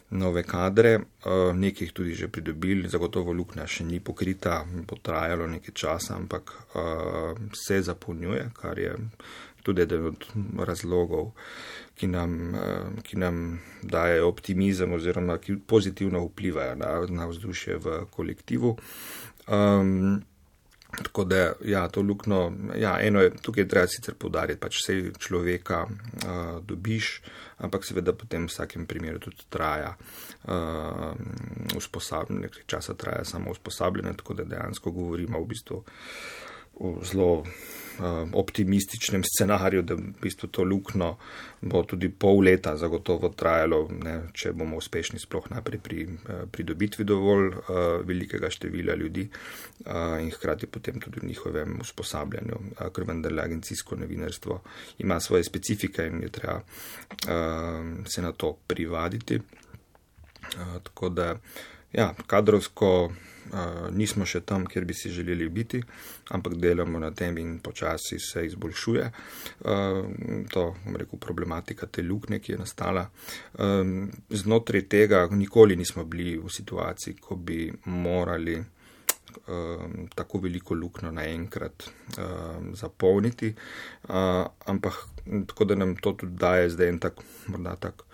nove 0.09 0.43
kadre, 0.43 0.93
eh, 0.93 1.53
nekaj 1.53 1.91
tudi 1.93 2.15
že 2.15 2.27
pridobili, 2.27 2.89
zagotovo 2.89 3.33
luknja 3.33 3.67
še 3.67 3.83
ni 3.85 3.99
pokrita, 3.99 4.65
bo 4.87 4.97
trajalo 5.01 5.47
nekaj 5.47 5.73
časa, 5.73 6.15
ampak 6.15 6.53
eh, 6.75 7.35
se 7.53 7.81
zapolnjuje, 7.81 8.49
kar 8.53 8.79
je 8.79 8.95
tudi 9.63 9.81
eden 9.81 10.05
od 10.05 10.25
razlogov, 10.65 11.31
ki 11.95 12.07
nam, 12.07 12.55
eh, 12.55 13.03
ki 13.03 13.17
nam 13.17 13.59
daje 13.83 14.23
optimizem 14.23 14.93
oziroma 14.93 15.37
ki 15.37 15.59
pozitivno 15.67 16.23
vplivajo 16.25 16.75
na, 16.75 17.05
na 17.09 17.29
vzdušje 17.29 17.77
v 17.77 18.01
kolektivu. 18.11 18.77
Um, 19.47 20.21
Tako 20.89 21.23
da, 21.23 21.51
ja, 21.65 21.87
to 21.87 22.01
lukno, 22.01 22.53
ja, 22.75 22.97
eno 23.01 23.21
je, 23.21 23.29
tukaj 23.41 23.67
treba 23.67 23.87
sicer 23.87 24.15
podariti, 24.17 24.59
pač 24.59 24.79
vse 24.81 24.95
človeka 25.21 25.83
uh, 25.85 26.31
dobiš, 26.65 27.11
ampak 27.61 27.85
seveda 27.85 28.13
potem 28.17 28.47
v 28.47 28.49
vsakem 28.49 28.87
primeru 28.89 29.21
tudi 29.21 29.45
traja 29.53 29.93
uh, 29.93 31.13
usposabljanje, 31.77 32.41
nekaj 32.47 32.65
časa 32.65 32.97
traja 32.97 33.21
samo 33.25 33.53
usposabljanje, 33.53 34.15
tako 34.17 34.39
da 34.41 34.47
dejansko 34.49 34.91
govorimo 34.91 35.43
v 35.43 35.51
bistvu 35.53 35.83
o 36.79 36.95
zelo 37.05 37.43
optimističnem 38.33 39.23
scenariju, 39.23 39.81
da 39.81 39.95
v 39.95 40.13
bistvu 40.21 40.49
to 40.49 40.63
lukno 40.63 41.17
bo 41.61 41.83
tudi 41.83 42.09
pol 42.09 42.43
leta 42.43 42.75
zagotovo 42.77 43.29
trajalo, 43.29 43.81
ne, 44.03 44.15
če 44.33 44.53
bomo 44.55 44.77
uspešni 44.79 45.19
sploh 45.19 45.49
naprej 45.51 45.81
pri 45.83 46.05
uh, 46.05 46.43
pridobitvi 46.51 47.05
dovolj 47.07 47.47
uh, 47.47 47.79
velikega 48.07 48.49
števila 48.49 48.95
ljudi 48.95 49.25
uh, 49.29 50.19
in 50.21 50.31
hkrati 50.31 50.67
potem 50.67 50.99
tudi 51.03 51.19
v 51.19 51.31
njihovem 51.31 51.79
usposabljanju, 51.81 52.59
uh, 52.59 52.85
ker 52.95 53.07
vendarle 53.07 53.43
agencijsko 53.43 53.99
novinarstvo 53.99 54.61
ima 55.03 55.19
svoje 55.19 55.43
specifike 55.43 56.07
in 56.07 56.23
je 56.23 56.29
treba 56.29 56.61
uh, 56.61 58.07
se 58.07 58.21
na 58.21 58.31
to 58.31 58.55
privaditi. 58.67 59.39
Uh, 59.39 60.79
tako 60.83 61.09
da, 61.09 61.35
ja, 61.93 62.13
kadrovsko 62.27 63.09
nismo 63.97 64.25
še 64.29 64.41
tam, 64.45 64.65
kjer 64.69 64.85
bi 64.85 64.93
si 64.93 65.09
želeli 65.09 65.47
biti, 65.49 65.81
ampak 66.35 66.55
delamo 66.61 66.99
na 67.01 67.11
tem 67.11 67.37
in 67.41 67.59
počasi 67.65 68.19
se 68.21 68.45
izboljšuje. 68.45 69.05
To, 70.53 70.65
bom 70.85 70.97
rekel, 70.99 71.19
problematika 71.19 71.87
te 71.87 72.03
luknje, 72.05 72.39
ki 72.39 72.53
je 72.53 72.59
nastala. 72.59 73.07
Znotraj 74.29 74.85
tega 74.91 75.23
nikoli 75.31 75.79
nismo 75.79 76.05
bili 76.05 76.37
v 76.37 76.51
situaciji, 76.53 77.17
ko 77.21 77.35
bi 77.35 77.65
morali 77.85 78.59
tako 80.15 80.39
veliko 80.45 80.75
luknjo 80.77 81.11
naenkrat 81.13 81.89
zapolniti, 82.73 83.53
ampak 84.09 84.93
tako 85.47 85.65
da 85.69 85.77
nam 85.77 85.95
to 85.97 86.13
tudi 86.13 86.37
daje 86.37 86.69
zdaj 86.73 86.89
en 86.89 86.99
tak, 86.99 87.21
morda 87.47 87.75
tak 87.75 88.08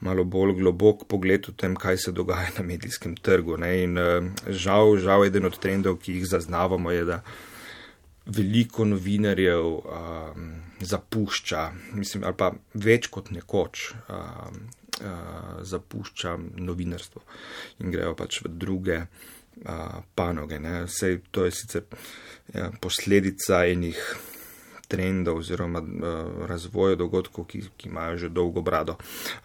malo 0.00 0.24
bolj 0.24 0.56
globok 0.58 1.04
pogled 1.08 1.48
v 1.48 1.54
tem, 1.56 1.76
kaj 1.76 1.98
se 2.06 2.12
dogaja 2.16 2.50
na 2.58 2.64
medijskem 2.64 3.16
trgu. 3.16 3.58
Ne? 3.60 3.72
In 3.84 4.00
uh, 4.00 4.30
žal, 4.48 4.96
žal, 5.02 5.26
eden 5.28 5.48
od 5.48 5.58
trendov, 5.60 6.00
ki 6.02 6.18
jih 6.18 6.26
zaznavamo, 6.30 6.92
je, 6.94 7.04
da 7.04 7.20
veliko 8.30 8.84
novinarjev 8.84 9.66
um, 9.66 10.50
zapušča, 10.80 11.70
mislim, 11.98 12.24
ali 12.24 12.36
pa 12.36 12.52
več 12.74 13.10
kot 13.12 13.32
nekoč. 13.34 13.90
Um, 14.08 14.68
Uh, 15.00 15.62
zapušča 15.64 16.34
novinarstvo 16.60 17.22
in 17.80 17.88
grejo 17.94 18.10
pač 18.18 18.42
v 18.44 18.50
druge 18.52 18.98
uh, 19.00 20.02
panoge. 20.12 20.58
Sej, 20.92 21.22
to 21.32 21.46
je 21.46 21.54
sicer 21.56 21.86
ja, 22.52 22.66
posledica 22.84 23.62
enih 23.64 23.96
trendov 24.90 25.40
oziroma 25.40 25.80
uh, 25.80 26.46
razvoja 26.50 26.98
dogodkov, 26.98 27.46
ki, 27.50 27.62
ki 27.78 27.88
imajo 27.88 28.18
že 28.24 28.32
dolgo 28.34 28.62
brado. 28.66 28.96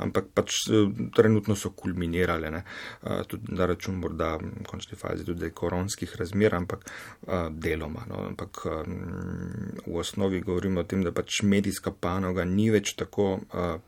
Ampak 0.02 0.32
pač 0.34 0.58
uh, 0.72 0.90
trenutno 1.16 1.56
so 1.56 1.72
kulminirale, 1.78 2.52
uh, 2.52 3.22
tudi 3.30 3.54
na 3.54 3.70
račun 3.70 4.00
morda 4.02 4.36
v 4.42 4.66
končni 4.68 4.98
fazi 4.98 5.26
tudi 5.26 5.52
koronskih 5.54 6.16
razmer, 6.20 6.56
ampak 6.56 6.86
deloma. 7.52 8.06
No? 8.10 8.26
Ampak 8.30 8.66
v 9.86 9.96
osnovi 9.98 10.42
govorimo 10.42 10.82
o 10.82 10.88
tem, 10.90 11.04
da 11.04 11.14
pač 11.16 11.42
medijska 11.44 11.92
panoga 11.92 12.46
ni 12.46 12.68
več 12.74 12.96
tako 12.98 13.40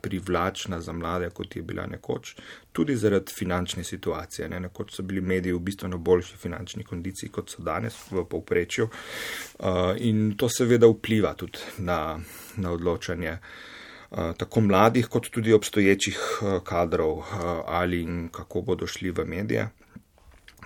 privlačna 0.02 0.80
za 0.82 0.94
mlade, 0.94 1.30
kot 1.36 1.56
je 1.56 1.64
bila 1.66 1.88
nekoč 1.90 2.36
tudi 2.78 2.96
zaradi 2.96 3.34
finančne 3.34 3.84
situacije. 3.84 4.50
Ne? 4.50 4.60
Nekoč 4.60 4.94
so 4.94 5.04
bili 5.04 5.22
mediji 5.22 5.54
v 5.54 5.60
bistveno 5.66 5.98
boljši 5.98 6.38
finančni 6.38 6.84
kondiciji, 6.86 7.32
kot 7.34 7.50
so 7.50 7.64
danes 7.66 7.96
v 8.12 8.22
povprečju. 8.30 8.86
Uh, 8.86 9.96
in 9.98 10.36
to 10.38 10.50
seveda 10.50 10.86
vpliva 10.92 11.34
tudi 11.34 11.58
na, 11.82 12.20
na 12.62 12.74
odločanje 12.78 13.34
uh, 13.34 14.36
tako 14.38 14.62
mladih, 14.70 15.10
kot 15.10 15.32
tudi 15.34 15.54
obstoječih 15.58 16.20
uh, 16.22 16.60
kadrov, 16.64 17.18
uh, 17.18 17.26
ali 17.66 18.04
in 18.06 18.28
kako 18.30 18.62
bodo 18.62 18.88
šli 18.88 19.12
v 19.12 19.26
medije. 19.26 19.70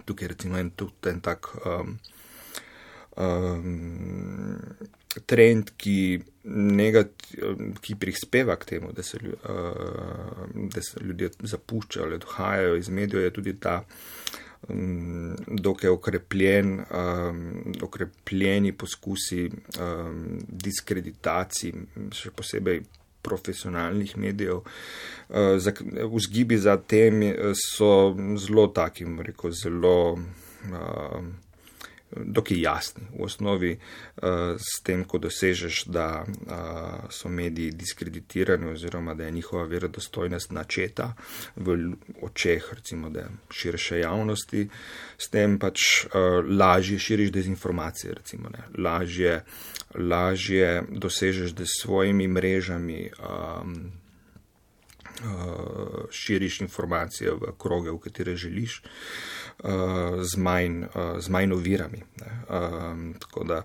Tukaj 0.06 0.34
recimo 0.36 0.60
en, 0.60 0.74
en 1.08 1.22
tak. 1.22 1.48
Um, 1.64 2.00
um, 3.16 5.00
trend, 5.26 5.74
ki, 5.78 6.22
negat, 6.78 7.26
ki 7.84 7.96
prispeva 8.00 8.56
k 8.60 8.70
temu, 8.76 8.92
da 8.96 9.04
se, 9.04 9.20
uh, 9.20 10.46
da 10.72 10.82
se 10.82 11.04
ljudje 11.04 11.32
zapuščajo 11.54 12.16
odhajajo 12.22 12.78
iz 12.80 12.90
medijev, 12.90 13.24
je 13.24 13.34
tudi 13.36 13.56
ta 13.60 13.82
um, 14.70 15.36
dokaj 15.48 15.90
okrepljen, 15.90 16.80
um, 16.80 17.44
okrepljeni 17.84 18.72
poskusi 18.72 19.50
um, 19.52 20.40
diskreditacij, 20.48 21.76
še 22.16 22.34
posebej 22.36 22.84
profesionalnih 23.22 24.16
medijev. 24.18 24.64
Uh, 25.30 25.60
vzgibi 26.16 26.58
za 26.58 26.78
tem 26.80 27.22
so 27.60 28.16
zelo 28.42 28.68
takim, 28.74 29.20
rekel, 29.22 29.54
zelo. 29.56 30.02
Uh, 30.72 31.24
dokaj 32.16 32.62
jasni. 32.62 33.04
V 33.20 33.24
osnovi 33.24 33.72
uh, 33.78 34.24
s 34.58 34.82
tem, 34.84 35.04
ko 35.04 35.18
dosežeš, 35.18 35.86
da 35.86 36.24
uh, 36.26 37.10
so 37.10 37.30
mediji 37.30 37.72
diskreditirani 37.72 38.72
oziroma 38.72 39.14
da 39.14 39.24
je 39.24 39.32
njihova 39.32 39.64
verodostojnost 39.64 40.52
načeta 40.52 41.14
v 41.56 41.94
očeh 42.22 42.74
recimo, 42.74 43.10
da 43.10 43.30
širše 43.50 44.00
javnosti, 44.00 44.70
s 45.18 45.30
tem 45.30 45.60
pač 45.60 45.80
uh, 46.06 46.44
lažje 46.58 47.00
širiš 47.00 47.32
dezinformacije, 47.32 48.14
recimo, 48.14 48.50
lažje, 48.78 49.44
lažje 49.96 50.84
dosežeš, 50.90 51.52
da 51.52 51.66
s 51.66 51.82
svojimi 51.82 52.28
mrežami 52.28 53.12
um, 53.20 53.92
širiš 56.12 56.62
informacije 56.62 57.32
v 57.32 57.54
kroge, 57.58 57.92
v 57.92 58.00
katere 58.00 58.36
želiš, 58.36 58.82
uh, 59.64 59.70
z, 60.22 60.38
manj, 60.38 60.84
uh, 60.84 61.20
z 61.20 61.30
manj 61.30 61.54
ovirami. 61.54 62.04
Uh, 62.22 63.18
tako 63.20 63.44
da 63.44 63.64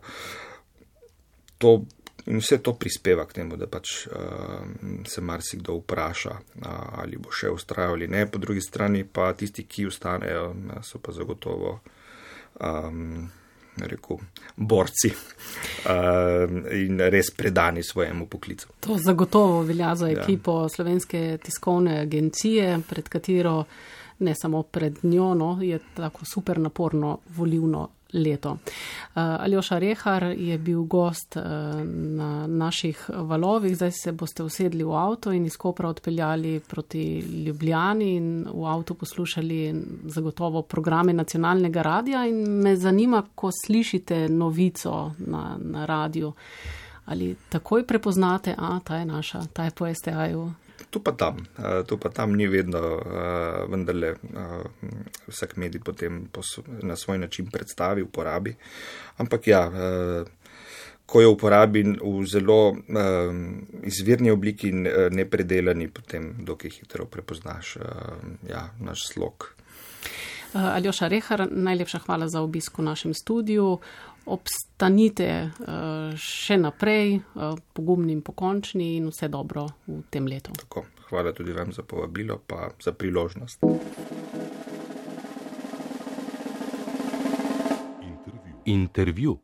to. 1.58 1.82
In 2.26 2.40
vse 2.42 2.56
to 2.58 2.72
prispeva 2.74 3.22
k 3.26 3.32
temu, 3.32 3.54
da 3.56 3.68
pač 3.70 4.06
uh, 4.06 4.14
se 5.06 5.20
marsikdo 5.22 5.76
vpraša, 5.78 6.30
uh, 6.30 6.66
ali 6.98 7.20
bo 7.22 7.30
še 7.30 7.52
ustrajal 7.54 7.94
ali 7.94 8.08
ne. 8.10 8.24
Po 8.26 8.40
drugi 8.42 8.60
strani 8.60 9.04
pa 9.06 9.28
tisti, 9.32 9.62
ki 9.62 9.86
ustanejo, 9.86 10.48
so 10.82 10.98
pa 10.98 11.14
zagotovo 11.14 11.76
um, 12.58 13.28
rekel, 13.84 14.16
borci 14.56 15.10
uh, 15.10 16.72
in 16.72 17.00
res 17.00 17.30
predani 17.36 17.82
svojemu 17.82 18.26
poklicu. 18.26 18.68
To 18.80 18.98
zagotovo 18.98 19.62
velja 19.62 19.94
za 19.94 20.08
ja. 20.08 20.22
ekipo 20.22 20.62
ja. 20.62 20.68
Slovenske 20.68 21.38
tiskovne 21.42 22.00
agencije, 22.00 22.80
pred 22.88 23.08
katero 23.08 23.64
ne 24.18 24.34
samo 24.34 24.62
pred 24.62 24.98
njo, 25.02 25.34
no, 25.34 25.58
je 25.62 25.78
tako 25.94 26.24
super 26.24 26.58
naporno 26.58 27.18
volivno 27.36 27.88
leto. 28.16 28.50
Uh, 28.50 28.58
Aljoša 29.14 29.78
Rehar 29.78 30.22
je 30.22 30.58
bil 30.58 30.82
gost 30.82 31.36
uh, 31.36 31.42
na 31.86 32.46
naših 32.46 33.10
valovih, 33.10 33.76
zdaj 33.76 33.92
se 33.92 34.12
boste 34.12 34.42
usedli 34.42 34.84
v 34.84 34.92
avto 34.96 35.32
in 35.32 35.46
iz 35.46 35.56
Kopra 35.56 35.88
odpeljali 35.88 36.60
proti 36.60 37.18
Ljubljani 37.46 38.16
in 38.16 38.46
v 38.54 38.64
avtu 38.64 38.94
poslušali 38.94 39.74
zagotovo 40.04 40.62
programe 40.62 41.12
nacionalnega 41.12 41.82
radia 41.82 42.26
in 42.26 42.36
me 42.62 42.76
zanima, 42.76 43.22
ko 43.34 43.50
slišite 43.66 44.28
novico 44.28 45.12
na, 45.18 45.56
na 45.60 45.86
radiju, 45.86 46.32
ali 47.04 47.36
takoj 47.48 47.86
prepoznate, 47.86 48.54
a 48.58 48.80
ta 48.84 48.96
je 48.96 49.04
naša, 49.04 49.46
ta 49.52 49.64
je 49.64 49.70
po 49.70 49.94
STA-ju 49.94 50.50
tu 50.90 51.02
pa 51.02 51.12
tam, 51.12 51.36
uh, 51.58 51.82
tu 51.86 51.98
pa 51.98 52.08
tam 52.08 52.34
ni 52.34 52.46
vedno, 52.46 52.80
uh, 52.96 53.70
vendarle 53.70 54.14
uh, 54.14 54.64
vsak 55.28 55.56
medij 55.56 55.80
potem 55.84 56.28
na 56.82 56.96
svoj 56.96 57.18
način 57.18 57.50
predstavi, 57.50 58.02
uporabi. 58.02 58.54
Ampak 59.16 59.46
ja, 59.46 59.70
ko 61.06 61.20
jo 61.20 61.30
uporabi 61.32 61.82
v 61.82 62.26
zelo 62.26 62.76
izvirni 63.82 64.30
obliki 64.30 64.68
in 64.68 64.88
nepredelani, 65.10 65.88
potem 65.88 66.34
dokaj 66.44 66.70
hitro 66.70 67.06
prepoznaš 67.06 67.76
ja, 68.48 68.68
naš 68.80 69.06
slog. 69.08 69.56
Aljoša 70.52 71.08
Rehar, 71.08 71.48
najlepša 71.50 71.98
hvala 71.98 72.28
za 72.28 72.40
obisk 72.40 72.78
v 72.78 72.82
našem 72.82 73.14
studiu. 73.14 73.78
Obstanite 74.26 75.26
še 76.18 76.56
naprej, 76.58 77.20
pogumni 77.72 78.12
in 78.12 78.22
pokončni 78.26 78.96
in 78.98 79.06
vse 79.12 79.28
dobro 79.30 79.66
v 79.86 80.00
tem 80.10 80.26
letu. 80.26 80.54
Tako, 80.58 80.82
hvala 81.10 81.32
tudi 81.32 81.54
vam 81.54 81.70
za 81.72 81.82
povabilo, 81.82 82.40
pa 82.46 82.70
za 82.82 82.92
priložnost. 82.92 83.62
Intervju. 88.02 88.54
Intervju. 88.64 89.34